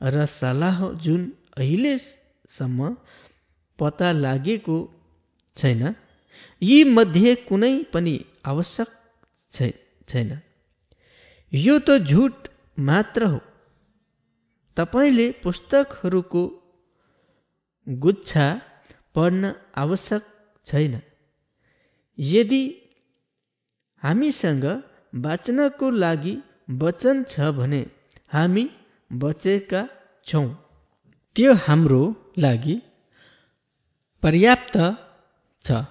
[0.00, 1.22] र सल्लाह जुन
[1.56, 2.90] अहिलेसम्म
[3.78, 4.78] पत्ता लागेको
[5.56, 5.82] छैन
[6.62, 8.14] यी मध्ये कुनै पनि
[8.46, 8.88] आवश्यक
[10.08, 10.30] छैन।
[11.52, 12.48] यो त झुट
[12.88, 13.40] मात्र हो।
[14.76, 16.42] तपाईँले पुस्तकहरूको
[17.86, 18.46] गुच्छा
[19.14, 20.22] पढ्न आवश्यक
[20.66, 20.94] छैन।
[22.18, 22.62] यदि
[24.02, 24.64] हामीसँग
[25.24, 26.34] बाँच्नको लागि
[26.82, 27.82] वचन छ भने
[28.32, 28.64] हामी
[29.10, 29.82] बचेका
[30.26, 30.46] छौँ।
[31.36, 32.02] त्यो हाम्रो
[32.38, 32.76] लागि
[34.22, 34.76] पर्याप्त
[35.64, 35.82] छ।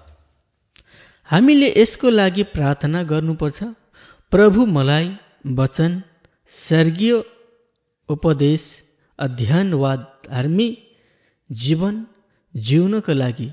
[1.30, 3.60] हामीले यसको लागि प्रार्थना गर्नुपर्छ।
[4.32, 5.08] प्रभु मलाई
[5.60, 6.02] वचन
[6.50, 7.14] स्वर्गीय
[8.14, 8.64] उपदेश
[9.20, 10.78] अध्ययन वा धार्मिक
[11.50, 11.96] जीवन
[12.54, 13.50] जिउनको लागि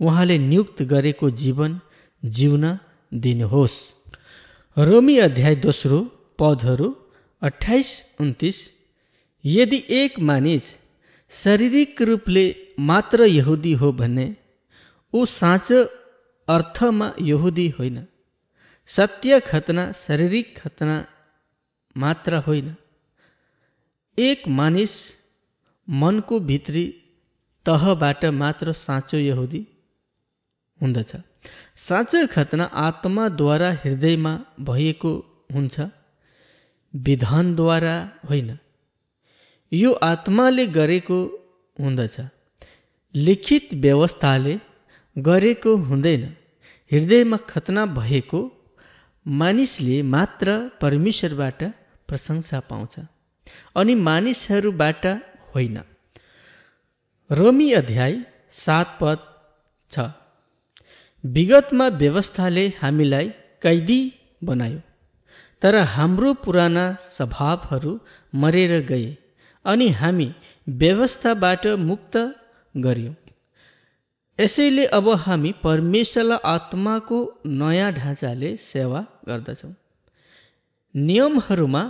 [0.00, 1.80] उहाँले नियुक्त गरेको जीवन
[2.22, 2.64] जिउन
[3.12, 3.76] दिनुहोस्।
[4.76, 5.98] रोमी अध्याय दोस्रो
[6.38, 6.88] पदहरू
[7.42, 7.90] अठाइस
[8.20, 8.56] उन्तिस।
[9.44, 10.64] यदि एक मानिस
[11.32, 12.44] शारीरिक रूपले
[12.80, 14.26] मात्र यहुदी हो भने
[15.14, 15.82] ऊ साँचो
[16.48, 18.06] अर्थमा यहुदी होइन
[18.88, 20.96] सत्य खतना शारीरिक खतना
[21.96, 22.74] मात्र होइन।
[24.18, 24.90] एक मानिस
[25.90, 26.84] मनको भित्री
[27.66, 29.66] तहबाट मात्र साँचो यहुदी
[30.82, 31.16] हुँदछ।
[31.76, 35.12] साँचो खतना आत्माद्वारा हृदयमा भएको
[35.54, 35.80] हुन्छ
[36.94, 37.96] विधानद्वारा
[38.28, 38.58] होइन।
[39.72, 41.18] यो आत्माले गरेको
[41.80, 42.20] हुँदछ।
[43.14, 44.60] लिखित व्यवस्थाले
[45.18, 46.24] गरेको हुँदैन।
[46.92, 48.40] हृदयमा खतना भएको
[49.26, 51.62] मानिसले मात्र परमेश्वरबाट
[52.08, 53.00] प्रशंसा पाउँछ।
[53.76, 55.06] अनि मानिसहरूबाट
[55.54, 55.76] होइन।
[57.30, 58.14] रोमी अध्याय
[58.50, 59.18] सात पद
[59.90, 59.98] छ।
[61.24, 63.28] विगतमा व्यवस्थाले हामीलाई
[63.62, 64.00] कैदी
[64.44, 64.80] बनायो
[65.62, 67.92] तर हाम्रो पुराना स्वभावहरू
[68.34, 69.06] मरेर गए
[69.64, 70.28] अनि हामी
[70.68, 72.16] व्यवस्थाबाट मुक्त
[72.74, 73.14] गर्यौँ।
[74.38, 79.72] यसैले अब हामी परमेश्वरलाई आत्माको नयाँ ढाँचाले सेवा गर्दछौँ।
[80.94, 81.82] नियमहरूमा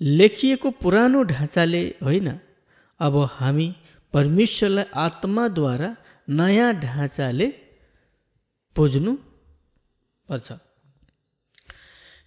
[0.00, 2.28] लेखिएको पुरानो ढाँचाले होइन
[3.00, 3.68] अब हामी
[4.14, 5.90] परमेश्वरलाई आत्माद्वारा
[6.28, 7.46] नयाँ ढाँचाले
[8.76, 9.12] पुज्नु
[10.28, 10.52] पर्छ।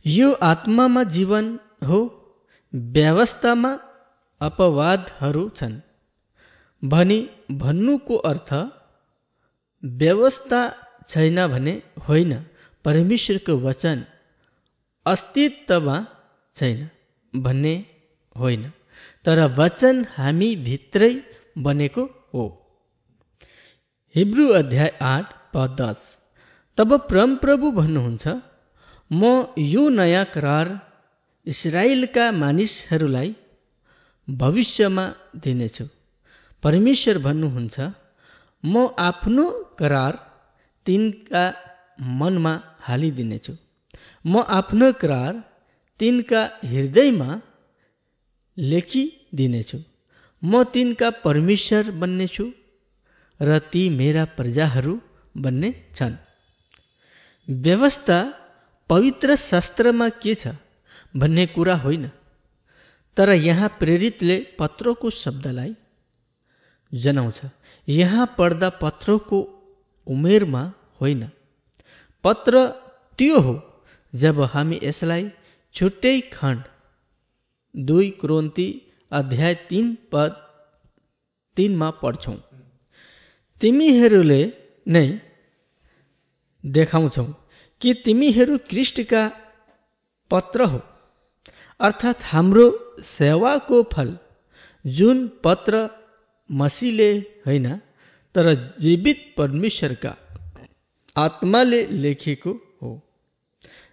[0.05, 1.45] यो आत्मामा जीवन
[1.87, 1.99] हो
[2.93, 3.71] व्यवस्थामा
[4.41, 5.75] अपवादहरू छन्।
[6.83, 7.19] भनी
[7.51, 8.53] भन्नुको अर्थ
[9.83, 10.61] व्यवस्था
[11.07, 12.33] छैन भने होइन
[12.85, 14.05] परमेश्वरको वचन
[15.05, 15.97] अस्तित्वमा
[16.55, 16.89] छैन।
[17.33, 17.75] भन्ने
[18.35, 18.71] होइन।
[19.25, 21.13] तर वचन हामी भित्रै
[21.57, 22.03] बनेको
[22.33, 22.43] हो।
[24.15, 26.01] हिब्रू अध्याय आठ पद दस।
[26.77, 28.27] तब परमप्रभु भन्नुहुन्छ
[29.11, 30.67] म यो नयाँ करार
[31.47, 33.35] इसरायलका मानिसहरूलाई
[34.27, 35.05] भविष्यमा
[35.35, 35.85] दिनेछु।
[36.63, 37.79] परमेश्वर भन्नुहुन्छ
[38.63, 39.45] म आफ्नो
[39.79, 40.13] करार
[40.85, 41.43] तिनका
[42.19, 43.53] मनमा हालिदिनेछु।
[44.25, 45.33] म आफ्नो करार
[45.99, 47.29] तिनका हृदयमा
[48.57, 49.79] लेखिदिनेछु
[50.43, 52.45] म तिनका परमेश्वर बन्नेछु
[53.39, 54.93] र ती मेरा प्रजाहरू
[55.35, 56.15] बन्ने छन्।
[57.47, 58.17] व्यवस्था
[58.89, 60.53] पवित्र शास्त्रमा के छ
[61.15, 62.05] भन्ने कुरा होइन
[63.17, 65.73] तर यहाँ प्रेरितले पत्रको शब्दलाई
[66.91, 67.39] जनाउँछ।
[67.87, 69.39] यहाँ पढ्दा पत्रको
[70.07, 70.63] उमेरमा
[71.01, 71.23] होइन।
[72.23, 72.67] पत्र
[73.19, 73.55] त्यो हो
[74.13, 75.25] जब हामी यसलाई
[75.75, 76.63] छुट्टै खण्ड।
[77.75, 78.65] दुई क्रोन्ती
[79.11, 80.33] अध्याय तिन पद
[81.57, 82.35] तिनमा पढ्छौँ।
[83.61, 84.41] तिमीहरूले
[84.85, 85.07] नै
[86.63, 87.25] देखाउँछौ
[87.81, 89.23] कि तिमीहरू कृष्णका
[90.31, 90.79] पत्र हो।
[91.79, 92.65] अर्थात् हाम्रो
[93.07, 94.09] सेवाको फल
[94.85, 95.81] जुन पत्र
[96.49, 97.09] मसीले
[97.45, 97.67] होइन
[98.35, 100.13] तर जीवित परमेश्वरका
[101.15, 102.51] आत्माले लेखेको
[102.81, 102.91] हो।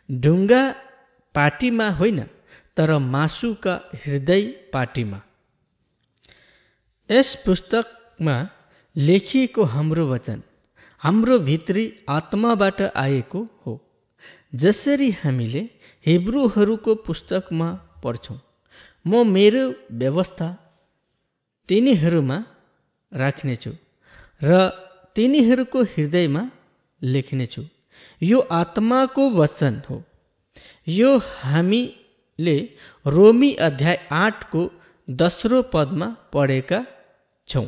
[0.09, 0.63] ढुङ्गा
[1.35, 2.21] पाटीमा होइन
[2.77, 3.75] तर मासुका
[4.05, 4.43] हृदय
[4.73, 5.21] पाटीमा
[7.11, 8.37] यस पुस्तकमा
[8.97, 10.43] लेखिएको हाम्रो वचन
[11.03, 13.75] हाम्रो भित्री आत्माबाट आएको हो
[14.55, 15.63] जसरी हामीले
[16.07, 17.69] हिब्रूहरूको पुस्तकमा
[18.03, 18.39] पढ्छौँ
[19.07, 20.49] म मेरो व्यवस्था
[21.69, 22.39] तिनीहरूमा
[23.13, 23.73] राख्नेछु
[24.43, 24.61] र
[25.17, 26.43] तिनीहरूको हृदयमा
[27.03, 27.63] लेख्नेछु।
[28.23, 29.97] यो आत्माको वचन हो।
[30.87, 32.57] यो हामीले
[33.07, 34.63] रोमी अध्याय आठको
[35.09, 36.81] दोस्रो पदमा पढेका
[37.49, 37.67] छौँ।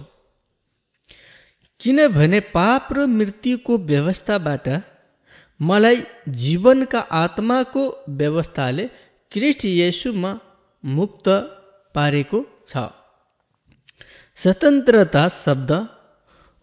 [1.80, 4.68] किनभने पाप र मृत्युको व्यवस्थाबाट
[5.60, 5.98] मलाई
[6.43, 7.82] जीवनका आत्माको
[8.20, 8.86] व्यवस्थाले
[9.32, 10.32] क्रिस्ट येसुमा
[10.84, 11.28] मुक्त
[11.94, 12.89] पारेको छ।
[14.39, 15.72] स्वतन्त्रता शब्द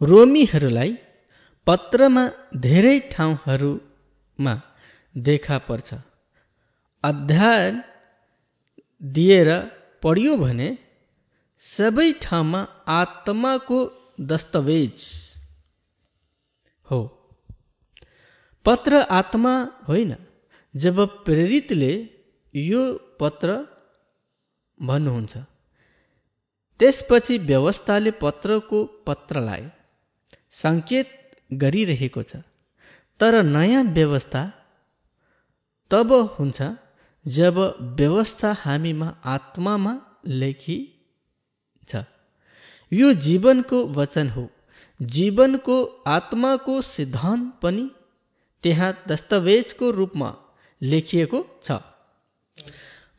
[0.01, 0.91] रोमीहरूलाई
[1.67, 2.23] पत्रमा
[2.57, 4.53] धेरै ठाउँहरूमा
[5.15, 5.89] देखा पर्छ।
[7.03, 7.75] अध्ययन
[9.01, 9.49] दिएर
[10.03, 10.69] पढियो भने
[11.61, 12.61] सबै ठाउँमा
[12.93, 13.77] आत्माको
[14.31, 15.03] दस्तावेज
[16.87, 16.99] हो।
[18.65, 19.53] पत्र आत्मा
[19.87, 20.11] होइन
[20.73, 21.93] जब प्रेरितले
[22.53, 22.81] यो
[23.19, 23.55] पत्र
[24.79, 25.33] भन्नुहुन्छ
[26.79, 29.65] त्यसपछि व्यवस्थाले पत्रको पत्रलाई
[30.53, 31.09] सङ्केत
[31.63, 32.43] गरिरहेको छ।
[33.19, 34.43] तर नयाँ व्यवस्था
[35.91, 36.59] तब हुन्छ
[37.25, 37.57] जब
[37.99, 39.93] व्यवस्था हामीमा आत्मामा
[40.25, 42.03] लेखिन्छ
[42.91, 44.47] यो जीवनको वचन हो।
[44.99, 45.75] जीवनको
[46.07, 47.89] आत्माको सिद्धान्त पनि
[48.63, 50.29] त्यहाँ दस्तावेजको रूपमा
[50.81, 51.77] लेखिएको छ।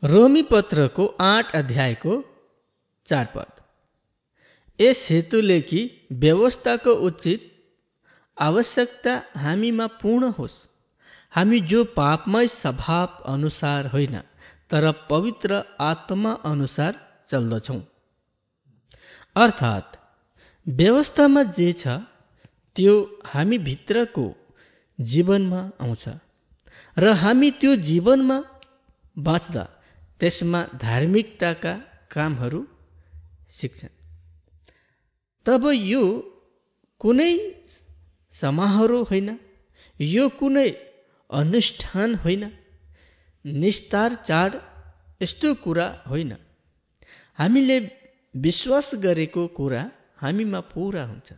[0.03, 2.13] रोमी पत्रको आठ अध्यायको
[3.05, 3.61] चार पद।
[4.79, 7.49] यस हेतुले कि व्यवस्थाको उचित
[8.37, 10.70] आवश्यकता हामीमा पूर्ण होस्।
[11.33, 14.15] हामी जो पापमय स्वभाव अनुसार होइन
[14.71, 16.99] तर पवित्र आत्मा अनुसार
[17.29, 17.81] चल्दछौँ।
[19.35, 19.97] अर्थात्
[20.67, 21.87] व्यवस्थामा जे छ
[22.75, 22.95] त्यो
[23.25, 24.25] हामी भित्रको
[24.99, 26.03] जीवनमा आउँछ
[26.97, 28.37] र हामी त्यो जीवनमा
[29.17, 29.63] बाँच्दा
[30.19, 31.73] त्यसमा धार्मिकताका
[32.11, 32.61] कामहरू
[33.49, 33.97] सिक्छन्।
[35.45, 36.03] तब यो
[37.01, 37.33] कुनै
[38.33, 39.29] समारोह होइन
[39.99, 40.69] यो कुनै
[41.31, 42.43] अनुष्ठान होइन
[43.45, 44.55] निस्तार चाड
[45.21, 46.31] यस्तो कुरा होइन।
[47.37, 47.77] हामीले
[48.35, 49.81] विश्वास गरेको कुरा
[50.17, 51.33] हामीमा पुरा हुन्छ।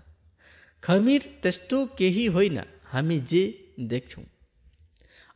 [0.83, 3.43] खमिर त्यस्तो केही होइन हामी जे
[3.79, 4.23] देख्छौँ।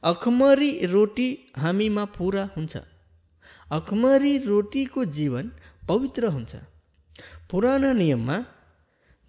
[0.04, 2.78] अखमरी रोटी हामीमा पुरा हुन्छ।
[3.72, 5.52] अखमरी रोटीको जीवन
[5.88, 6.56] पवित्र हुन्छ।
[7.52, 8.38] पुरानो नियममा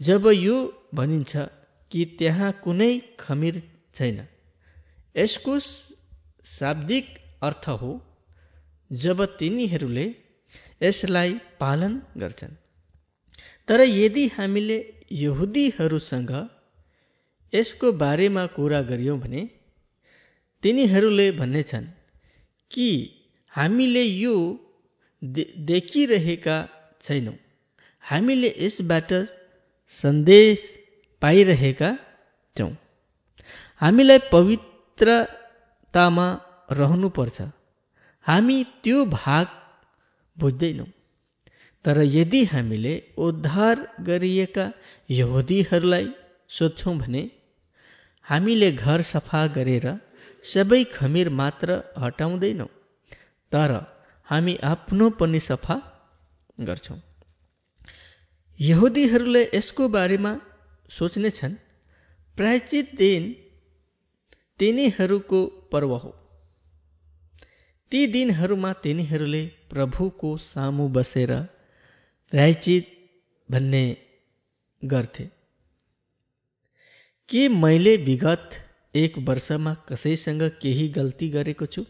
[0.00, 0.56] जब यो
[0.94, 1.36] भनिन्छ
[1.90, 3.62] कि त्यहाँ कुनै खमिर
[3.94, 4.26] छैन।
[5.16, 5.58] यसको
[6.44, 7.06] शाब्दिक
[7.42, 7.90] अर्थ हो
[8.90, 10.14] जब तिनीहरूले
[10.82, 12.54] यसलाई पालन गर्छन्।
[13.68, 14.78] तर यदि हामीले
[15.12, 16.32] यहुदीहरूसँग
[17.54, 19.42] यसको बारेमा कुरा गरियौँ भने
[20.62, 21.86] तिनीहरूले भन्नेछन्
[22.70, 22.88] कि
[23.52, 24.34] हामीले यो
[25.24, 26.56] दे देखिरहेका
[27.00, 27.36] छैनौँ।
[28.04, 29.12] हामीले यसबाट
[29.88, 30.60] सन्देश
[31.22, 31.90] पाइरहेका
[32.56, 32.70] छौँ।
[33.76, 34.18] हामीलाई
[35.00, 36.26] पवित्रतामा
[36.70, 37.40] रहनुपर्छ।
[38.26, 39.46] हामी त्यो भाग
[40.36, 40.86] बुझ्दैनौँ।
[41.84, 44.66] तर यदि हामीले उद्धार गरिएका
[45.10, 46.06] यहुदीहरूलाई
[46.50, 47.22] सोध्छौँ भने
[48.26, 49.86] हामीले घर सफा गरेर
[50.44, 51.68] सबै खमिर मात्र
[51.98, 52.68] हटाउँदैनौँ
[53.52, 53.70] तर
[54.28, 55.76] हामी आफ्नो पनि सफा
[56.60, 57.00] गर्छौँ।
[58.58, 60.32] यहुदीहरूले यसको बारेमा
[60.90, 61.54] सोच्नेछन्
[62.38, 63.22] प्रायचित दिन
[64.60, 66.10] तिनीहरूको पर्व हो।
[67.92, 71.32] ती दिनहरूमा तिनीहरूले प्रभुको सामु बसेर
[72.30, 72.88] प्रायचित
[73.50, 73.96] भन्ने
[74.84, 75.24] गर्थे।
[77.28, 78.50] के मैले विगत
[78.94, 81.84] एक वर्षमा कसैसँग केही गल्ती गरेको छु?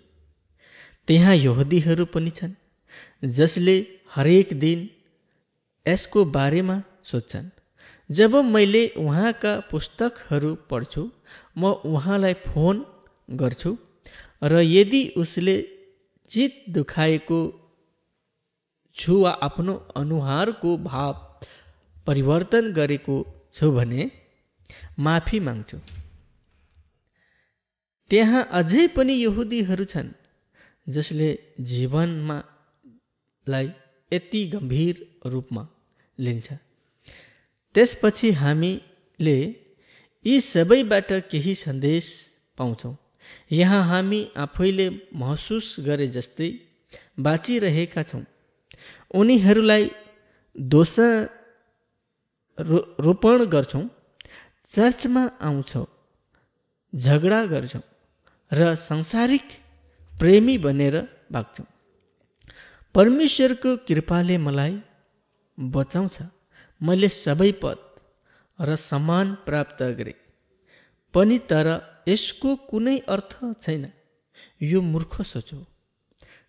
[1.07, 2.55] त्यहाँ यहुदीहरू पनि छन्
[3.25, 3.77] जसले
[4.11, 4.91] हरेक दिन
[5.87, 7.51] यसको बारेमा सोध्छन्।
[8.11, 11.03] जब मैले उहाँका पुस्तकहरू पढ्छु
[11.59, 12.85] म उहाँलाई फोन
[13.29, 13.77] गर्छु
[14.43, 15.57] र यदि उसले
[16.31, 17.41] चित दुखाएको
[18.97, 21.13] छु वा आफ्नो अनुहारको भाव
[22.07, 23.17] परिवर्तन गरेको
[23.55, 24.11] छु भने
[24.99, 25.79] माफी माग्छु।
[28.11, 30.09] त्यहाँ अझै पनि यहुदीहरू छन्
[30.87, 31.29] जसले
[31.71, 32.39] जीवनमा
[33.47, 33.67] लाई
[34.13, 34.95] यति गम्भीर
[35.27, 35.67] रूपमा
[36.19, 36.68] लिन्छ।
[37.75, 39.39] त्यसपछि हामीले
[40.25, 42.07] यी सबैबाट केही सन्देश
[42.59, 42.95] पाउँछौँ।
[43.53, 46.51] यहाँ हामी आफैले महसुस गरे जस्तै
[47.21, 48.25] बाँचिरहेका छौँ।
[49.15, 49.91] उनीहरूलाई
[50.57, 50.95] दोष
[53.07, 53.85] रोपण गर्छौँ
[54.69, 55.87] चर्चमा आउँछौँ
[56.93, 57.83] झगडा गर्छौँ
[58.51, 59.47] र संसारिक
[60.13, 60.97] प्रेमी बनेर
[61.33, 61.67] भाग्छौँ।
[62.95, 64.75] परमेश्वरको कृपाले मलाई
[65.59, 66.17] बचाउँछ।
[66.81, 67.79] मैले सबै पद
[68.59, 70.19] र सम्मान प्राप्त गरेँ।
[71.15, 71.69] पनि तर
[72.09, 73.85] यसको कुनै अर्थ छैन।
[74.63, 75.59] यो मूर्ख सोचो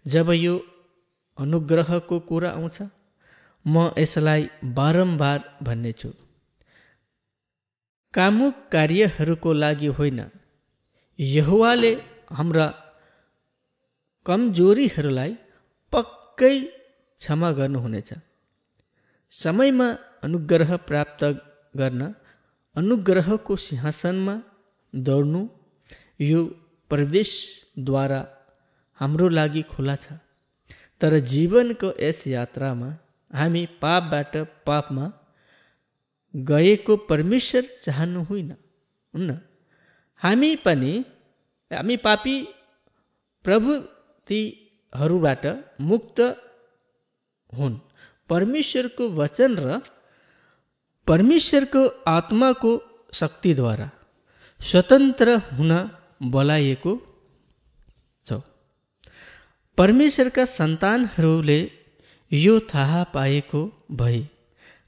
[0.06, 0.56] जब यो
[1.38, 2.78] अनुग्रहको कुरा आउँछ
[3.66, 6.12] म यसलाई बारम्बार भन्नेछु।
[8.14, 10.20] कामुक कार्यहरूको लागि होइन।
[11.20, 11.92] यहुवाले
[12.32, 12.68] हाम्रा
[14.26, 15.32] कमजोरीहरूलाई
[15.94, 16.56] पक्कै
[17.20, 18.10] क्षमा गर्नुहुनेछ।
[19.32, 19.88] समयमा
[20.24, 21.22] अनुग्रह प्राप्त
[21.78, 22.02] गर्न
[22.76, 24.36] अनुग्रहको सिंहासनमा
[24.94, 25.42] दौड्नु
[26.22, 26.40] यो
[26.92, 28.22] प्रदेशद्वारा
[29.00, 30.06] हाम्रो लागि खुला छ।
[31.02, 32.90] तर जीवनको यस यात्रामा
[33.32, 34.34] हामी पापबाट
[34.66, 35.06] पापमा
[36.34, 38.50] गएको परमेश्वर चाहनु होइन
[39.14, 39.30] हुन्न?
[40.22, 40.94] हामी पनि
[41.72, 42.36] हामी पापी
[43.46, 45.44] प्रभुतिहरूबाट
[45.82, 46.18] मुक्त
[47.54, 47.76] हुन्।
[48.30, 49.68] परमेश्वरको वचन र
[51.10, 52.72] परमेश्वरको आत्माको
[53.14, 53.86] शक्तिद्वारा
[54.60, 55.72] स्वतन्त्र हुन
[56.34, 56.92] बोलाइएको
[58.26, 58.38] छ।
[59.78, 61.58] परमेश्वरका सन्तानहरूले
[62.32, 63.62] यो थाहा पाएको
[64.02, 64.20] भए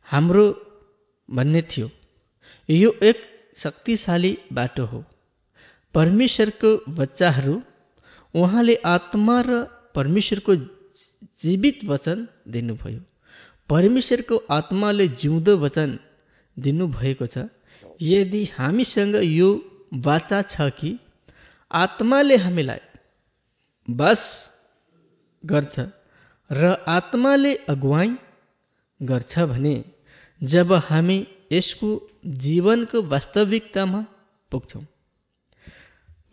[0.07, 0.45] हाम्रो
[1.29, 1.89] भन्ने थियो
[2.69, 3.23] यो एक
[3.57, 5.03] शक्तिशाली बाटो हो।
[5.95, 7.55] परमेश्वरको बच्चाहरू
[8.35, 9.63] उहाँले आत्मा र
[9.95, 10.55] परमेश्वरको
[11.41, 13.01] जीवित वचन दिनुभयो।
[13.69, 15.99] परमेश्वरको आत्माले जिउँदो वचन
[16.57, 17.47] दिनुभएको छ।
[18.01, 19.49] यदि हामीसँग यो
[20.05, 20.97] बाचा छ कि
[21.71, 22.79] आत्माले हामीलाई
[23.87, 24.21] बस
[25.43, 25.79] गर्छ
[26.49, 28.15] र आत्माले अगुवाई
[28.99, 29.75] गर्छ भने
[30.41, 31.17] जब हामी
[31.51, 31.89] यसको
[32.43, 34.05] जीवनको वास्तविकतामा
[34.51, 34.85] पुग्छौँ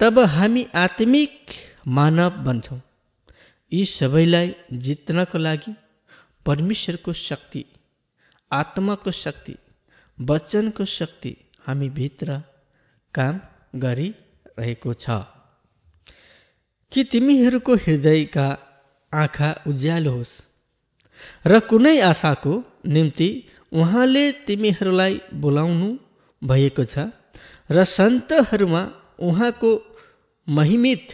[0.01, 1.55] तब हामी आत्मिक
[1.89, 2.81] मानव बन्छौँ।
[3.73, 4.55] यी सबैलाई
[4.85, 5.73] जित्नको लागि
[6.47, 7.65] परमेश्वरको शक्ति
[8.51, 9.57] आत्माको शक्ति
[10.21, 11.37] वचनको शक्ति
[11.67, 12.43] हामी भित्र
[13.15, 13.41] काम
[13.75, 15.07] गरिरहेको छ।
[16.93, 18.47] कि तिमीहरूको हृदयका
[19.13, 20.35] आँखा उज्यालो होस्
[21.47, 22.53] र कुनै आशाको
[22.87, 23.29] निम्ति
[23.73, 25.89] उहाँले तिमीहरूलाई बोलाउनु
[26.43, 27.07] भएको छ
[27.71, 28.83] र सन्तहरूमा
[29.21, 29.71] उहाँको
[30.49, 31.09] महिमित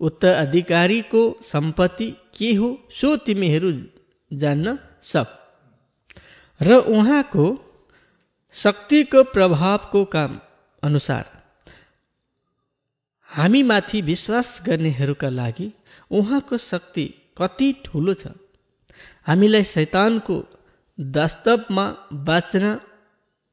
[0.00, 3.70] उत्तराधिकारीको सम्पत्ति के हो सो तिमीहरू
[4.32, 5.28] जान्न सक।
[6.60, 7.46] र उहाँको
[8.62, 10.40] शक्तिको प्रभावको काम
[10.82, 11.24] अनुसार
[13.28, 15.66] हामीमाथि विश्वास गर्नेहरूका लागि
[16.10, 17.04] उहाँको शक्ति
[17.38, 18.26] कति ठुलो छ?
[19.26, 20.36] हामीलाई शैतानको
[20.98, 22.80] वास्तवमा बाँच्न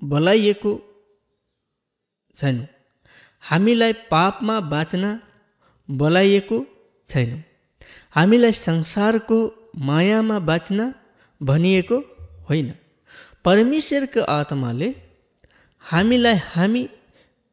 [0.04, 0.72] बोलाइएको
[2.36, 2.68] छैन।
[3.44, 5.20] हामीलाई पापमा बाँच्न
[5.90, 6.66] बोलाइएको
[7.10, 7.44] छैन।
[8.12, 9.40] हामीलाई संसारको
[9.78, 10.94] मायामा बाँच्न
[11.42, 11.98] भनिएको
[12.50, 12.74] होइन।
[13.46, 14.96] परमेश्वरको आत्माले
[15.82, 16.90] हामीलाई हामी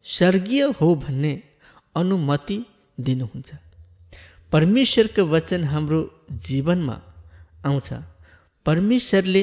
[0.04, 1.42] स्वर्गीय हो भन्ने
[1.96, 2.58] अनुमति
[3.00, 3.52] दिनुहुन्छ।
[4.52, 6.00] परमेश्वरको वचन हाम्रो
[6.30, 7.02] जीवनमा
[7.66, 7.92] आउँछ।
[8.66, 9.42] परमेश्वरले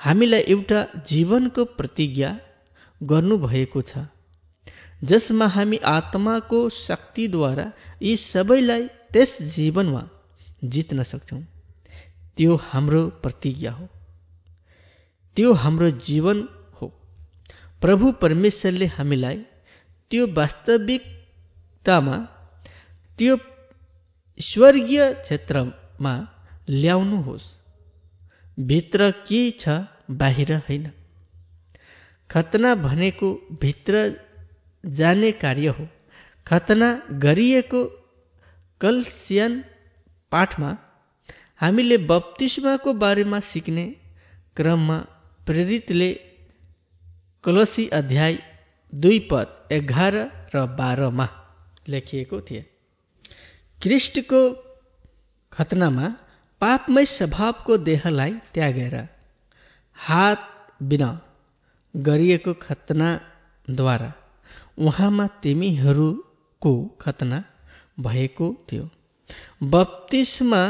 [0.00, 2.38] हामीलाई एउटा जीवनको प्रतिज्ञा
[3.02, 4.06] गर्नुभएको छ।
[5.04, 7.72] जसमा हामी आत्माको शक्तिद्वारा
[8.02, 10.08] यी सबैलाई त्यस जीवनमा
[10.64, 11.42] जित्न सक्छौँ।
[12.36, 13.88] त्यो हाम्रो प्रतिज्ञा हो।
[15.36, 16.38] त्यो हाम्रो जीवन
[16.80, 16.86] हो।
[17.80, 19.36] प्रभु परमेश्वरले हामीलाई
[20.10, 22.16] त्यो वास्तविकतामा
[23.18, 23.36] त्यो
[24.40, 26.12] स्वर्गीय क्षेत्रमा
[26.68, 27.46] ल्याउनुहोस्।
[28.60, 29.68] भित्र के छ
[30.10, 30.86] बाहिर होइन।
[32.30, 33.28] खतना भनेको
[33.62, 33.94] भित्र
[34.84, 35.86] जाने कार्य हो।
[36.46, 36.88] खतना
[37.24, 37.82] गरिएको
[38.80, 39.64] कलसियन
[40.32, 40.70] पाठमा
[41.60, 43.86] हामीले बप्तिस्माको बारेमा सिक्ने
[44.56, 44.98] क्रममा
[45.46, 46.08] प्रेरितले
[47.44, 48.34] कलसी अध्याय
[48.92, 50.14] दुई पद एघार
[50.54, 51.26] र बाह्रमा
[51.88, 52.62] लेखिएको थिए।
[53.82, 54.40] क्रिस्टको
[55.52, 56.08] खतनामा
[56.62, 58.96] पापमय स्वभावको देहलाई त्यागेर
[59.96, 60.50] हात
[60.82, 61.10] बिना
[61.94, 64.12] गरिएको खतनाद्वारा
[64.78, 67.42] उहाँमा तिमीहरूको खतना
[68.00, 68.90] भएको थियो।
[69.72, 70.62] बत्तिसमा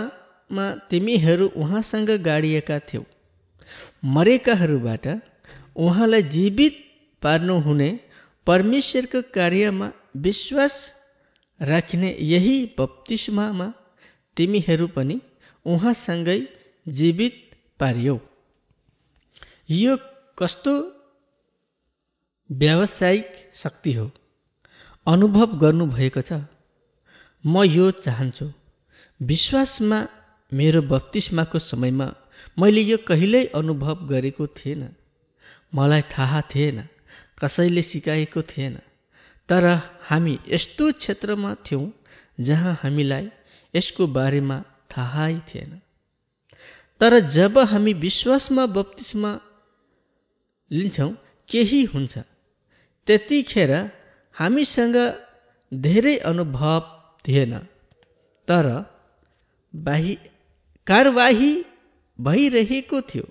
[0.91, 3.05] तिमीहरू उहाँसँग गाडिएका थियौ।
[4.05, 5.07] मरेकाहरूबाट
[5.77, 6.85] उहाँलाई जीवित
[7.23, 8.01] पार्नुहुने
[8.47, 10.75] परमेश्वरको कार्यमा विश्वास
[11.61, 13.73] राख्ने यही बप्तिस्मामा
[14.37, 15.21] तिमीहरू पनि
[15.67, 16.39] उहाँसँगै
[16.89, 17.37] जीवित
[17.81, 18.19] पारियौ।
[19.71, 19.97] यो
[20.39, 20.73] कस्तो
[22.51, 24.11] व्यावसायिक शक्ति हो?
[25.07, 26.33] अनुभव गर्नुभएको छ।
[27.47, 28.53] म यो चाहन्छु।
[29.23, 30.09] विश्वासमा
[30.53, 32.07] मेरो बत्तिसमाको समयमा
[32.59, 34.83] मैले यो कहिल्यै अनुभव गरेको थिएन।
[35.75, 36.89] मलाई थाहा थिएन
[37.39, 38.79] कसैले सिकाएको थिएन।
[39.49, 39.65] तर
[40.03, 41.93] हामी यस्तो क्षेत्रमा थियौँ
[42.41, 43.31] जहाँ हामीलाई
[43.75, 45.81] यसको बारेमा थाहै थिएन।
[47.01, 49.41] तर जब हामी विश्वासमा बत्तिसमा
[50.71, 51.13] लिन्छौँ
[51.49, 52.19] केही हुन्छ।
[53.07, 53.73] त्यतिखेर
[54.35, 54.97] हामीसँग
[55.75, 56.81] धेरै अनुभव
[57.29, 57.59] थिएन।
[58.49, 58.67] तर
[59.75, 60.15] बाहि
[60.87, 61.65] कारवाही
[62.19, 63.25] भइरहेको थियो।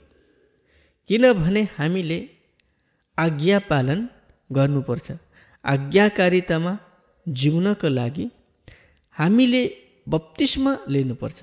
[1.09, 2.19] किनभने हामीले
[3.17, 3.99] आज्ञा पालन
[4.49, 5.07] गर्नुपर्छ।
[5.63, 6.73] आज्ञाकारितामा
[7.25, 8.25] जिउनको लागि
[9.15, 9.61] हामीले
[10.07, 11.39] बत्तिसमा लिनुपर्छ।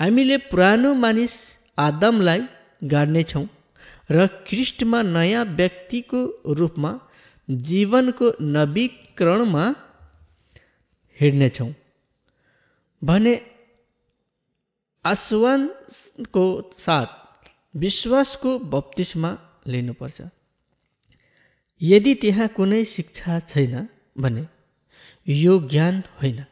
[0.00, 1.34] हामीले पुरानो मानिस
[1.78, 2.40] आदमलाई
[2.82, 3.46] गाड्नेछौँ
[4.10, 6.20] र ख्रिस्टमा नयाँ व्यक्तिको
[6.58, 6.90] रूपमा
[7.48, 8.26] जीवनको
[8.56, 9.64] नवीकरणमा
[11.18, 11.70] हिँड्नेछौँ
[13.02, 13.34] भने
[15.04, 16.44] आश्वानको
[16.78, 17.06] साथ
[17.76, 19.30] विश्वासको बत्तिसमा
[19.66, 20.22] लिनुपर्छ।
[21.82, 24.46] यदि त्यहाँ कुनै शिक्षा छैन भने
[25.28, 26.44] यो ज्ञान होइन।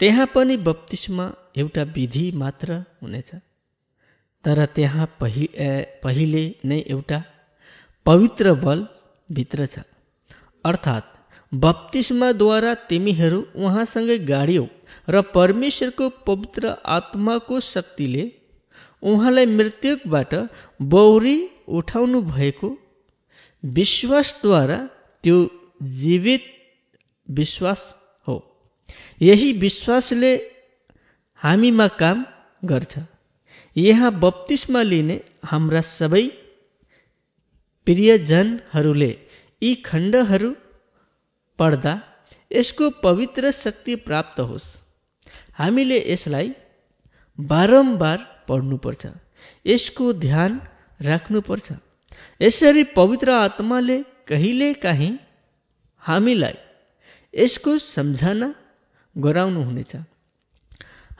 [0.00, 3.34] त्यहाँ पनि बत्तिसमा एउटा विधि मात्र हुनेछ।
[4.44, 5.48] तर त्यहाँ पहि
[6.02, 7.22] पहिले नै एउटा
[8.06, 8.86] पवित्र बल
[9.32, 9.78] भित्र छ।
[10.64, 11.17] अर्थात्
[11.52, 14.64] बत्तिसमाद्वारा तिमीहरू उहाँसँगै गाड्यौ
[15.08, 18.24] र परमेश्वरको पवित्र आत्माको शक्तिले
[19.02, 20.34] उहाँलाई मृत्युबाट
[20.94, 21.36] बौरी
[21.78, 22.70] उठाउनु भएको
[23.62, 24.78] विश्वासद्वारा
[25.24, 25.38] त्यो
[26.00, 26.44] जीवित
[27.28, 27.80] विश्वास
[28.28, 28.36] हो।
[29.22, 30.32] यही विश्वासले
[31.40, 32.24] हामीमा काम
[32.64, 32.98] गर्छ।
[33.76, 36.24] यहाँ बत्तिसमा लिने हाम्रा सबै
[37.86, 39.12] प्रियजनहरूले
[39.62, 40.50] यी खण्डहरू
[41.58, 41.92] पढ्दा
[42.52, 44.66] यसको पवित्र शक्ति प्राप्त होस्।
[45.58, 46.52] हामीले यसलाई
[47.38, 48.18] बारम्बार
[48.48, 49.06] पढ्नुपर्छ।
[49.66, 50.60] यसको ध्यान
[51.00, 51.72] राख्नुपर्छ।
[52.42, 53.98] यसरी पवित्र आत्माले
[54.28, 55.12] कहिले काहीँ
[56.02, 56.56] हामीलाई
[57.34, 58.48] यसको सम्झना
[59.16, 59.92] गराउनुहुनेछ।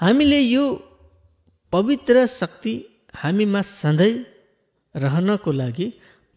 [0.00, 0.64] हामीले यो
[1.72, 2.74] पवित्र शक्ति
[3.14, 4.14] हामीमा सधैँ
[4.94, 5.86] रहनको लागि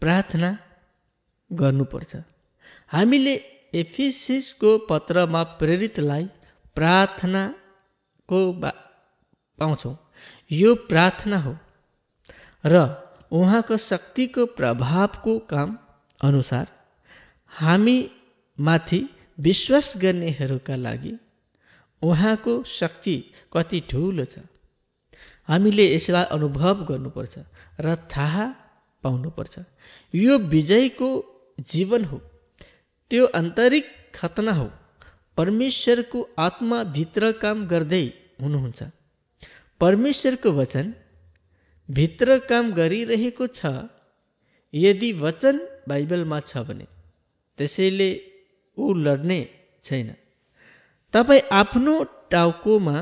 [0.02, 0.50] प्रार्थना
[1.52, 2.16] गर्नुपर्छ।
[2.88, 3.36] हामीले
[3.74, 6.26] एफिसिसको पत्रमा प्रेरितलाई
[6.76, 9.96] प्रार्थनाको पाउँछौँ।
[10.52, 11.56] यो प्रार्थना हो
[12.66, 12.82] र
[13.32, 15.78] उहाँको शक्तिको प्रभावको काम
[16.22, 16.68] अनुसार
[17.52, 17.98] हामी
[18.60, 19.02] माथि
[19.40, 21.14] विश्वास गर्नेहरूका लागि
[22.02, 23.16] उहाँको शक्ति
[23.54, 24.40] कति ठुलो छ
[25.50, 27.38] हामीले यसलाई अनुभव गर्नुपर्छ
[27.82, 28.46] र थाहा
[29.04, 29.60] पाउनुपर्छ।
[30.14, 31.10] यो विजयको
[31.70, 32.22] जीवन हो।
[33.12, 33.86] त्यो आन्तरिक
[34.16, 34.68] खतना हो।
[35.38, 38.06] परमेश्वरको आत्मा भित्र काम गर्दै
[38.42, 38.80] हुनुहुन्छ।
[39.82, 40.94] परमेश्वरको वचन
[41.90, 43.60] भित्र काम गरिरहेको छ।
[44.74, 45.56] यदि वचन
[45.90, 46.86] बाइबलमा छ भने
[47.60, 48.10] त्यसैले
[48.78, 49.40] ऊ लड्ने
[49.84, 50.10] छैन।
[51.14, 51.96] तपाईँ आफ्नो
[52.32, 52.98] टाउकोमा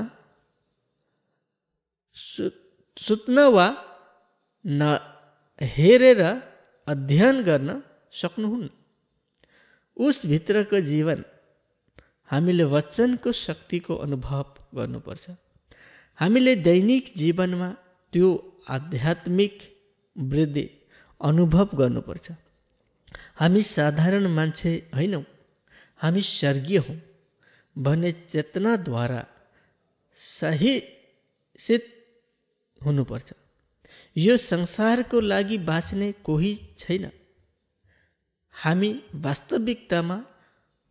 [2.97, 3.67] सुत्न वा
[4.65, 4.81] न
[5.61, 6.21] हेरेर
[6.87, 7.69] अध्ययन गर्न
[8.21, 8.69] सक्नुहुन्न।
[9.99, 11.23] उस भित्रको जीवन
[12.29, 14.45] हामीले वचनको शक्तिको अनुभव
[14.75, 15.29] गर्नुपर्छ।
[16.19, 17.69] हामीले दैनिक जीवनमा
[18.13, 18.29] त्यो
[18.69, 19.57] आध्यात्मिक
[20.15, 20.65] वृद्धि
[21.21, 22.31] अनुभव गर्नुपर्छ।
[23.35, 25.23] हामी साधारण मान्छे होइनौँ
[25.99, 26.97] हामी स्वर्गीय हौँ
[27.75, 29.21] भन्ने चेतनाद्वारा
[30.17, 30.73] सही
[31.59, 31.83] सित
[32.81, 33.33] हुनुपर्छ।
[34.15, 37.11] यो संसारको लागि बाँच्ने कोही छैन।
[38.53, 40.17] हामी वास्तविकतामा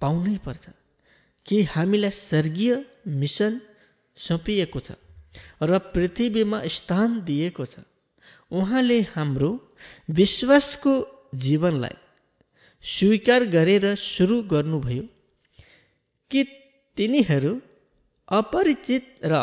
[0.01, 0.69] पाउनै पर्छ।
[1.47, 2.73] कि हामीलाई स्वर्गीय
[3.07, 3.61] मिसन
[4.17, 4.93] सुम्पिएको छ
[5.63, 7.79] र पृथ्वीमा स्थान दिएको छ?
[8.51, 9.51] उहाँले हाम्रो
[10.11, 10.93] विश्वासको
[11.35, 11.97] जीवनलाई
[12.85, 15.03] स्वीकार गरेर सुरु गर्नुभयो
[16.31, 16.45] कि
[16.97, 17.53] तिनीहरू
[18.29, 19.35] अपरिचित र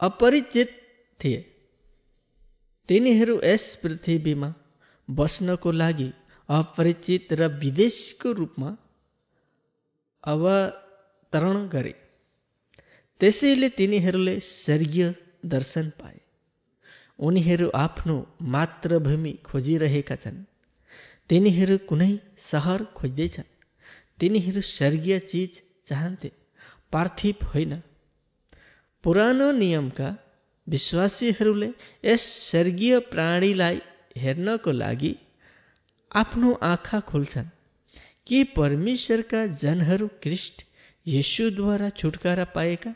[0.00, 0.70] अपरिचित
[1.20, 1.40] थिए।
[2.88, 4.54] तिनीहरू यस पृथ्वीमा
[5.10, 6.10] बस्नको लागि
[6.50, 8.70] अपरिचित र विदेशीको रूपमा
[10.24, 11.92] अवतरण गरे
[13.20, 15.06] त्यसैले तिनीहरूले स्वर्गीय
[15.46, 16.18] दर्शन पाए।
[17.18, 18.16] उनीहरू आफ्नो
[18.54, 20.38] मातृभूमि खोजिरहेका छन्।
[21.30, 23.50] तिनीहरू कुनै सहर खोज्दैछन्।
[24.20, 26.30] तिनीहरू स्वर्गीय चिज चाहन्थे।
[26.92, 27.72] पार्थिव होइन।
[29.04, 30.08] पुरानो नियमका
[30.66, 31.70] विश्वासीहरूले
[32.04, 33.80] यस स्वर्गीय प्राणीलाई
[34.16, 35.12] हेर्नको लागि
[36.12, 37.48] आफ्नो आँखा खोल्छन्
[38.26, 40.64] के परमेश्वरका जनहरू क्रिस्ट
[41.06, 42.94] यशुद्वारा छुटकारा पाएका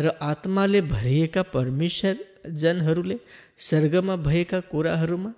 [0.00, 2.18] र आत्माले भरिएका परमेश्वर
[2.60, 3.18] जनहरूले
[3.58, 5.32] स्वर्गमा भएका कुराहरूमा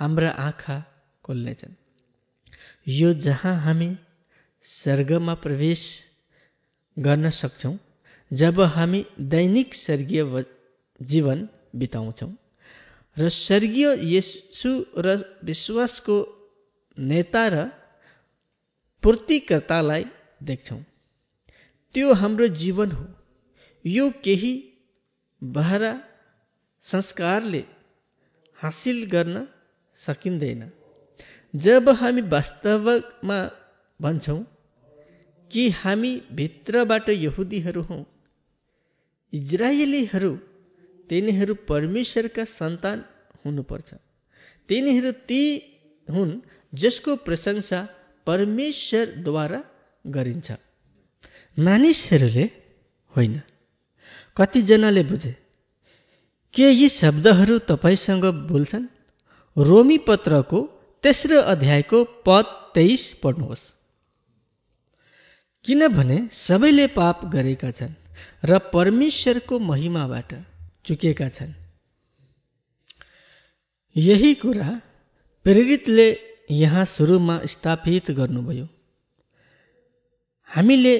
[0.00, 0.76] हाम्रा आँखा
[1.24, 1.74] खोल्नेछन्।
[2.90, 3.90] यो जहाँ हामी
[4.64, 5.82] स्वर्गमा प्रवेश
[6.96, 7.78] गर्न सक्छौँ
[8.30, 10.44] जब हामी दैनिक स्वर्गीय
[11.00, 12.32] जीवन बिताउँछौँ।
[13.18, 16.16] र स्वर्गीय यसु र विश्वासको
[16.98, 17.64] नेता र
[19.02, 20.04] पूर्तिकर्तालाई
[20.42, 20.80] देख्छौँ।
[21.94, 23.06] त्यो हाम्रो जीवन हो।
[23.84, 24.52] यो केही
[25.42, 25.92] बहरा
[26.82, 27.64] संस्कारले
[28.58, 29.46] हासिल गर्न
[29.96, 30.62] सकिँदैन।
[31.54, 33.38] जब हामी वास्तवमा
[34.00, 34.40] भन्छौँ
[35.50, 38.04] कि हामी भित्रबाट यहुदीहरू हौँ
[39.32, 40.32] इजरायलीहरू
[41.10, 43.04] तिनीहरू परमेश्वरका सन्तान
[43.44, 43.94] हुनुपर्छ।
[44.68, 45.42] तिनीहरू ती
[46.08, 46.32] हुन्
[46.74, 47.80] जसको प्रशंसा
[48.26, 49.60] परमेश्वरद्वारा
[50.06, 50.48] गरिन्छ।
[51.58, 52.44] मानिसहरूले
[53.16, 53.40] होइन।
[54.36, 55.32] कतिजनाले बुझे
[56.54, 58.86] के यी शब्दहरू तपाईँसँग बोल्छन्?
[59.56, 60.60] रोमी पत्रको
[61.04, 62.44] तेस्रो अध्यायको पद
[62.74, 63.64] तेइस पढ्नुहोस्।
[65.64, 67.94] किनभने सबैले पाप गरेका छन्
[68.44, 70.34] र परमेश्वरको महिमाबाट
[70.88, 71.52] चुकेका छन्।
[73.96, 74.70] यही कुरा
[75.46, 76.08] प्रेरितले
[76.50, 78.66] यहाँ सुरुमा स्थापित गर्नुभयो।
[80.48, 80.94] हामीले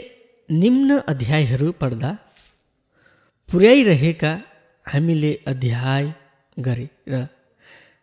[0.49, 2.11] निम्न अध्यायहरू पढ्दा
[3.49, 4.33] पुर्याइरहेका
[4.87, 6.15] हामीले अध्याय
[6.57, 7.27] गरे र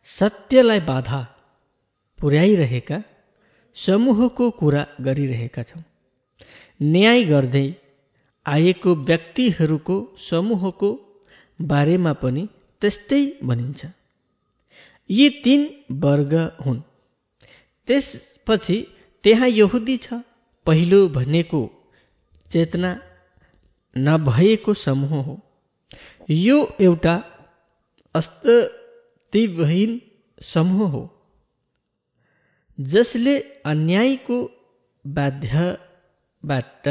[0.07, 1.21] सत्यलाई बाधा
[2.19, 2.97] पुर्याइरहेका
[3.77, 5.83] समूहको कुरा गरिरहेका छौँ।
[6.81, 7.67] न्याय गर्दै
[8.45, 10.89] आएको व्यक्तिहरूको समूहको
[11.59, 12.47] बारेमा पनि
[12.81, 13.85] त्यस्तै भनिन्छ।
[15.09, 15.61] यी तीन
[16.03, 16.33] वर्ग
[16.65, 16.81] हुन्।
[17.87, 18.77] त्यसपछि
[19.23, 20.07] त्यहाँ यहुदी छ।
[20.67, 21.61] पहिलो भनेको
[22.51, 22.91] चेतना
[23.95, 25.35] नभएको समूह हो।
[26.29, 27.15] यो एउटा
[28.15, 29.91] अस्तित्वहीन
[30.41, 31.03] समूह हो
[32.77, 33.33] जसले
[33.65, 34.37] अन्यायको
[35.05, 36.87] बाध्यबाट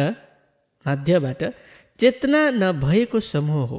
[0.86, 1.42] माध्यबाट
[2.00, 3.78] चेतना नभएको समूह हो।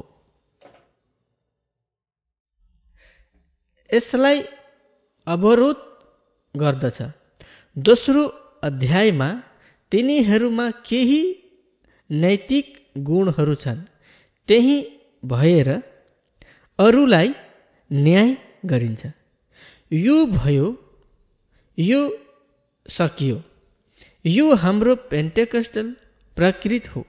[3.94, 4.40] यसलाई
[5.26, 5.76] अवरोध
[6.54, 6.98] गर्दछ।
[7.76, 8.22] दोस्रो
[8.62, 9.28] अध्यायमा
[9.92, 11.20] तिनीहरूमा केही
[12.10, 12.66] नैतिक
[12.98, 13.80] गुणहरू छन्।
[14.48, 14.76] त्यही
[15.24, 15.68] भएर
[16.78, 17.28] अरूलाई
[17.92, 18.36] न्याय
[18.66, 19.06] गरिन्छ।
[19.92, 20.68] यो भयो
[21.78, 22.00] यो
[22.88, 23.42] सकियो।
[24.24, 25.96] यो हाम्रो पेन्टेकस्टल
[26.36, 27.06] प्रकृत हो।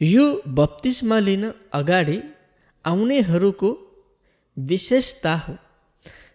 [0.00, 2.18] यो बत्तिसमा लिन अगाडि
[2.84, 3.70] आउनेहरूको
[4.58, 5.56] विशेषता हो।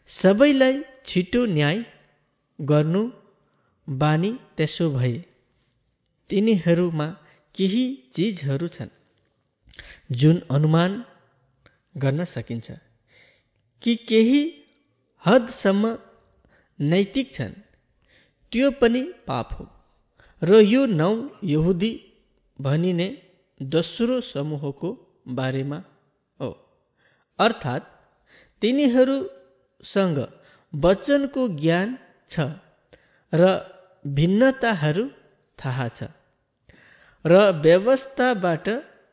[0.07, 1.85] सबैलाई छिटो न्याय
[2.59, 3.11] गर्नु
[3.89, 5.25] बानी त्यसो भए
[6.30, 7.07] तिनीहरूमा
[7.55, 8.89] केही चिजहरू छन्
[10.11, 11.05] जुन अनुमान
[11.97, 12.71] गर्न सकिन्छ।
[13.81, 14.41] कि केही
[15.25, 15.97] हदसम्म
[16.80, 17.53] नैतिक छन्
[18.51, 19.67] त्यो पनि पाप हो।
[20.41, 21.91] र यो नौ यहुदी
[22.61, 23.07] भनिने
[23.61, 24.89] दोस्रो समूहको
[25.27, 25.84] बारेमा
[26.39, 26.51] हो।
[27.39, 27.84] अर्थात्
[29.84, 30.19] तिनीहरूसँग
[30.73, 31.97] वचनको ज्ञान
[32.30, 32.39] छ
[33.34, 33.43] र
[34.05, 35.05] भिन्नताहरू
[35.60, 36.07] थाहा छ
[37.26, 38.69] र व्यवस्थाबाट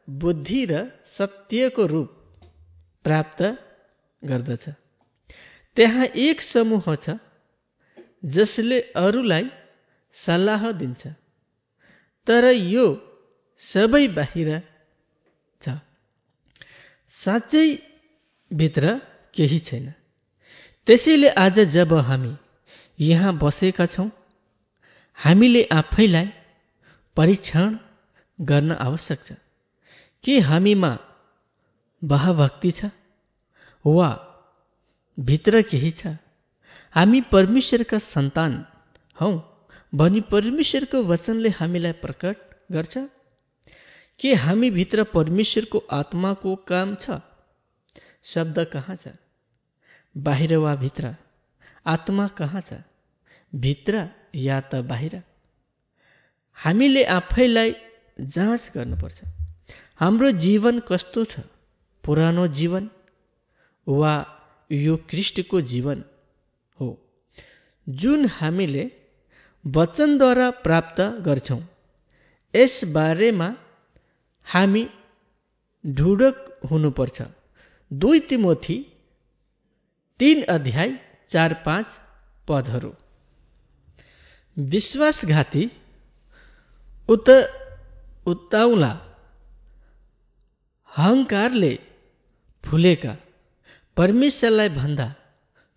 [0.09, 0.72] बुद्धि र
[1.06, 2.09] सत्यको रूप
[3.05, 3.42] प्राप्त
[4.22, 4.64] गर्दछ।
[5.76, 7.18] त्यहाँ एक समूह छ
[8.24, 9.51] जसले अरूलाई
[10.14, 11.02] सल्लाह दिन्छ
[12.26, 12.86] तर यो
[13.60, 14.51] सबै बाहिर
[15.60, 15.78] छ।
[17.10, 17.66] साँच्चै
[18.51, 18.84] भित्र
[19.34, 19.86] केही छैन।
[20.86, 22.35] त्यसैले आज जब हामी
[23.01, 24.11] यहाँ बसेका छौँ
[25.19, 26.28] हामीले आफैलाई
[27.16, 27.77] परीक्षण
[28.39, 29.32] गर्न आवश्यक छ।
[30.24, 30.90] के हामीमा
[32.02, 32.90] भावभक्ति छ
[33.85, 34.09] वा
[35.19, 36.16] भित्र केही छ?
[36.94, 38.65] हामी परमेश्वरका सन्तान
[39.20, 39.32] हौ
[39.94, 42.36] भनी परमेश्वरको वचनले हामीलाई प्रकट
[42.73, 42.98] गर्छ?
[44.20, 47.20] के हामी भित्र परमेश्वरको आत्माको काम छ?
[48.24, 49.09] शब्द कहाँ छ?
[50.16, 51.16] बाहिर वा भित्र?
[51.86, 52.72] आत्मा कहाँ छ?
[53.54, 55.22] भित्र या त बाहिर?
[56.54, 57.74] हामीले आफैलाई
[58.20, 59.22] जाँच गर्नुपर्छ।
[59.96, 61.40] हाम्रो जीवन कस्तो छ?
[62.04, 62.90] पुरानो जीवन
[63.88, 64.26] वा
[64.72, 66.04] यो कृष्णको जीवन
[66.80, 66.88] हो?
[67.88, 68.90] जुन हामीले
[69.66, 71.62] वचनद्वारा प्राप्त गर्छौँ
[72.56, 73.56] यस बारेमा
[74.44, 74.88] हामी
[75.86, 77.22] ढुडक हुनुपर्छ।
[77.92, 78.76] दुई तिमोथी
[80.20, 80.90] तीन अध्याय
[81.30, 81.98] चार पाँच
[82.48, 82.90] पदहरू।
[84.56, 85.62] विश्वासघाती
[87.09, 87.30] उत
[88.26, 88.90] उत्ताउला
[90.97, 91.72] अहङ्कारले
[92.64, 93.14] फुलेका
[93.97, 95.09] परमेश्वरलाई भन्दा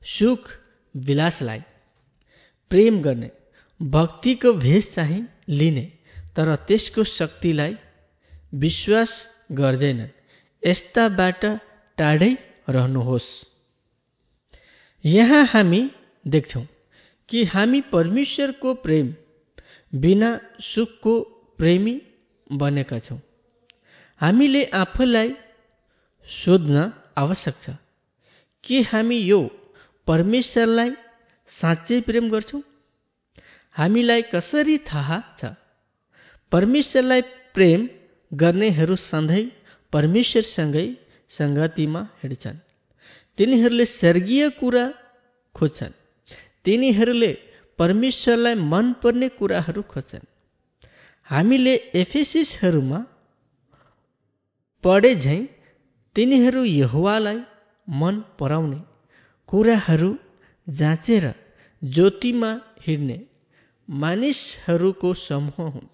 [0.05, 0.51] सुख
[0.95, 1.59] विलासलाई
[2.69, 3.29] प्रेम गर्ने
[3.79, 5.85] भक्तिको भेष चाहिँ लिने
[6.35, 7.75] तर त्यसको शक्तिलाई
[8.53, 9.15] विश्वास
[9.51, 10.13] गर्दैनन्।
[10.63, 11.45] यस्ताबाट
[11.97, 12.31] टाढै
[12.69, 13.52] रहनुहोस्।
[15.03, 15.79] यहाँ हामी
[16.27, 16.63] देख्छौँ
[17.29, 19.07] कि हामी परमेश्वरको प्रेम
[19.93, 20.29] बिना
[20.61, 21.13] सुखको
[21.59, 21.95] प्रेमी
[22.51, 23.19] बनेका छौँ।
[24.21, 25.35] हामीले आफूलाई
[26.27, 27.75] सोध्न आवश्यक छ
[28.63, 29.39] के हामी यो
[30.07, 30.91] परमेश्वरलाई
[31.49, 32.63] साँच्चै प्रेम गर्छौँ?
[33.75, 35.53] हामीलाई कसरी थाहा छ?
[36.51, 37.21] परमेश्वरलाई
[37.55, 37.87] प्रेम
[38.31, 39.45] गर्नेहरू सधैँ
[39.93, 40.87] परमेश्वरसँगै
[41.29, 42.62] सङ्गतिमा हिँड्छन्।
[43.37, 44.83] तिनीहरूले स्वर्गीय कुरा
[45.55, 45.93] खोज्छन्।
[46.65, 47.31] तिनीहरूले
[47.79, 50.25] परमेश्वरलाई मनपर्ने कुराहरू खोज्छन्।
[51.27, 52.99] हामीले एफेसिसहरूमा
[54.83, 55.41] पढे झैँ
[56.15, 57.39] तिनीहरू यहुवालाई
[57.87, 58.79] मन पराउने
[59.49, 60.11] कुराहरू
[60.67, 61.25] जाँचेर
[61.81, 62.51] ज्योतिमा
[62.81, 63.17] हिँड्ने
[63.89, 65.89] मानिसहरूको समूह हुन्।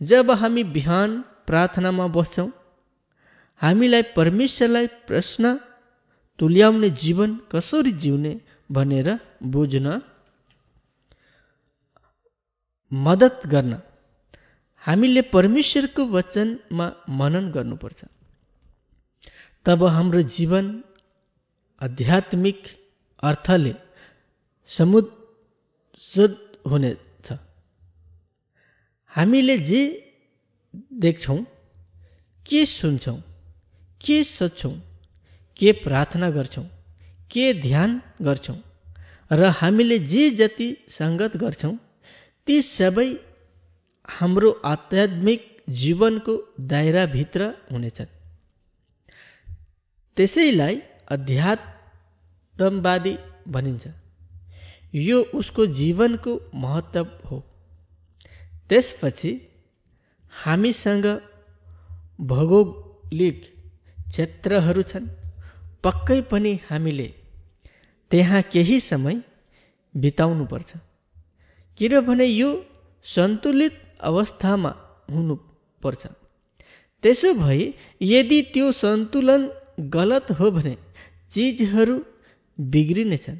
[0.00, 1.10] जब हामी बिहान
[1.46, 2.50] प्रार्थनामा बस्छौँ
[3.60, 5.58] हामीलाई परमेश्वरलाई प्रश्न
[6.38, 8.32] तुल्याउने जीवन कसरी जिउने
[8.70, 9.08] भनेर
[9.42, 10.00] बुझ्न
[12.92, 13.72] मद्दत गर्न।
[14.84, 16.86] हामीले परमेश्वरको वचनमा
[17.18, 18.00] मनन गर्नुपर्छ।
[19.66, 20.64] तब हाम्रो जीवन
[21.80, 22.60] आध्यात्मिक
[23.22, 23.74] अर्थले
[24.70, 26.28] समुद्ध
[26.70, 27.28] हुनेछ।
[29.12, 29.80] हामीले जे
[31.02, 31.40] देख्छौँ
[32.46, 33.18] के सुन्छौँ
[34.00, 34.74] के सोध्छौँ
[35.56, 36.70] के प्रार्थना गर्छौँ
[37.30, 38.62] के ध्यान गर्छौँ
[39.32, 41.78] र हामीले जे जति सङ्गत गर्छौँ
[42.46, 43.16] ती सबै
[44.08, 48.06] हाम्रो आध्यात्मिक जीवनको दायराभित्र हुनेछन्।
[50.16, 53.18] त्यसैलाई अध्यात्मवादी
[53.48, 53.86] भनिन्छ।
[54.94, 57.42] यो उसको जीवनको महत्त्व हो।
[58.68, 59.40] त्यसपछि
[60.32, 61.20] हामीसँग
[62.20, 63.42] भौगोलिक
[64.08, 65.23] क्षेत्रहरू छन्।
[65.84, 67.08] पक्कै पनि हामीले
[68.10, 69.16] त्यहाँ केही समय
[69.94, 70.70] बिताउनुपर्छ।
[71.78, 72.50] किनभने यो
[73.04, 74.72] सन्तुलित अवस्थामा
[75.10, 76.02] हुनुपर्छ।
[77.02, 77.64] त्यसो भए
[78.02, 79.42] यदि त्यो सन्तुलन
[79.96, 80.76] गलत हो भने
[81.30, 81.96] चिजहरू
[82.58, 83.38] बिग्रिनेछन्।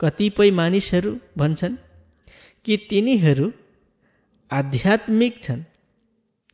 [0.00, 1.76] कतिपय मानिसहरू भन्छन्
[2.64, 3.46] कि तिनीहरू
[4.50, 5.62] आध्यात्मिक छन्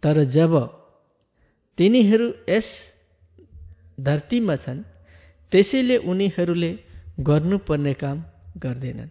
[0.02, 0.52] तर जब
[1.78, 2.68] तिनीहरू यस
[4.00, 4.82] धरतीमा छन्
[5.52, 6.78] त्यसैले उनीहरूले
[7.20, 8.24] गर्नुपर्ने काम
[8.56, 9.08] गर्दैनन्।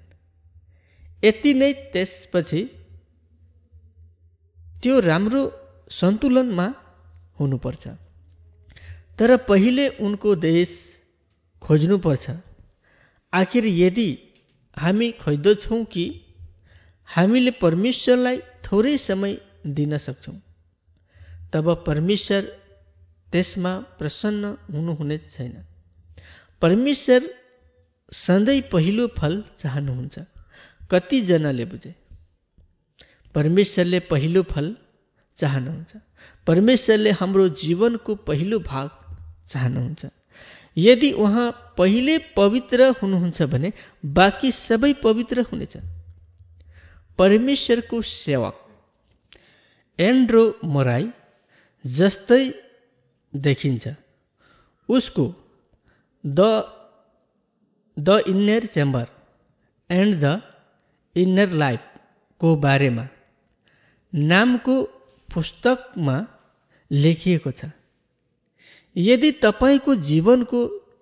[1.24, 2.62] यति नै त्यसपछि
[4.84, 5.42] त्यो राम्रो
[5.92, 6.68] सन्तुलनमा
[7.40, 7.88] हुनुपर्छ।
[9.20, 10.72] तर पहिले उनको देश
[11.62, 12.30] खोज्नुपर्छ।
[13.34, 14.10] आखिर यदि
[14.78, 16.06] हामी खोज्दछौँ कि
[17.06, 19.38] हामीले परमेश्वरलाई थोरै समय
[19.68, 20.36] दिन सक्छौँ
[21.54, 22.42] तब परमेश्वर
[23.36, 25.66] त्यसमा प्रसन्न हुनुहुने छैन।
[26.62, 27.22] परमेश्वर
[28.12, 30.20] सधैँ पहिलो फल चाहनुहुन्छ।
[30.92, 31.96] कतिजनाले बुझे?
[33.36, 34.76] परमेश्वरले पहिलो फल
[35.38, 35.96] चाहनुहुन्छ।
[36.48, 38.90] परमेश्वरले हाम्रो जीवनको पहिलो भाग
[39.48, 40.06] चाहनुहुन्छ।
[40.78, 43.74] यदि उहाँ पहिले पवित्र हुनुहुन्छ भने
[44.06, 45.78] बाँकी सबै पवित्र हुनेछ।
[47.18, 48.56] परमेश्वरको सेवक
[50.00, 51.10] एन्ड्रो मोराई
[51.86, 52.65] जस्तै
[53.36, 53.94] देखिन्छ।
[54.90, 55.26] उसको
[56.24, 56.40] the
[57.98, 59.06] the inner chamber
[59.90, 60.42] and the
[61.16, 63.08] inner लाइफको बारेमा
[64.14, 64.76] नामको
[65.30, 66.18] पुस्तकमा
[66.92, 67.72] लेखिएको छ।
[68.96, 70.60] यदि तपाईँको जीवनको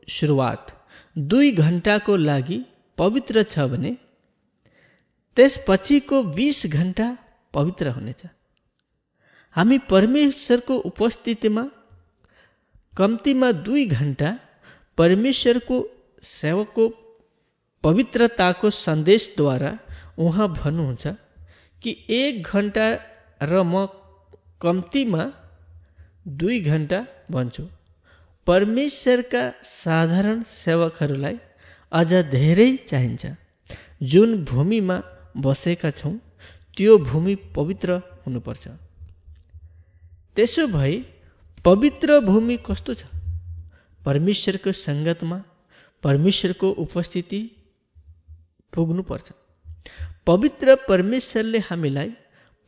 [0.08, 0.72] सुरुवात
[1.18, 2.58] दुई घन्टाको लागि
[2.98, 3.92] पवित्र छ भने
[5.38, 7.08] त्यसपछिको बिस घन्टा
[7.54, 8.22] पवित्र हुनेछ।
[9.56, 11.64] हामी परमेश्वरको उपस्थितिमा
[12.98, 14.30] कम्तीमा दुई घन्टा
[14.98, 15.78] परमेश्वरको
[16.24, 16.84] सेवकको
[17.84, 19.72] पवित्रताको सन्देशद्वारा
[20.26, 21.08] उहाँ भन्नुहुन्छ
[21.82, 22.86] कि एक घन्टा
[23.42, 23.86] र म
[24.62, 25.24] कम्तीमा
[26.40, 27.00] दुई घन्टा
[27.32, 27.64] भन्छु।
[28.48, 31.38] परमेश्वरका साधारण सेवकहरूलाई
[31.92, 33.24] अझ धेरै चाहिन्छ।
[34.12, 34.98] जुन भूमिमा
[35.46, 36.14] बसेका छौँ
[36.78, 38.68] त्यो भूमि पवित्र हुनुपर्छ।
[40.36, 40.96] त्यसो भए
[41.66, 43.04] पवित्र भूमि कस्तो छ?
[44.06, 45.44] परमेश्वरको सङ्गतमा
[46.04, 47.40] परमेश्वरको उपस्थिति
[48.74, 49.32] पुग्नुपर्छ।
[50.28, 52.12] पवित्र परमेश्वरले हामीलाई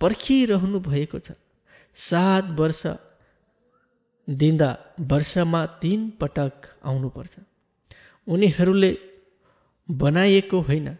[0.01, 1.31] पर्खिरहनु भएको छ।
[1.95, 2.83] सात वर्ष
[4.29, 6.53] दिँदा वर्षमा तिन पटक
[6.83, 7.35] आउनुपर्छ।
[8.27, 8.97] उनीहरूले
[9.91, 10.97] बनाइएको होइन।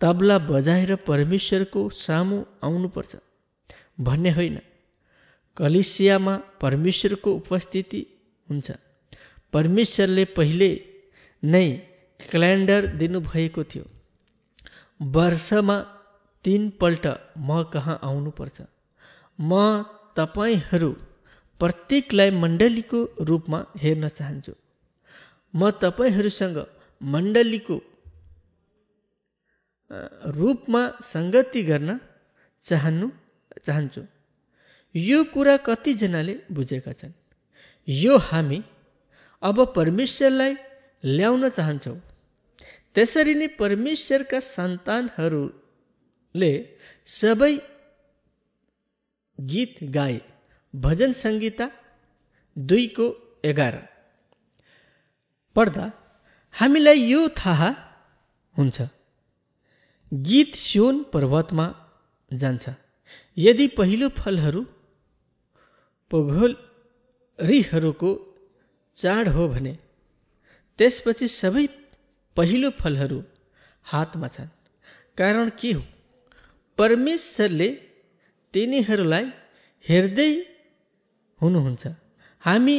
[0.00, 3.16] तबला बजाएर परमेश्वरको सामु आउनुपर्छ
[4.00, 4.60] भन्ने होइन।
[5.56, 8.00] कलिसियामा परमेश्वरको उपस्थिति
[8.48, 8.70] हुन्छ।
[9.52, 10.70] परमेश्वरले पहिले
[11.42, 11.66] नै
[12.20, 13.84] क्यालेन्डर दिनुभएको थियो।
[15.00, 15.76] वर्षमा
[16.44, 17.06] तिनपल्ट
[17.38, 18.58] म कहाँ आउनुपर्छ?
[19.38, 19.52] म
[20.16, 20.90] तपाईँहरू
[21.60, 24.52] प्रत्येकलाई मण्डलीको रूपमा हेर्न चाहन्छु।
[25.54, 26.58] म तपाईँहरूसँग
[27.00, 27.76] मण्डलीको
[30.38, 30.82] रूपमा
[31.12, 32.00] सङ्गति गर्न
[32.64, 33.06] चाहनु
[33.64, 34.02] चाहन्छु।
[34.94, 37.12] यो कुरा कतिजनाले बुझेका छन्।
[37.88, 38.62] यो हामी
[39.42, 40.54] अब परमेश्वरलाई
[41.04, 42.00] ल्याउन चाहन्छौँ।
[42.94, 46.52] त्यसरी नै परमेश्वरका सन्तानहरूले
[47.06, 47.58] सबै
[49.38, 50.20] गीत गाए।
[50.74, 51.70] भजन संहिता
[52.56, 53.06] दुईको
[53.44, 53.74] एघार।
[55.56, 55.90] पढ्दा
[56.54, 57.68] हामीलाई यो थाहा
[58.56, 58.82] हुन्छ।
[60.12, 61.66] गीत सियोन पर्वतमा
[62.30, 62.70] जान्छ।
[63.36, 64.64] यदि पहिलो फलहरू
[66.10, 68.10] पोघोलरीहरूको
[68.96, 69.78] चाड हो भने
[70.78, 71.66] त्यसपछि सबै
[72.36, 73.22] पहिलो फलहरू
[73.84, 74.48] हातमा छन्।
[75.18, 75.82] कारण के हो?
[76.78, 77.68] परमेश्वरले
[78.54, 79.26] तिनीहरूलाई
[79.88, 80.30] हेर्दै
[81.40, 81.86] हुनुहुन्छ।
[82.44, 82.76] हामी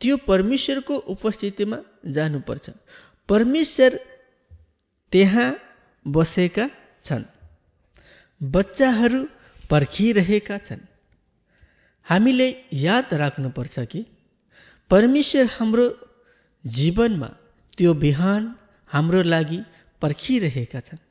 [0.00, 2.70] त्यो परमेश्वरको उपस्थितिमा जानुपर्छ।
[3.28, 3.98] परमेश्वर
[5.12, 5.48] त्यहाँ
[6.06, 6.70] बसेका
[7.04, 7.24] छन्।
[8.42, 9.26] बच्चाहरू
[9.70, 10.87] पर्खिरहेका छन्।
[12.08, 14.00] हामीले याद राख्नुपर्छ कि
[14.90, 15.86] परमेश्वर हाम्रो
[16.64, 17.28] जीवनमा
[17.78, 18.42] त्यो बिहान
[18.90, 19.58] हाम्रो लागि
[20.02, 21.04] पर्खिरहेका छन्।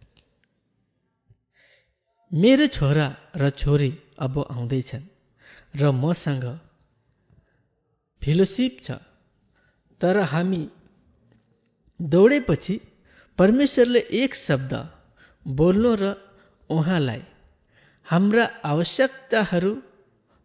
[2.31, 5.05] मेरो छोरा र छोरी अब आउँदैछन्
[5.81, 6.45] र मसँग
[8.21, 8.97] फेलोसिप छ।
[10.01, 10.63] तर हामी
[11.99, 12.75] दौडेपछि
[13.37, 14.73] परमेश्वरले एक शब्द
[15.45, 16.13] बोल्नु र
[16.69, 17.21] उहाँलाई
[18.05, 19.71] हाम्रा आवश्यकताहरू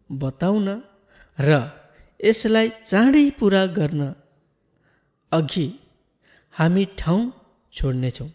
[0.09, 0.67] बताउन
[1.39, 1.49] र
[2.23, 4.01] यसलाई चाँडै पुरा गर्न
[5.31, 5.67] अघि
[6.53, 7.21] हामी ठाउँ
[7.73, 8.29] छोड्नेछौँ।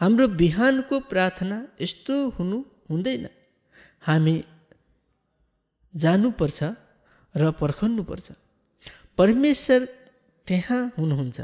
[0.00, 2.58] हाम्रो बिहानको प्रार्थना यस्तो हुनु
[2.90, 3.26] हुँदैन।
[4.02, 4.34] हामी
[5.94, 6.60] जानुपर्छ
[7.34, 8.28] र पर्खन्नुपर्छ
[9.18, 9.80] परमेश्वर
[10.46, 11.38] त्यहाँ हुनुहुन्छ।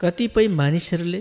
[0.00, 1.20] कतिपय मानिसहरूले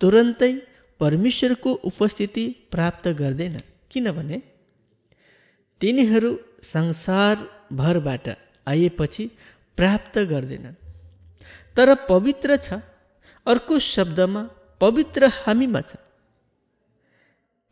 [0.00, 0.52] तुरन्तै
[1.00, 3.56] परमेश्वरको उपस्थिति प्राप्त गर्दैन।
[3.90, 4.36] किनभने
[5.84, 6.30] तिनीहरू
[6.62, 7.36] संसार
[7.72, 8.28] भरबाट
[8.66, 9.24] आएपछि
[9.78, 10.76] प्राप्त गर्दैनन्।
[11.76, 12.80] तर पवित्र छ
[13.46, 14.42] अर्को शब्दमा
[14.80, 16.00] पवित्र हामीमा छ।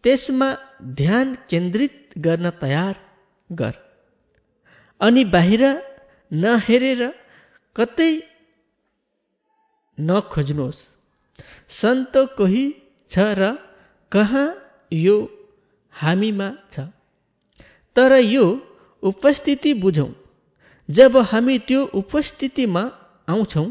[0.05, 0.49] त्यसमा
[1.01, 2.95] ध्यान केन्द्रित गर्न तयार
[3.51, 3.75] गर।
[5.01, 5.65] अनि बाहिर
[6.33, 7.03] नहेरेर
[7.77, 8.13] कतै
[9.99, 10.89] नखोज्नुहोस्।
[11.81, 12.65] सन्त कोही
[13.11, 13.53] छ र
[14.13, 14.49] कहाँ
[14.93, 15.17] यो
[15.95, 16.81] हामीमा छ?
[17.97, 18.45] तर यो
[19.03, 20.11] उपस्थिति बुझौँ।
[20.89, 22.83] जब हामी त्यो उपस्थितिमा
[23.29, 23.67] आउँछौँ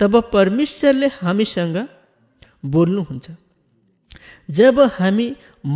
[0.00, 1.76] तब परमेश्वरले हामीसँग
[2.64, 3.30] बोल्नुहुन्छ।
[4.48, 5.26] जब हामी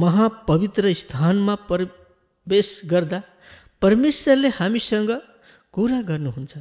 [0.02, 3.23] महापवित्र स्थानमा प्रवेश गर्दा
[3.82, 5.10] परमेश्वरले हामीसँग
[5.73, 6.56] कुरा गर्नुहुन्छ।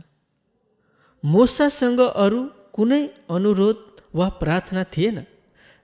[1.24, 2.42] मोसासँग अरू
[2.74, 3.80] कुनै अनुरोध
[4.16, 5.26] वा प्रार्थना थिएन।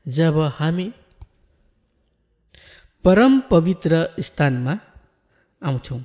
[0.06, 0.92] जब हामी
[3.06, 4.74] परम पवित्र स्थानमा
[5.62, 6.00] आउँछौँ।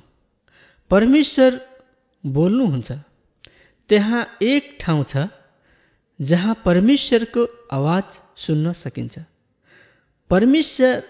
[0.91, 1.59] परमेश्वर
[2.23, 2.91] बोल्नुहुन्छ
[3.89, 5.27] त्यहाँ एक ठाउँ छ
[6.19, 9.19] जहाँ परमेश्वरको आवाज सुन्न सकिन्छ।
[10.31, 11.01] परमेश्वर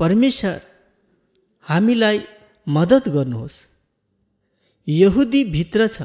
[0.00, 0.60] परमेश्वर
[1.66, 2.20] हामीलाई
[2.66, 3.56] मद्दत गर्नुहोस्।
[4.86, 6.02] यहुदी भित्र छ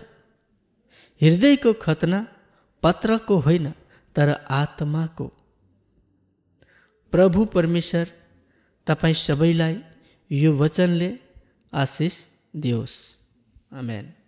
[1.21, 2.19] हृदयको खतना
[2.83, 3.71] पत्रको होइन
[4.15, 5.27] तर आत्माको।
[7.13, 8.11] प्रभु परमेश्वर
[8.87, 9.75] तपाईँ सबैलाई
[10.31, 11.09] यो वचनले
[11.71, 13.19] asís Dios.
[13.69, 14.26] Amén.